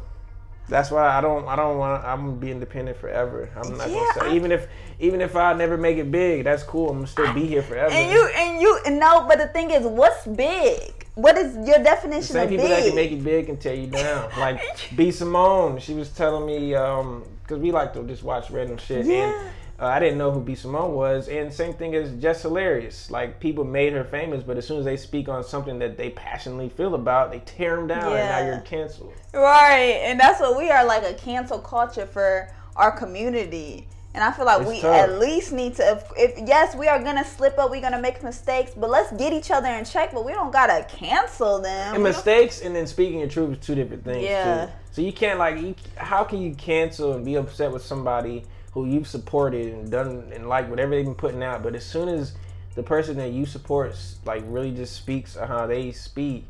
That's 0.69 0.91
why 0.91 1.07
I 1.17 1.21
don't. 1.21 1.47
I 1.47 1.55
don't 1.55 1.79
want. 1.79 2.05
I'm 2.05 2.25
gonna 2.27 2.33
be 2.33 2.51
independent 2.51 2.97
forever. 2.99 3.49
I'm 3.55 3.77
not 3.79 3.89
Yeah, 3.89 3.95
gonna 3.99 4.13
say 4.15 4.27
I- 4.33 4.35
even 4.35 4.51
if 4.51 4.67
even 4.99 5.21
if 5.21 5.37
I 5.37 5.53
never 5.53 5.77
make 5.77 5.97
it 5.99 6.11
big. 6.11 6.43
That's 6.45 6.65
cool. 6.65 6.89
I'm 6.91 6.97
gonna 6.97 7.07
still 7.07 7.33
be 7.33 7.47
here 7.47 7.63
forever. 7.63 7.93
And 7.93 8.11
you 8.11 8.27
and 8.35 8.61
you 8.61 8.81
no, 8.99 9.27
but 9.29 9.39
the 9.39 9.47
thing 9.49 9.71
is, 9.71 9.85
what's 9.87 10.27
big? 10.27 11.07
What 11.15 11.39
is 11.39 11.55
your 11.67 11.79
definition 11.83 12.25
Same 12.35 12.43
of 12.45 12.51
people 12.51 12.67
big? 12.67 12.77
that 12.77 12.87
can 12.87 12.95
make 12.97 13.13
it 13.13 13.23
big 13.23 13.47
can 13.47 13.57
tear 13.59 13.75
you 13.75 13.87
down. 13.87 14.29
Like 14.39 14.61
B 14.97 15.13
Simone, 15.13 15.79
she 15.79 15.95
was 15.95 16.11
telling 16.11 16.45
me 16.45 16.75
um 16.75 17.23
because 17.43 17.59
we 17.59 17.71
like 17.71 17.93
to 17.93 18.03
just 18.03 18.25
watch 18.25 18.51
random 18.51 18.77
shit 18.79 19.07
Yeah. 19.07 19.39
and. 19.39 19.51
Uh, 19.79 19.85
I 19.87 19.99
didn't 20.01 20.17
know 20.17 20.31
who 20.31 20.41
B 20.41 20.55
Simone 20.55 20.95
was, 20.95 21.29
and 21.29 21.53
same 21.53 21.75
thing 21.75 21.95
as 21.95 22.11
Jess 22.21 22.43
Hilarious. 22.43 23.11
Like 23.11 23.41
people 23.41 23.63
made 23.65 23.93
her 23.93 24.05
famous, 24.05 24.43
but 24.43 24.57
as 24.57 24.67
soon 24.67 24.79
as 24.79 24.85
they 24.87 24.97
speak 24.97 25.29
on 25.29 25.45
something 25.45 25.79
that 25.81 25.99
they 25.99 26.11
passionately 26.11 26.71
feel 26.71 26.95
about, 26.95 27.31
they 27.31 27.41
tear 27.41 27.77
them 27.77 27.87
down, 27.87 28.05
and 28.17 28.29
now 28.31 28.39
you're 28.47 28.61
canceled. 28.61 29.13
Right, 29.35 30.01
and 30.05 30.19
that's 30.19 30.41
what 30.41 30.57
we 30.57 30.71
are 30.71 30.85
like 30.85 31.03
a 31.05 31.13
cancel 31.15 31.59
culture 31.59 32.07
for 32.07 32.49
our 32.75 32.91
community. 32.91 33.87
And 34.15 34.25
I 34.25 34.33
feel 34.33 34.47
like 34.47 34.63
It's 34.63 34.71
we 34.71 34.81
tough. 34.81 34.97
at 34.97 35.19
least 35.19 35.53
need 35.53 35.75
to, 35.77 35.83
if, 35.93 36.05
if 36.17 36.49
yes, 36.49 36.75
we 36.75 36.89
are 36.89 36.99
gonna 37.03 37.23
slip 37.23 37.59
up, 37.59 37.71
we're 37.71 37.83
gonna 37.83 38.01
make 38.01 38.23
mistakes, 38.23 38.73
but 38.75 38.89
let's 38.89 39.13
get 39.13 39.35
each 39.35 39.51
other 39.51 39.69
in 39.69 39.85
check. 39.85 40.15
But 40.15 40.25
we 40.25 40.33
don't 40.33 40.51
gotta 40.51 40.87
cancel 40.89 41.61
them. 41.61 41.95
and 41.97 42.03
mistakes 42.03 42.63
and 42.63 42.75
then 42.75 42.87
speaking 42.87 43.19
your 43.19 43.29
truth 43.29 43.59
is 43.59 43.67
two 43.67 43.75
different 43.75 44.05
things 44.05 44.25
Yeah. 44.25 44.65
too. 44.67 44.73
So 44.93 45.03
you 45.03 45.13
can't 45.13 45.39
like 45.39 45.61
you, 45.61 45.75
how 45.97 46.25
can 46.25 46.41
you 46.41 46.55
cancel 46.55 47.13
and 47.13 47.27
be 47.27 47.35
upset 47.35 47.71
with 47.71 47.85
somebody 47.85 48.45
who 48.77 48.85
you've 48.85 49.09
supported 49.09 49.73
and 49.73 49.91
done 49.91 50.31
and 50.35 50.51
like 50.51 50.69
whatever 50.69 50.95
they've 50.95 51.07
been 51.07 51.15
putting 51.15 51.43
out, 51.43 51.63
but 51.63 51.75
as 51.75 51.83
soon 51.83 52.11
as 52.11 52.35
the 52.75 52.83
person 52.83 53.17
that 53.17 53.33
you 53.33 53.47
support 53.47 53.97
like 54.27 54.43
really 54.49 54.71
just 54.71 54.95
speaks 54.95 55.35
how 55.35 55.67
they 55.67 55.91
speak 55.91 56.45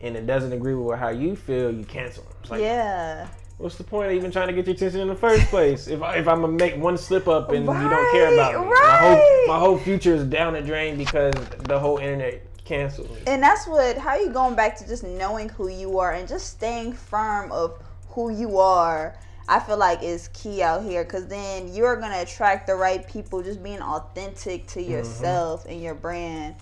and 0.00 0.16
it 0.16 0.26
doesn't 0.26 0.54
agree 0.54 0.74
with 0.74 0.98
how 0.98 1.10
you 1.10 1.36
feel, 1.36 1.70
you 1.70 1.84
cancel 1.84 2.22
them. 2.22 2.32
It's 2.40 2.50
like, 2.50 2.62
yeah. 2.62 3.28
what's 3.58 3.76
the 3.76 3.84
point 3.84 4.08
of 4.08 4.14
even 4.14 4.30
trying 4.30 4.46
to 4.46 4.54
get 4.54 4.66
your 4.66 4.76
attention 4.76 5.00
in 5.00 5.08
the 5.08 5.14
first 5.14 5.46
place? 5.50 5.88
if 5.88 6.00
I, 6.00 6.14
if 6.16 6.26
I'm 6.26 6.40
gonna 6.40 6.54
make 6.54 6.78
one 6.78 6.96
slip 6.96 7.28
up 7.28 7.50
and 7.50 7.66
you 7.66 7.88
don't 7.90 8.12
care 8.12 8.32
about 8.32 8.62
me, 8.62 8.66
Right, 8.66 8.88
my 8.88 8.96
whole 8.96 9.46
my 9.46 9.58
whole 9.58 9.76
future 9.76 10.14
is 10.14 10.24
down 10.24 10.54
the 10.54 10.62
drain 10.62 10.96
because 10.96 11.34
the 11.64 11.78
whole 11.78 11.98
internet 11.98 12.40
canceled 12.64 13.10
me. 13.10 13.20
And 13.26 13.42
that's 13.42 13.66
what 13.66 13.98
how 13.98 14.16
you 14.16 14.30
going 14.30 14.54
back 14.54 14.74
to 14.78 14.88
just 14.88 15.04
knowing 15.04 15.50
who 15.50 15.68
you 15.68 15.98
are 15.98 16.14
and 16.14 16.26
just 16.26 16.48
staying 16.48 16.94
firm 16.94 17.52
of 17.52 17.78
who 18.08 18.30
you 18.30 18.56
are. 18.56 19.18
I 19.48 19.60
feel 19.60 19.78
like 19.78 20.02
is 20.02 20.28
key 20.34 20.62
out 20.62 20.84
here 20.84 21.04
because 21.04 21.26
then 21.26 21.72
you're 21.74 21.96
gonna 21.96 22.20
attract 22.20 22.66
the 22.66 22.74
right 22.74 23.06
people. 23.08 23.42
Just 23.42 23.62
being 23.62 23.80
authentic 23.80 24.66
to 24.68 24.80
mm-hmm. 24.80 24.90
yourself 24.90 25.64
and 25.66 25.82
your 25.82 25.94
brand. 25.94 26.54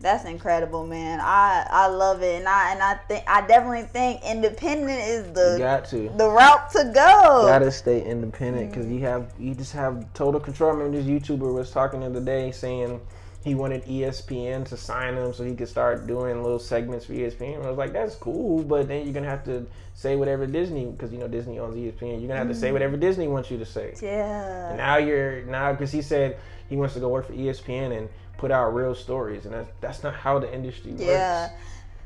That's 0.00 0.24
incredible, 0.24 0.84
man. 0.84 1.20
I 1.20 1.64
I 1.70 1.86
love 1.86 2.22
it, 2.22 2.40
and 2.40 2.48
I 2.48 2.72
and 2.72 2.82
I 2.82 2.94
think 2.94 3.22
I 3.28 3.46
definitely 3.46 3.84
think 3.84 4.24
independent 4.24 5.00
is 5.00 5.28
You 5.28 5.32
the 5.32 5.56
got 5.58 5.84
to. 5.90 6.12
the 6.16 6.28
route 6.28 6.70
to 6.72 6.90
go. 6.92 7.44
Gotta 7.46 7.70
stay 7.70 8.04
independent 8.04 8.70
because 8.70 8.86
you 8.86 8.96
mm-hmm. 8.96 9.04
have 9.04 9.32
you 9.38 9.54
just 9.54 9.72
have 9.72 10.12
total 10.12 10.40
control. 10.40 10.70
I 10.70 10.74
remember 10.74 11.00
this 11.00 11.06
YouTuber 11.06 11.54
was 11.54 11.70
talking 11.70 12.00
the 12.00 12.06
other 12.06 12.20
day 12.20 12.50
saying 12.50 13.00
he 13.42 13.54
wanted 13.54 13.84
ESPN 13.86 14.64
to 14.66 14.76
sign 14.76 15.14
him 15.14 15.32
so 15.32 15.42
he 15.42 15.54
could 15.54 15.68
start 15.68 16.06
doing 16.06 16.42
little 16.42 16.60
segments 16.60 17.06
for 17.06 17.12
ESPN. 17.12 17.56
And 17.56 17.64
I 17.64 17.68
was 17.68 17.78
like, 17.78 17.92
that's 17.92 18.14
cool, 18.14 18.62
but 18.62 18.86
then 18.86 19.04
you're 19.04 19.12
gonna 19.12 19.28
have 19.28 19.44
to 19.44 19.66
say 19.94 20.14
whatever 20.14 20.46
Disney 20.46 20.86
because 20.86 21.12
you 21.12 21.18
know 21.18 21.28
Disney 21.28 21.58
owns 21.58 21.74
ESPN. 21.74 22.20
You're 22.20 22.28
gonna 22.28 22.36
have 22.36 22.48
to 22.48 22.54
say 22.54 22.68
mm-hmm. 22.68 22.74
whatever 22.74 22.96
Disney 22.96 23.26
wants 23.26 23.50
you 23.50 23.58
to 23.58 23.66
say. 23.66 23.90
And 23.90 24.02
Yeah. 24.02 24.74
now 24.76 24.96
you're 24.96 25.42
now 25.42 25.72
because 25.72 25.90
he 25.90 26.02
said 26.02 26.38
he 26.68 26.76
wants 26.76 26.94
to 26.94 27.00
go 27.00 27.08
work 27.08 27.26
for 27.26 27.32
ESPN 27.32 27.96
and 27.96 28.08
put 28.38 28.50
out 28.52 28.74
real 28.74 28.94
stories, 28.94 29.44
and 29.44 29.54
that's 29.54 29.68
that's 29.80 30.02
not 30.02 30.14
how 30.14 30.38
the 30.38 30.52
industry 30.52 30.92
works. 30.92 31.04
Yeah. 31.04 31.50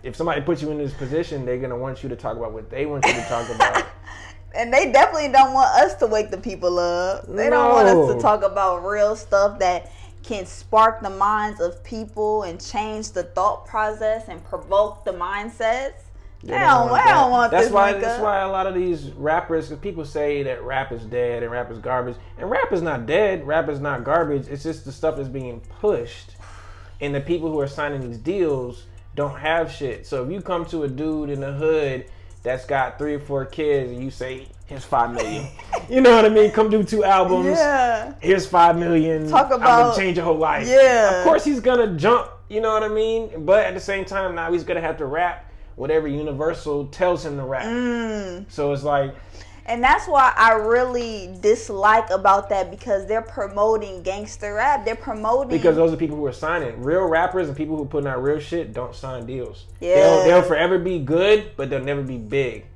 If 0.02 0.16
somebody 0.16 0.40
puts 0.40 0.62
you 0.62 0.70
in 0.70 0.78
this 0.78 0.94
position, 0.94 1.44
they're 1.44 1.58
gonna 1.58 1.76
want 1.76 2.02
you 2.02 2.08
to 2.08 2.16
talk 2.16 2.36
about 2.36 2.52
what 2.52 2.70
they 2.70 2.86
want 2.86 3.04
you 3.06 3.12
to 3.12 3.22
talk 3.28 3.48
about. 3.54 3.84
And 4.54 4.72
they 4.72 4.90
definitely 4.90 5.28
don't 5.28 5.52
want 5.52 5.68
us 5.82 5.96
to 5.96 6.06
wake 6.06 6.30
the 6.30 6.38
people 6.38 6.78
up. 6.78 7.26
They 7.28 7.50
don't 7.50 7.72
want 7.72 7.88
us 7.88 8.14
to 8.14 8.22
talk 8.22 8.42
about 8.42 8.86
real 8.86 9.14
stuff 9.14 9.58
that 9.58 9.92
can 10.26 10.44
spark 10.44 11.00
the 11.02 11.10
minds 11.10 11.60
of 11.60 11.82
people 11.84 12.42
and 12.42 12.60
change 12.60 13.12
the 13.12 13.22
thought 13.22 13.66
process 13.66 14.28
and 14.28 14.42
provoke 14.44 15.04
the 15.04 15.12
mindsets. 15.12 16.02
They 16.42 16.58
don't, 16.58 16.92
they 16.92 17.02
don't 17.10 17.30
want 17.30 17.50
that's 17.50 17.66
this 17.66 17.72
why 17.72 17.94
that's 17.94 18.22
why 18.22 18.40
a 18.40 18.48
lot 18.48 18.66
of 18.66 18.74
these 18.74 19.10
rappers 19.12 19.68
cause 19.68 19.78
people 19.78 20.04
say 20.04 20.42
that 20.44 20.62
rap 20.62 20.92
is 20.92 21.02
dead 21.04 21.42
and 21.42 21.50
rap 21.50 21.72
is 21.72 21.78
garbage 21.78 22.16
and 22.38 22.48
rap 22.48 22.72
is 22.72 22.82
not 22.82 23.06
dead 23.06 23.44
rap 23.46 23.68
is 23.68 23.80
not 23.80 24.04
garbage 24.04 24.46
it's 24.46 24.62
just 24.62 24.84
the 24.84 24.92
stuff 24.92 25.16
that's 25.16 25.30
being 25.30 25.60
pushed 25.80 26.36
and 27.00 27.14
the 27.14 27.20
people 27.20 27.50
who 27.50 27.58
are 27.58 27.66
signing 27.66 28.06
these 28.06 28.18
deals 28.18 28.84
don't 29.14 29.38
have 29.38 29.72
shit. 29.72 30.06
So 30.06 30.24
if 30.24 30.30
you 30.30 30.40
come 30.40 30.66
to 30.66 30.84
a 30.84 30.88
dude 30.88 31.30
in 31.30 31.40
the 31.40 31.52
hood 31.52 32.06
that's 32.42 32.64
got 32.64 32.98
three 32.98 33.14
or 33.14 33.20
four 33.20 33.44
kids 33.44 33.90
and 33.90 34.04
you 34.04 34.10
say 34.10 34.46
here's 34.66 34.84
five 34.84 35.12
million 35.12 35.48
you 35.90 36.00
know 36.00 36.14
what 36.14 36.24
i 36.24 36.28
mean 36.28 36.50
come 36.50 36.68
do 36.70 36.82
two 36.84 37.04
albums 37.04 37.46
Yeah. 37.46 38.14
here's 38.20 38.46
five 38.46 38.76
million. 38.78 39.28
Talk 39.28 39.46
I'm 39.46 39.60
about- 39.60 39.96
change 39.96 40.16
your 40.16 40.24
whole 40.26 40.38
life. 40.38 40.66
Yeah. 40.66 41.18
Of 41.20 41.24
course 41.24 41.44
he's 41.44 41.60
gonna 41.60 41.96
jump. 41.96 42.30
You 42.48 42.60
know 42.60 42.72
what 42.72 42.82
I 42.84 42.88
mean? 42.88 43.44
But 43.44 43.64
at 43.64 43.74
the 43.74 43.80
same 43.80 44.04
time, 44.04 44.34
now 44.36 44.52
he's 44.52 44.62
gonna 44.64 44.80
have 44.80 44.96
to 44.98 45.06
rap 45.06 45.50
whatever 45.74 46.06
Universal 46.08 46.86
tells 46.86 47.24
him 47.26 47.36
to 47.36 47.42
rap. 47.44 47.64
Mm. 47.64 48.44
So 48.48 48.72
it's 48.72 48.82
like, 48.84 49.14
And 49.66 49.82
that's 49.82 50.06
why 50.06 50.32
I 50.36 50.52
really 50.52 51.34
dislike 51.40 52.08
about 52.10 52.48
that 52.50 52.70
because 52.70 53.06
they're 53.06 53.20
promoting 53.20 54.02
gangster 54.02 54.54
rap. 54.54 54.84
They're 54.84 54.94
promoting 54.94 55.50
because 55.50 55.74
those 55.74 55.92
are 55.92 55.96
people 55.96 56.16
who 56.16 56.24
are 56.26 56.32
signing. 56.32 56.80
Real 56.82 57.04
rappers 57.06 57.48
and 57.48 57.56
people 57.56 57.76
who 57.76 57.84
putting 57.84 58.08
out 58.08 58.22
real 58.22 58.38
shit 58.38 58.72
don't 58.72 58.94
sign 58.94 59.26
deals. 59.26 59.64
Yeah. 59.80 59.96
They'll, 59.96 60.24
they'll 60.24 60.42
forever 60.42 60.78
be 60.78 61.00
good, 61.00 61.50
but 61.56 61.68
they'll 61.68 61.82
never 61.82 62.02
be 62.02 62.16
big. 62.16 62.66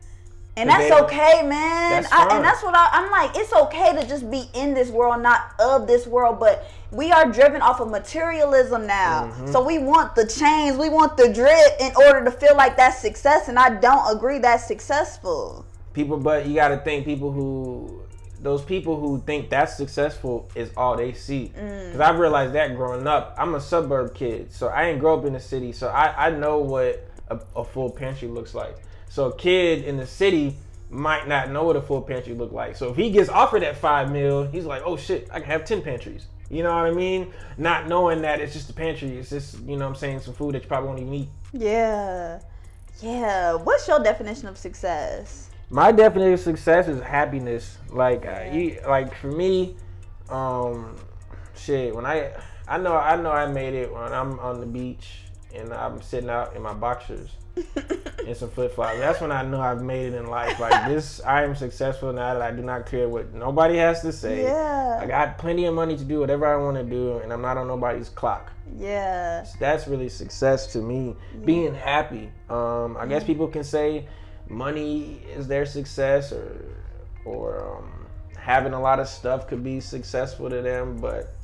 And 0.61 0.69
that's 0.69 1.03
okay, 1.03 1.43
man. 1.43 2.03
That's 2.03 2.13
I, 2.13 2.37
and 2.37 2.45
that's 2.45 2.63
what 2.63 2.75
I, 2.75 2.89
I'm 2.93 3.11
like. 3.11 3.37
It's 3.37 3.53
okay 3.53 3.95
to 3.95 4.07
just 4.07 4.31
be 4.31 4.45
in 4.55 4.75
this 4.75 4.91
world, 4.91 5.23
not 5.23 5.55
of 5.59 5.87
this 5.87 6.07
world. 6.07 6.39
But 6.39 6.71
we 6.91 7.11
are 7.13 7.31
driven 7.31 7.63
off 7.63 7.81
of 7.81 7.91
materialism 7.91 8.87
now. 8.87 9.27
Mm-hmm. 9.27 9.53
So 9.53 9.65
we 9.65 9.79
want 9.79 10.15
the 10.15 10.27
chains, 10.27 10.77
we 10.77 10.89
want 10.89 11.17
the 11.17 11.33
drip 11.33 11.81
in 11.81 11.93
order 11.97 12.25
to 12.25 12.31
feel 12.31 12.57
like 12.57 12.77
that's 12.77 12.99
success. 12.99 13.49
And 13.49 13.59
I 13.59 13.81
don't 13.81 14.17
agree 14.17 14.39
that's 14.39 14.67
successful. 14.67 15.65
People, 15.93 16.19
but 16.19 16.47
you 16.47 16.55
got 16.55 16.69
to 16.69 16.79
think 16.79 17.05
people 17.05 17.33
who, 17.33 18.03
those 18.41 18.63
people 18.63 19.01
who 19.01 19.21
think 19.27 19.51
that's 19.51 19.77
successful 19.77 20.49
is 20.55 20.71
all 20.77 20.97
they 20.97 21.13
see. 21.13 21.53
Mm. 21.57 21.87
Because 21.87 22.01
I've 22.01 22.19
realized 22.19 22.53
that 22.55 22.77
growing 22.77 23.07
up. 23.07 23.35
I'm 23.39 23.55
a 23.55 23.61
suburb 23.61 24.15
kid, 24.15 24.53
so 24.53 24.69
I 24.69 24.89
ain't 24.89 25.01
grow 25.01 25.19
up 25.19 25.25
in 25.25 25.33
the 25.33 25.41
city, 25.41 25.73
so 25.73 25.89
I, 25.89 26.27
I 26.27 26.31
know 26.31 26.59
what 26.59 27.07
a, 27.29 27.41
a 27.57 27.65
full 27.65 27.91
pantry 27.91 28.29
looks 28.29 28.55
like. 28.55 28.77
So 29.11 29.27
a 29.27 29.37
kid 29.37 29.85
in 29.85 29.99
the 29.99 30.07
city 30.07 30.57
might 30.89 31.29
not 31.29 31.51
know 31.51 31.65
what 31.65 31.77
a 31.77 31.83
full 31.83 32.01
pantry 32.01 32.33
look 32.33 32.53
like. 32.53 32.77
So 32.77 32.91
if 32.91 32.97
he 32.97 33.11
gets 33.11 33.29
offered 33.29 33.63
that 33.63 33.77
five 33.77 34.11
mil, 34.11 34.47
he's 34.47 34.65
like, 34.65 34.83
oh 34.87 34.97
shit, 34.97 35.29
I 35.31 35.41
can 35.41 35.49
have 35.51 35.67
ten 35.67 35.83
pantries. 35.83 36.27
You 36.49 36.63
know 36.63 36.75
what 36.75 36.87
I 36.87 36.93
mean? 36.93 37.33
Not 37.59 37.89
knowing 37.89 38.23
that 38.23 38.41
it's 38.41 38.55
just 38.55 38.71
a 38.71 38.73
pantry. 38.73 39.19
It's 39.19 39.31
just 39.31 39.61
you 39.61 39.77
know 39.77 39.85
what 39.85 39.91
I'm 39.91 39.95
saying 39.97 40.21
some 40.21 40.33
food 40.33 40.55
that 40.55 40.63
you 40.63 40.69
probably 40.69 40.89
won't 40.89 41.01
even 41.01 41.15
eat. 41.15 41.29
Yeah. 41.53 42.41
Yeah. 43.03 43.55
What's 43.55 43.87
your 43.87 44.01
definition 44.01 44.49
of 44.49 44.57
success? 44.57 45.51
my 45.71 45.93
definition 45.93 46.33
of 46.33 46.41
success 46.41 46.89
is 46.89 47.01
happiness. 47.01 47.79
Like, 47.91 48.25
you, 48.53 48.81
like 48.87 49.15
for 49.15 49.29
me, 49.29 49.77
um, 50.29 50.97
shit. 51.57 51.95
When 51.95 52.05
I, 52.05 52.33
I 52.67 52.77
know, 52.79 52.97
I 52.97 53.17
know, 53.17 53.31
I 53.31 53.47
made 53.47 53.75
it 53.75 53.93
when 53.93 54.13
I'm 54.13 54.39
on 54.41 54.61
the 54.61 54.67
beach 54.67 55.23
and 55.55 55.73
I'm 55.73 56.03
sitting 56.03 56.29
out 56.29 56.57
in 56.57 56.63
my 56.63 56.75
boxers 56.75 57.31
and 57.57 58.37
some 58.37 58.51
flip 58.51 58.75
flops. 58.75 58.99
That's 58.99 59.21
when 59.21 59.33
I 59.33 59.43
know 59.43 59.61
I've 59.61 59.83
made 59.83 60.13
it 60.13 60.17
in 60.17 60.27
life. 60.27 60.59
Like 60.61 60.89
this, 60.89 61.21
I 61.23 61.43
am 61.45 61.55
successful 61.57 62.13
now 62.13 62.35
that 62.35 62.43
I 62.43 62.51
do 62.51 62.63
not 62.63 62.87
care 62.87 63.09
what 63.09 63.33
nobody 63.35 63.77
has 63.77 64.03
to 64.03 64.13
say. 64.13 64.43
Yeah. 64.45 64.99
I 65.03 65.07
got 65.07 65.39
plenty 65.39 65.65
of 65.67 65.75
money 65.75 65.97
to 65.97 66.05
do 66.05 66.21
whatever 66.21 66.47
I 66.47 66.57
want 66.63 66.77
to 66.77 66.85
do, 66.85 67.19
and 67.19 67.33
I'm 67.33 67.43
not 67.43 67.57
on 67.57 67.67
nobody's 67.69 68.09
clock 68.09 68.53
Yeah. 68.79 69.45
that's 69.59 69.89
really 69.89 70.09
success 70.09 70.73
to 70.75 70.79
me 70.79 71.17
being 71.45 71.75
happy 71.75 72.31
um 72.49 72.97
i 72.99 73.07
guess 73.07 73.25
people 73.25 73.49
can 73.49 73.65
say 73.65 74.07
money 74.49 75.23
is 75.37 75.47
their 75.49 75.67
success 75.67 76.33
or 76.33 76.65
or 77.25 77.79
um, 77.79 78.07
having 78.37 78.73
a 78.73 78.81
lot 78.81 78.99
of 79.01 79.09
stuff 79.09 79.47
could 79.49 79.63
be 79.65 79.81
successful 79.81 80.49
to 80.51 80.63
them 80.63 80.97
but 80.99 81.35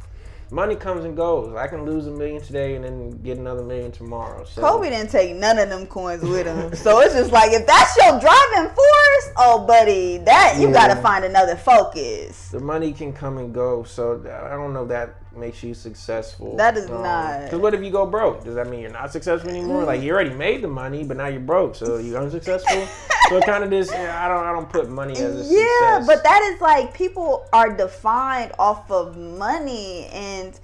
money 0.51 0.77
comes 0.77 1.05
and 1.05 1.17
goes 1.17 1.55
i 1.57 1.67
can 1.67 1.85
lose 1.85 2.07
a 2.07 2.11
million 2.11 2.41
today 2.41 2.77
and 2.77 2.85
then 2.85 3.11
get 3.23 3.37
another 3.37 3.63
million 3.63 3.91
tomorrow 3.91 4.45
so 4.45 4.61
Kobe 4.61 4.91
didn't 4.91 5.11
take 5.11 5.35
none 5.35 5.59
of 5.59 5.69
them 5.69 5.87
coins 5.87 6.23
with 6.23 6.47
him. 6.47 6.75
so 6.75 7.01
it's 7.01 7.15
just 7.15 7.33
like 7.33 7.53
if 7.53 7.67
that's 7.67 7.97
your 7.97 8.21
driving 8.21 8.73
force, 8.75 9.31
oh 9.39 9.65
buddy, 9.67 10.19
that 10.19 10.57
you 10.59 10.69
Yeah. 10.69 10.73
gotta 10.73 10.97
find 11.03 11.25
another 11.25 11.57
focus. 11.57 12.51
the 12.51 12.61
money 12.61 12.93
can 12.93 13.13
come 13.13 13.39
and 13.39 13.53
go 13.53 13.83
so 13.83 14.21
i 14.45 14.51
don't 14.51 14.73
know 14.73 14.83
if 14.83 14.89
that 14.89 15.17
makes 15.37 15.63
you 15.63 15.75
successful 15.75 16.57
That 16.57 16.77
is 16.77 16.89
um, 16.91 17.03
not. 17.03 17.43
because 17.45 17.61
what 17.61 17.75
if 17.75 17.83
you 17.83 17.91
go 17.91 18.07
broke 18.07 18.45
does 18.45 18.55
that 18.55 18.69
mean 18.69 18.81
you're 18.81 18.91
not 18.91 19.13
successful 19.13 19.51
anymore 19.51 19.79
mm-hmm. 19.79 19.87
like 19.87 20.01
you 20.01 20.13
already 20.13 20.35
made 20.35 20.63
the 20.63 20.69
money 20.69 21.05
but 21.05 21.17
now 21.17 21.27
you're 21.27 21.41
broke 21.41 21.75
so 21.75 21.99
you're 21.99 22.23
unsuccessful 22.23 22.87
so 23.29 23.37
it 23.37 23.45
kind 23.45 23.65
of 23.65 23.71
just 23.71 23.91
yeah, 23.93 24.25
i 24.25 24.29
don't 24.29 24.45
i 24.45 24.53
don't 24.53 24.69
put 24.69 24.89
money 24.89 25.15
as 25.15 25.51
a 25.51 25.55
Yeah, 25.55 25.99
success. 26.01 26.07
but 26.07 26.23
that 26.25 26.43
is 26.55 26.61
like 26.61 26.95
people 26.95 27.47
are 27.53 27.75
defined 27.75 28.53
off 28.59 28.91
of 28.91 29.17
money 29.17 30.07
and 30.13 30.59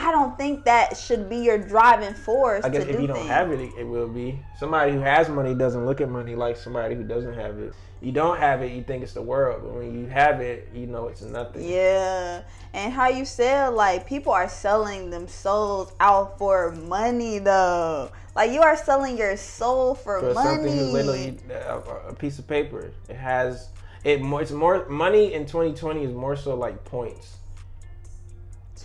I 0.00 0.12
don't 0.12 0.38
think 0.38 0.64
that 0.64 0.96
should 0.96 1.28
be 1.28 1.38
your 1.38 1.58
driving 1.58 2.14
force 2.14 2.64
I 2.64 2.68
guess 2.68 2.84
to 2.84 2.90
if 2.90 2.96
do 2.96 3.02
you 3.02 3.08
don't 3.08 3.16
things. 3.16 3.28
have 3.28 3.50
it, 3.50 3.60
it, 3.78 3.84
will 3.84 4.08
be. 4.08 4.38
Somebody 4.58 4.92
who 4.92 5.00
has 5.00 5.28
money 5.28 5.54
doesn't 5.54 5.84
look 5.84 6.00
at 6.00 6.08
money 6.08 6.34
like 6.36 6.56
somebody 6.56 6.94
who 6.94 7.02
doesn't 7.02 7.34
have 7.34 7.58
it. 7.58 7.74
You 8.00 8.12
don't 8.12 8.38
have 8.38 8.62
it, 8.62 8.70
you 8.70 8.84
think 8.84 9.02
it's 9.02 9.12
the 9.14 9.22
world, 9.22 9.62
but 9.64 9.74
when 9.74 9.92
you 9.98 10.06
have 10.06 10.40
it, 10.40 10.68
you 10.72 10.86
know 10.86 11.08
it's 11.08 11.22
nothing. 11.22 11.68
Yeah. 11.68 12.42
And 12.72 12.92
how 12.92 13.08
you 13.08 13.24
said 13.24 13.68
like 13.70 14.06
people 14.06 14.32
are 14.32 14.48
selling 14.48 15.10
them 15.10 15.26
souls 15.26 15.92
out 15.98 16.38
for 16.38 16.70
money 16.70 17.40
though. 17.40 18.12
Like 18.36 18.52
you 18.52 18.62
are 18.62 18.76
selling 18.76 19.18
your 19.18 19.36
soul 19.36 19.96
for, 19.96 20.20
For 20.20 20.32
something 20.34 20.66
money. 20.66 20.78
who's 20.78 20.92
literally 20.92 21.38
a, 21.50 21.78
a 22.10 22.14
piece 22.14 22.38
of 22.38 22.46
paper. 22.46 22.92
It 23.08 23.16
has 23.16 23.68
it 24.04 24.22
more. 24.22 24.42
It's 24.42 24.52
more 24.52 24.88
money 24.88 25.34
in 25.34 25.44
2020 25.44 26.04
is 26.04 26.12
more 26.14 26.36
so 26.36 26.54
like 26.54 26.84
points. 26.84 27.38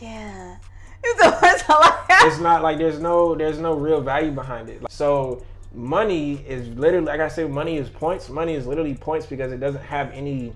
yeah. 0.01 0.55
It's 1.03 1.23
the 1.23 1.31
first 1.33 1.65
time 1.65 1.77
I 1.81 2.27
It's 2.27 2.39
not 2.39 2.63
like 2.63 2.77
there's 2.77 2.99
no 2.99 3.35
there's 3.35 3.59
no 3.59 3.73
real 3.75 4.01
value 4.01 4.31
behind 4.31 4.69
it. 4.69 4.81
So 4.89 5.43
money 5.73 6.43
is 6.47 6.67
literally 6.69 7.05
like 7.05 7.19
I 7.19 7.27
said, 7.27 7.51
money 7.51 7.77
is 7.77 7.89
points. 7.89 8.29
Money 8.29 8.53
is 8.55 8.65
literally 8.67 8.95
points 8.95 9.25
because 9.25 9.51
it 9.51 9.59
doesn't 9.59 9.83
have 9.83 10.11
any 10.11 10.53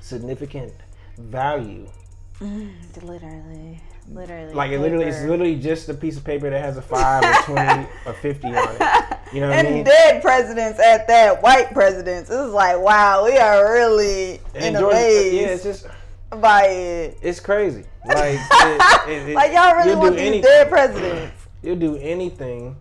significant 0.00 0.72
value. 1.18 1.88
Mm, 2.40 2.72
literally. 3.02 3.80
Literally. 4.08 4.52
Like 4.52 4.72
it 4.72 4.80
literally, 4.80 5.04
it's 5.04 5.22
literally 5.22 5.54
just 5.56 5.88
a 5.88 5.94
piece 5.94 6.16
of 6.16 6.24
paper 6.24 6.50
that 6.50 6.60
has 6.60 6.76
a 6.76 6.82
five 6.82 7.22
or 7.24 7.42
twenty 7.44 7.86
or 8.06 8.12
fifty 8.14 8.48
on 8.48 8.76
it. 8.80 9.18
You 9.32 9.40
know 9.40 9.48
what 9.48 9.58
and 9.58 9.68
I 9.68 9.70
mean? 9.70 9.84
dead 9.84 10.22
presidents 10.22 10.80
at 10.80 11.06
that, 11.06 11.40
white 11.42 11.72
presidents. 11.72 12.28
It's 12.28 12.52
like, 12.52 12.78
wow, 12.80 13.24
we 13.24 13.38
are 13.38 13.72
really 13.72 14.40
And 14.54 14.76
in 14.76 14.82
a 14.82 14.86
uh, 14.86 14.90
yeah, 14.90 15.54
it's 15.54 15.62
just 15.62 15.86
by 16.40 16.64
it. 16.66 17.18
it's 17.22 17.38
crazy. 17.40 17.84
Like, 18.04 18.38
it, 18.52 19.08
it, 19.08 19.28
it, 19.28 19.34
Like 19.34 19.52
y'all 19.52 19.74
really 19.76 19.94
want 19.96 20.16
these 20.16 20.26
anything. 20.26 20.42
dead 20.42 20.68
presidents. 20.68 21.46
You'll 21.62 21.76
do 21.76 21.96
anything 21.96 22.76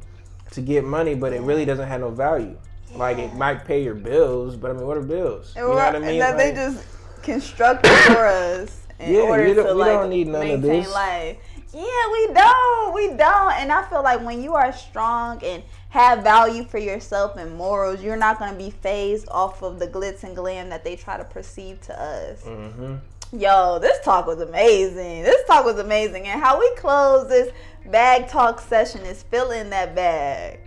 to 0.51 0.61
get 0.61 0.84
money, 0.84 1.15
but 1.15 1.34
it 1.34 1.41
really 1.41 1.65
doesn't 1.65 1.88
have 1.88 2.01
no 2.01 2.09
value. 2.09 2.57
Like 2.95 3.17
it 3.17 3.34
might 3.36 3.63
pay 3.65 3.84
your 3.84 3.95
bills, 3.95 4.55
but 4.55 4.72
I 4.72 4.74
mean, 4.74 4.86
what 4.86 4.97
are 4.97 5.01
bills? 5.01 5.53
You 5.55 5.61
know 5.61 5.76
what 5.76 5.95
I 5.95 5.99
mean? 5.99 6.09
And 6.09 6.22
that 6.22 6.38
they 6.38 6.47
Like, 6.47 6.55
just 6.55 6.86
constructed 7.24 7.89
for 7.89 8.26
us 8.26 8.82
in 8.99 9.13
Yeah, 9.13 9.22
order 9.22 9.53
to 9.55 9.74
we 9.74 9.80
like 9.80 9.88
don't 9.91 10.09
need 10.09 10.28
none 10.28 10.49
of 10.51 10.61
this. 10.61 10.93
life. 10.93 11.38
Yeah, 11.74 12.11
we 12.11 12.34
don't. 12.34 12.93
We 12.93 13.07
don't. 13.15 13.53
And 13.53 13.72
I 13.72 13.84
feel 13.89 14.03
like 14.03 14.22
when 14.26 14.41
you 14.43 14.55
are 14.55 14.74
strong 14.74 15.41
and 15.43 15.63
have 15.89 16.22
value 16.24 16.65
for 16.65 16.78
yourself 16.80 17.38
and 17.38 17.55
morals, 17.55 18.01
you're 18.03 18.17
not 18.17 18.39
going 18.39 18.51
to 18.51 18.57
be 18.57 18.72
phased 18.72 19.28
off 19.30 19.61
of 19.63 19.80
the 19.80 19.88
glitz 19.88 20.24
and 20.24 20.36
glam 20.36 20.69
that 20.69 20.84
they 20.84 20.97
try 20.97 21.15
to 21.17 21.24
perceive 21.24 21.80
to 21.84 22.01
us. 22.01 22.43
hmm 22.43 22.95
Yo, 23.34 23.79
this 23.79 23.97
talk 24.03 24.27
was 24.27 24.41
amazing. 24.41 25.23
This 25.23 25.45
talk 25.47 25.63
was 25.63 25.79
amazing. 25.79 26.27
And 26.27 26.41
how 26.41 26.59
we 26.59 26.69
close 26.75 27.29
this 27.29 27.53
bag 27.86 28.27
talk 28.27 28.59
session 28.59 29.01
is 29.01 29.23
fill 29.23 29.51
in 29.51 29.69
that 29.69 29.95
bag. 29.95 30.59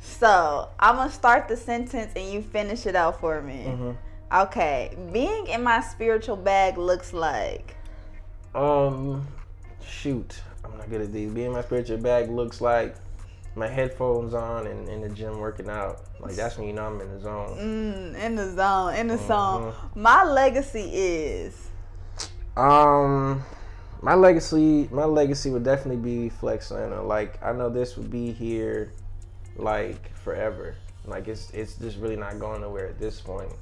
So 0.00 0.68
I'm 0.78 0.96
gonna 0.96 1.10
start 1.10 1.48
the 1.48 1.56
sentence 1.56 2.12
and 2.14 2.30
you 2.30 2.42
finish 2.42 2.84
it 2.84 2.94
out 2.94 3.20
for 3.20 3.40
me. 3.40 3.64
Mm-hmm. 3.68 3.90
Okay. 4.32 4.94
Being 5.12 5.46
in 5.46 5.62
my 5.62 5.80
spiritual 5.80 6.36
bag 6.36 6.76
looks 6.76 7.14
like. 7.14 7.74
Um, 8.54 9.26
shoot, 9.82 10.42
I'm 10.62 10.76
not 10.76 10.90
good 10.90 11.00
at 11.00 11.12
these. 11.14 11.32
Being 11.32 11.46
in 11.46 11.52
my 11.52 11.62
spiritual 11.62 11.98
bag 11.98 12.28
looks 12.28 12.60
like 12.60 12.96
my 13.56 13.66
headphones 13.66 14.34
on 14.34 14.66
and 14.66 14.86
in 14.90 15.00
the 15.00 15.08
gym 15.08 15.38
working 15.38 15.70
out. 15.70 16.00
Like 16.20 16.34
that's 16.34 16.58
when 16.58 16.66
you 16.66 16.74
know 16.74 16.84
I'm 16.84 17.00
in 17.00 17.14
the 17.14 17.20
zone. 17.20 17.56
Mm, 17.56 18.22
in 18.22 18.34
the 18.36 18.52
zone, 18.52 18.94
in 18.94 19.06
the 19.06 19.16
zone. 19.16 19.72
Mm-hmm. 19.72 20.02
My 20.02 20.22
legacy 20.24 20.90
is. 20.92 21.69
Um, 22.56 23.42
my 24.02 24.14
legacy, 24.14 24.88
my 24.90 25.04
legacy 25.04 25.50
would 25.50 25.64
definitely 25.64 26.02
be 26.02 26.28
Flex 26.28 26.70
Atlanta. 26.70 27.02
Like 27.02 27.42
I 27.42 27.52
know 27.52 27.68
this 27.68 27.96
would 27.96 28.10
be 28.10 28.32
here, 28.32 28.92
like 29.56 30.14
forever. 30.16 30.74
Like 31.06 31.28
it's 31.28 31.50
it's 31.50 31.74
just 31.74 31.98
really 31.98 32.16
not 32.16 32.38
going 32.38 32.60
nowhere 32.60 32.86
at 32.88 32.98
this 32.98 33.20
point. 33.20 33.52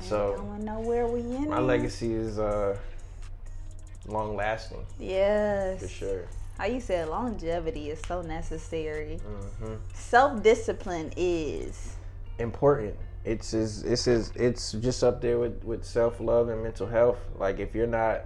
So, 0.00 0.34
going 0.36 0.64
nowhere 0.64 1.06
we 1.06 1.20
in. 1.20 1.48
My 1.48 1.60
legacy 1.60 2.12
is 2.12 2.38
uh 2.38 2.76
long 4.06 4.36
lasting 4.36 4.84
Yes. 4.98 5.80
for 5.80 5.88
sure. 5.88 6.24
How 6.58 6.66
you 6.66 6.80
said 6.80 7.08
longevity 7.08 7.90
is 7.90 8.00
so 8.06 8.22
necessary. 8.22 9.20
hmm 9.60 9.74
Self 9.94 10.42
discipline 10.42 11.12
is. 11.16 11.96
Important. 12.38 12.96
It's 13.28 13.52
is 13.52 13.82
it's 13.84 14.06
is 14.06 14.32
it's 14.34 14.72
just 14.72 15.04
up 15.04 15.20
there 15.20 15.38
with 15.38 15.62
with 15.62 15.84
self 15.84 16.18
love 16.20 16.48
and 16.48 16.62
mental 16.62 16.86
health. 16.86 17.18
Like 17.36 17.58
if 17.58 17.74
you're 17.74 17.86
not 17.86 18.24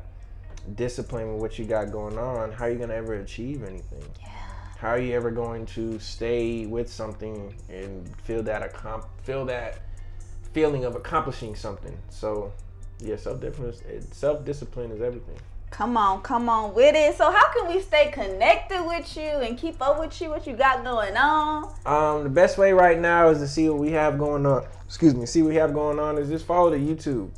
disciplined 0.76 1.32
with 1.32 1.42
what 1.42 1.58
you 1.58 1.64
got 1.64 1.90
going 1.90 2.18
on, 2.18 2.52
how 2.52 2.66
are 2.66 2.70
you 2.70 2.78
gonna 2.78 2.94
ever 2.94 3.14
achieve 3.14 3.64
anything? 3.64 4.04
Yeah. 4.20 4.28
how 4.78 4.88
are 4.90 4.98
you 4.98 5.12
ever 5.14 5.30
going 5.30 5.66
to 5.66 5.98
stay 5.98 6.66
with 6.66 6.88
something 6.90 7.54
and 7.68 8.08
feel 8.24 8.42
that 8.44 8.62
accom- 8.72 9.06
feel 9.24 9.44
that 9.46 9.80
feeling 10.52 10.84
of 10.84 10.94
accomplishing 10.96 11.54
something 11.56 11.96
so 12.10 12.52
yeah 13.00 13.16
self-discipline 13.16 14.12
self-discipline 14.12 14.90
is 14.92 15.00
everything 15.00 15.38
Come 15.72 15.96
on, 15.96 16.20
come 16.20 16.50
on 16.50 16.74
with 16.74 16.94
it. 16.94 17.16
So 17.16 17.30
how 17.30 17.50
can 17.54 17.66
we 17.74 17.80
stay 17.80 18.10
connected 18.10 18.84
with 18.86 19.16
you 19.16 19.22
and 19.22 19.56
keep 19.56 19.80
up 19.80 19.98
with 19.98 20.20
you, 20.20 20.28
what 20.28 20.46
you 20.46 20.54
got 20.54 20.84
going 20.84 21.16
on? 21.16 21.64
um 21.86 22.22
the 22.24 22.28
best 22.28 22.58
way 22.58 22.72
right 22.72 22.98
now 22.98 23.28
is 23.30 23.38
to 23.38 23.48
see 23.48 23.68
what 23.70 23.78
we 23.78 23.90
have 23.92 24.18
going 24.18 24.44
on. 24.44 24.64
Excuse 24.86 25.14
me 25.14 25.24
see 25.24 25.40
what 25.40 25.48
we 25.48 25.54
have 25.56 25.72
going 25.72 25.98
on 25.98 26.18
is 26.18 26.28
just 26.28 26.44
follow 26.44 26.70
the 26.70 26.76
youtube. 26.76 27.30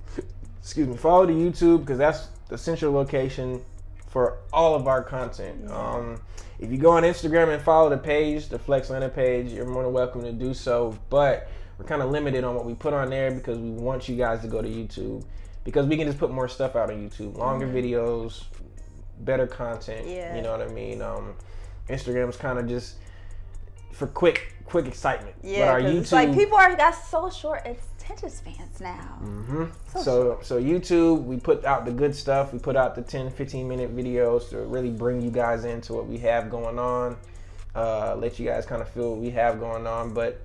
Excuse 0.61 0.89
me 0.89 0.97
follow 0.97 1.27
the 1.27 1.33
youtube 1.33 1.81
because 1.81 1.97
that's 1.97 2.27
the 2.49 2.59
central 2.59 2.93
location 2.93 3.63
for 4.09 4.39
all 4.53 4.75
of 4.75 4.89
our 4.89 5.03
content. 5.03 5.71
Um 5.71 6.21
if 6.59 6.73
you 6.73 6.77
go 6.77 6.91
on 6.91 7.05
instagram 7.05 7.55
and 7.55 7.63
follow 7.63 7.89
the 7.89 7.99
page 7.99 8.49
the 8.49 8.59
flex 8.59 8.89
Atlanta 8.89 9.09
page 9.09 9.53
you're 9.53 9.65
more 9.65 9.85
than 9.85 9.93
welcome 9.93 10.23
to 10.23 10.33
do 10.33 10.55
so. 10.55 10.99
But 11.09 11.49
we're 11.79 11.87
kind 11.87 12.03
of 12.03 12.11
limited 12.11 12.43
on 12.43 12.57
what 12.57 12.65
we 12.65 12.75
put 12.75 12.93
on 12.93 13.11
there 13.11 13.31
because 13.31 13.59
we 13.59 13.71
want 13.71 14.09
you 14.09 14.17
guys 14.17 14.41
to 14.41 14.49
go 14.49 14.61
to 14.61 14.69
youtube 14.69 15.25
because 15.65 15.87
we 15.87 15.97
can 15.97 16.07
just 16.07 16.19
put 16.19 16.31
more 16.31 16.49
stuff 16.49 16.77
out 16.77 16.91
on 16.91 16.97
youtube 16.97 17.37
longer 17.37 17.67
videos 17.67 18.45
better 19.21 19.47
content 19.47 20.07
Yeah. 20.07 20.37
you 20.37 20.43
know 20.43 20.53
what 20.53 20.63
i 20.63 20.69
mean 20.73 21.01
um 21.03 21.35
instagram's 21.89 22.37
kind 22.37 22.59
of 22.59 22.67
just 22.69 22.97
for 23.93 24.07
quick 24.09 24.53
quick 24.67 24.87
excitement 24.87 25.35
but 25.43 25.49
Yeah, 25.49 25.71
our 25.71 25.81
'cause 25.81 25.91
youtube 25.93 26.01
it's 26.01 26.13
like 26.13 26.35
people 26.35 26.57
are 26.59 26.75
got 26.77 26.95
so 26.95 27.31
short 27.31 27.61
attention 27.67 28.29
spans 28.31 28.81
now. 28.81 29.19
hmm 29.21 29.65
So 29.99 30.39
so 30.43 30.61
YouTube, 30.61 31.25
we 31.25 31.37
put 31.39 31.65
out 31.65 31.85
the 31.87 31.93
good 31.93 32.15
stuff. 32.15 32.53
We 32.53 32.59
put 32.59 32.77
out 32.77 32.95
the 32.95 33.01
10, 33.03 33.31
15 33.31 33.67
minute 33.69 33.95
videos 33.97 34.49
to 34.51 34.59
really 34.59 34.91
bring 34.91 35.23
you 35.23 35.31
guys 35.31 35.65
into 35.65 35.95
what 35.95 36.07
we 36.07 36.19
have 36.19 36.51
going 36.51 36.79
on. 36.79 37.17
Uh, 37.75 38.15
let 38.19 38.39
you 38.39 38.47
guys 38.47 38.67
kind 38.67 38.83
of 38.83 38.89
feel 38.91 39.11
what 39.13 39.21
we 39.21 39.31
have 39.31 39.59
going 39.61 39.87
on. 39.87 40.13
But 40.13 40.43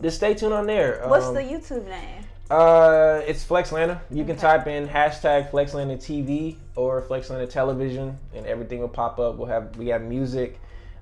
just 0.00 0.16
stay 0.16 0.32
tuned 0.34 0.54
on 0.54 0.66
there. 0.66 1.02
What's 1.06 1.26
Um, 1.26 1.34
the 1.34 1.42
YouTube 1.42 1.86
name? 1.86 2.24
Uh, 2.52 3.22
it's 3.26 3.44
Flexlanta. 3.44 4.00
You 4.10 4.24
can 4.24 4.32
Okay. 4.36 4.40
type 4.42 4.66
in 4.66 4.86
hashtag 4.88 5.50
Flexlanta 5.50 5.96
TV 5.96 6.56
or 6.76 7.00
Flexlanta 7.02 7.48
Television, 7.48 8.18
and 8.34 8.46
everything 8.46 8.80
will 8.80 8.88
pop 8.88 9.18
up. 9.18 9.36
We'll 9.36 9.48
have 9.48 9.76
we 9.76 9.88
have 9.88 10.02
music. 10.02 10.60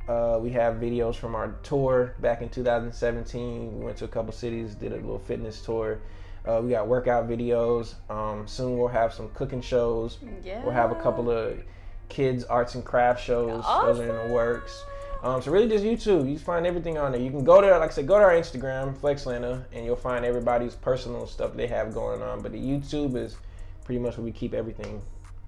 Uh, 0.09 0.39
we 0.41 0.51
have 0.51 0.75
videos 0.77 1.15
from 1.15 1.35
our 1.35 1.49
tour 1.63 2.15
back 2.21 2.43
in 2.43 2.49
2017. 2.49 3.79
We 3.79 3.85
went 3.85 3.97
to 3.99 4.05
a 4.05 4.09
couple 4.09 4.33
cities, 4.33 4.75
did 4.75 4.93
a 4.93 4.97
little 4.97 5.19
fitness 5.19 5.61
tour. 5.63 5.99
Uh, 6.47 6.61
we 6.63 6.71
got 6.71 6.87
workout 6.89 7.29
videos. 7.29 7.95
Um, 8.09 8.47
soon 8.49 8.79
we'll 8.79 8.89
have 8.89 9.13
some 9.13 9.29
cooking 9.35 9.61
shows. 9.61 10.19
Yeah. 10.43 10.63
We'll 10.63 10.73
have 10.73 10.91
a 10.91 10.97
couple 10.97 11.31
of 11.31 11.63
kids 12.09 12.45
arts 12.45 12.75
and 12.75 12.85
craft 12.85 13.23
shows. 13.23 13.63
Those 13.65 14.01
are 14.01 14.09
in 14.09 14.29
the 14.29 14.35
works. 14.35 14.83
Um, 15.23 15.43
so 15.43 15.51
really 15.51 15.69
just 15.69 15.85
YouTube. 15.85 16.31
You 16.31 16.39
find 16.39 16.67
everything 16.67 16.97
on 16.97 17.13
there. 17.13 17.21
You 17.21 17.31
can 17.31 17.45
go 17.45 17.61
to, 17.61 17.79
like 17.79 17.91
I 17.91 17.93
said, 17.93 18.07
go 18.07 18.19
to 18.19 18.25
our 18.25 18.33
Instagram, 18.33 18.97
Flexlanta, 18.97 19.65
and 19.73 19.85
you'll 19.85 19.97
find 19.97 20.25
everybody's 20.25 20.75
personal 20.75 21.27
stuff 21.27 21.55
they 21.55 21.67
have 21.67 21.93
going 21.93 22.23
on. 22.23 22.41
But 22.41 22.53
the 22.53 22.59
YouTube 22.59 23.17
is 23.17 23.37
pretty 23.85 23.99
much 24.01 24.17
where 24.17 24.25
we 24.25 24.33
keep 24.33 24.55
everything 24.55 25.03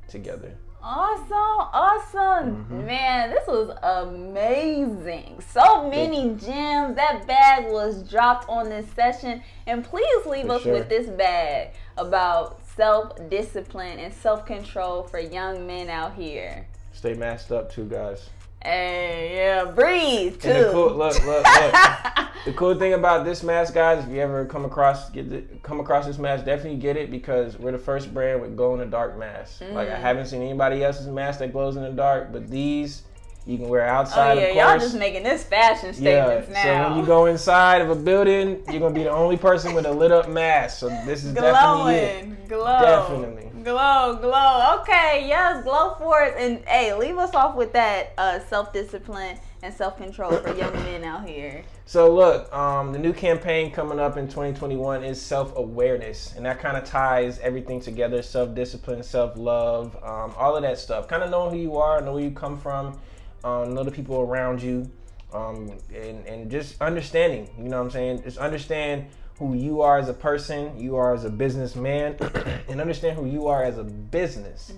together. 0.09 0.55
Awesome, 0.85 1.29
awesome. 1.33 2.65
Mm-hmm. 2.65 2.87
Man, 2.87 3.31
this 3.31 3.47
was 3.47 3.71
amazing. 3.83 5.41
So 5.53 5.89
many 5.89 6.35
gems. 6.35 6.97
That 6.97 7.25
bag 7.27 7.71
was 7.71 8.03
dropped 8.03 8.49
on 8.49 8.69
this 8.69 8.91
session. 8.91 9.43
And 9.67 9.85
please 9.85 10.27
leave 10.27 10.47
For 10.47 10.55
us 10.55 10.63
sure. 10.63 10.73
with 10.73 10.89
this 10.89 11.09
bag 11.09 11.75
about 11.97 12.61
self 12.77 13.13
discipline 13.31 14.01
and 14.01 14.13
self 14.13 14.45
control 14.45 15.05
for 15.05 15.21
young 15.21 15.67
men 15.67 15.89
out 15.89 16.15
here. 16.15 16.67
Stay 16.93 17.15
masked 17.15 17.53
up 17.53 17.73
too, 17.73 17.85
guys. 17.85 18.29
Hey, 18.65 19.33
yeah, 19.37 19.65
breathe 19.65 20.41
too. 20.41 20.49
And 20.49 20.65
the 20.67 20.71
cool, 20.73 20.91
look, 20.95 21.15
look, 21.25 21.45
look. 21.45 21.75
the 22.45 22.53
cool 22.55 22.75
thing 22.79 22.93
about 22.95 23.25
this 23.25 23.43
mask, 23.43 23.75
guys, 23.75 24.05
if 24.05 24.11
you 24.11 24.21
ever 24.21 24.45
come 24.45 24.65
across 24.65 25.11
get 25.11 25.31
the, 25.31 25.43
come 25.63 25.81
across 25.81 26.07
this 26.07 26.19
mask, 26.19 26.45
definitely 26.45 26.79
get 26.79 26.97
it 26.97 27.11
because 27.11 27.59
we're 27.59 27.73
the 27.73 27.79
first 27.79 28.15
brand 28.15 28.41
with 28.41 28.57
glow 28.57 28.75
in 28.75 28.81
the 28.81 28.87
dark 28.87 29.19
masks. 29.19 29.61
Like 29.73 29.89
Mm. 29.89 29.95
I 29.95 29.99
haven't 29.99 30.27
seen 30.27 30.43
anybody 30.43 30.85
else's 30.85 31.09
mask 31.09 31.41
that 31.41 31.53
glows 31.53 31.77
in 31.77 31.83
the 31.83 31.91
dark, 31.91 32.33
but 32.33 32.49
these 32.49 33.03
you 33.45 33.59
can 33.59 33.69
wear 33.69 33.85
oh 33.89 33.93
outside. 33.95 34.39
yeah, 34.39 34.45
of 34.45 34.57
y'all 34.57 34.79
just 34.79 34.97
making 34.97 35.25
this 35.25 35.43
fashion 35.43 35.89
yeah. 35.99 36.25
statements 36.39 36.47
So 36.47 36.53
now. 36.65 36.91
when 36.91 36.99
you 37.01 37.05
go 37.05 37.27
inside 37.27 37.83
of 37.83 37.91
a 37.91 37.97
building, 37.97 38.63
you're 38.71 38.79
gonna 38.81 38.95
be 38.95 39.03
the 39.03 39.11
only 39.11 39.37
person 39.37 39.75
with 39.75 39.85
a 39.87 39.91
lit 39.93 40.13
up 40.13 40.29
mask. 40.29 40.79
So 40.79 40.89
this 41.05 41.25
is 41.25 41.35
definitely 41.35 41.95
it. 41.97 42.49
glow, 42.49 42.81
Definitely. 42.81 43.51
Glow, 43.63 44.19
glow. 44.21 44.81
Okay, 44.81 45.25
yes, 45.27 45.63
glow 45.65 45.95
for 45.99 46.23
it. 46.23 46.35
And 46.37 46.65
hey, 46.67 46.95
leave 46.95 47.17
us 47.19 47.35
off 47.35 47.55
with 47.55 47.73
that 47.73 48.13
uh, 48.19 48.41
self 48.41 48.73
discipline 48.73 49.39
and 49.63 49.73
self 49.73 49.97
control 49.97 50.33
for 50.33 50.55
young 50.55 50.73
men 50.73 51.05
out 51.05 51.29
here. 51.29 51.63
So 51.87 52.13
look, 52.13 52.53
um, 52.53 52.93
the 52.93 52.99
new 52.99 53.13
campaign 53.13 53.71
coming 53.71 54.01
up 54.01 54.17
in 54.17 54.27
2021 54.27 55.05
is 55.05 55.21
self-awareness, 55.21 56.35
and 56.37 56.47
that 56.47 56.61
kind 56.61 56.77
of 56.77 56.85
ties 56.85 57.39
everything 57.39 57.81
together: 57.81 58.23
self-discipline, 58.23 59.03
self-love, 59.03 59.97
um, 60.03 60.35
all 60.37 60.57
of 60.57 60.63
that 60.63 60.79
stuff. 60.79 61.09
Kind 61.09 61.23
of 61.23 61.31
knowing 61.31 61.55
who 61.55 61.61
you 61.61 61.77
are, 61.77 62.01
know 62.01 62.15
where 62.15 62.23
you 62.23 62.31
come 62.31 62.59
from, 62.59 62.99
um, 63.45 63.75
know 63.75 63.85
the 63.85 63.91
people 63.91 64.21
around 64.21 64.63
you, 64.63 64.91
um, 65.33 65.79
and 65.95 66.27
and 66.27 66.51
just 66.51 66.81
understanding. 66.81 67.49
You 67.57 67.69
know 67.69 67.79
what 67.79 67.85
I'm 67.85 67.91
saying? 67.91 68.23
Just 68.23 68.39
understand 68.39 69.07
who 69.49 69.55
you 69.55 69.83
are 69.83 69.99
as 69.99 70.09
a 70.09 70.15
person, 70.15 70.79
you 70.79 70.97
are 70.97 71.15
as 71.15 71.25
a 71.25 71.31
businessman, 71.31 72.17
and 72.69 72.81
understand 72.81 73.17
who 73.17 73.27
you 73.27 73.47
are 73.49 73.63
as 73.63 73.79
a 73.79 73.85
business. 73.85 74.73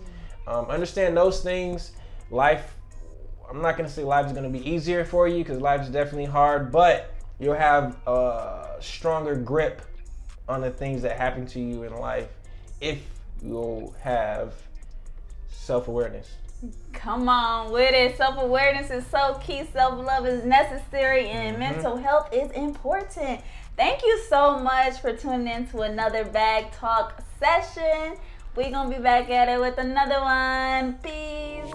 Um, 0.47 0.67
understand 0.67 1.17
those 1.17 1.43
things. 1.43 1.93
Life 2.31 2.75
I'm 3.51 3.61
not 3.61 3.77
gonna 3.77 3.89
say 3.89 4.03
life 4.05 4.27
is 4.27 4.33
gonna 4.33 4.49
be 4.49 4.69
easier 4.69 5.05
for 5.05 5.29
you 5.29 5.39
because 5.39 5.61
life 5.61 5.83
is 5.83 5.89
definitely 5.89 6.25
hard, 6.25 6.73
but 6.73 7.15
you'll 7.39 7.55
have 7.55 7.97
a 8.07 8.77
stronger 8.81 9.37
grip 9.37 9.83
on 10.49 10.61
the 10.61 10.71
things 10.71 11.03
that 11.03 11.17
happen 11.17 11.47
to 11.49 11.61
you 11.61 11.83
in 11.85 11.95
life 11.95 12.29
if 12.81 13.01
you'll 13.43 13.95
have 14.01 14.55
self-awareness. 15.49 16.31
Come 16.93 17.29
on 17.29 17.71
with 17.73 17.93
it. 17.95 18.17
Self 18.17 18.39
awareness 18.39 18.91
is 18.91 19.05
so 19.07 19.39
key. 19.43 19.65
Self 19.73 20.05
love 20.05 20.27
is 20.27 20.45
necessary, 20.45 21.25
Mm-hmm. 21.25 21.37
and 21.37 21.59
mental 21.59 21.97
health 21.97 22.31
is 22.33 22.51
important. 22.53 23.41
Thank 23.77 24.03
you 24.03 24.21
so 24.29 24.61
much 24.61 25.01
for 25.01 25.17
tuning 25.17 25.49
in 25.49 25.67
to 25.69 25.81
another 25.81 26.25
Bag 26.25 26.71
Talk 26.73 27.21
session. 27.41 28.17
We're 28.55 28.71
going 28.71 28.89
to 28.89 28.97
be 28.97 29.03
back 29.03 29.31
at 29.31 29.49
it 29.49 29.59
with 29.59 29.79
another 29.79 30.21
one. 30.21 30.95
Peace. 31.03 31.73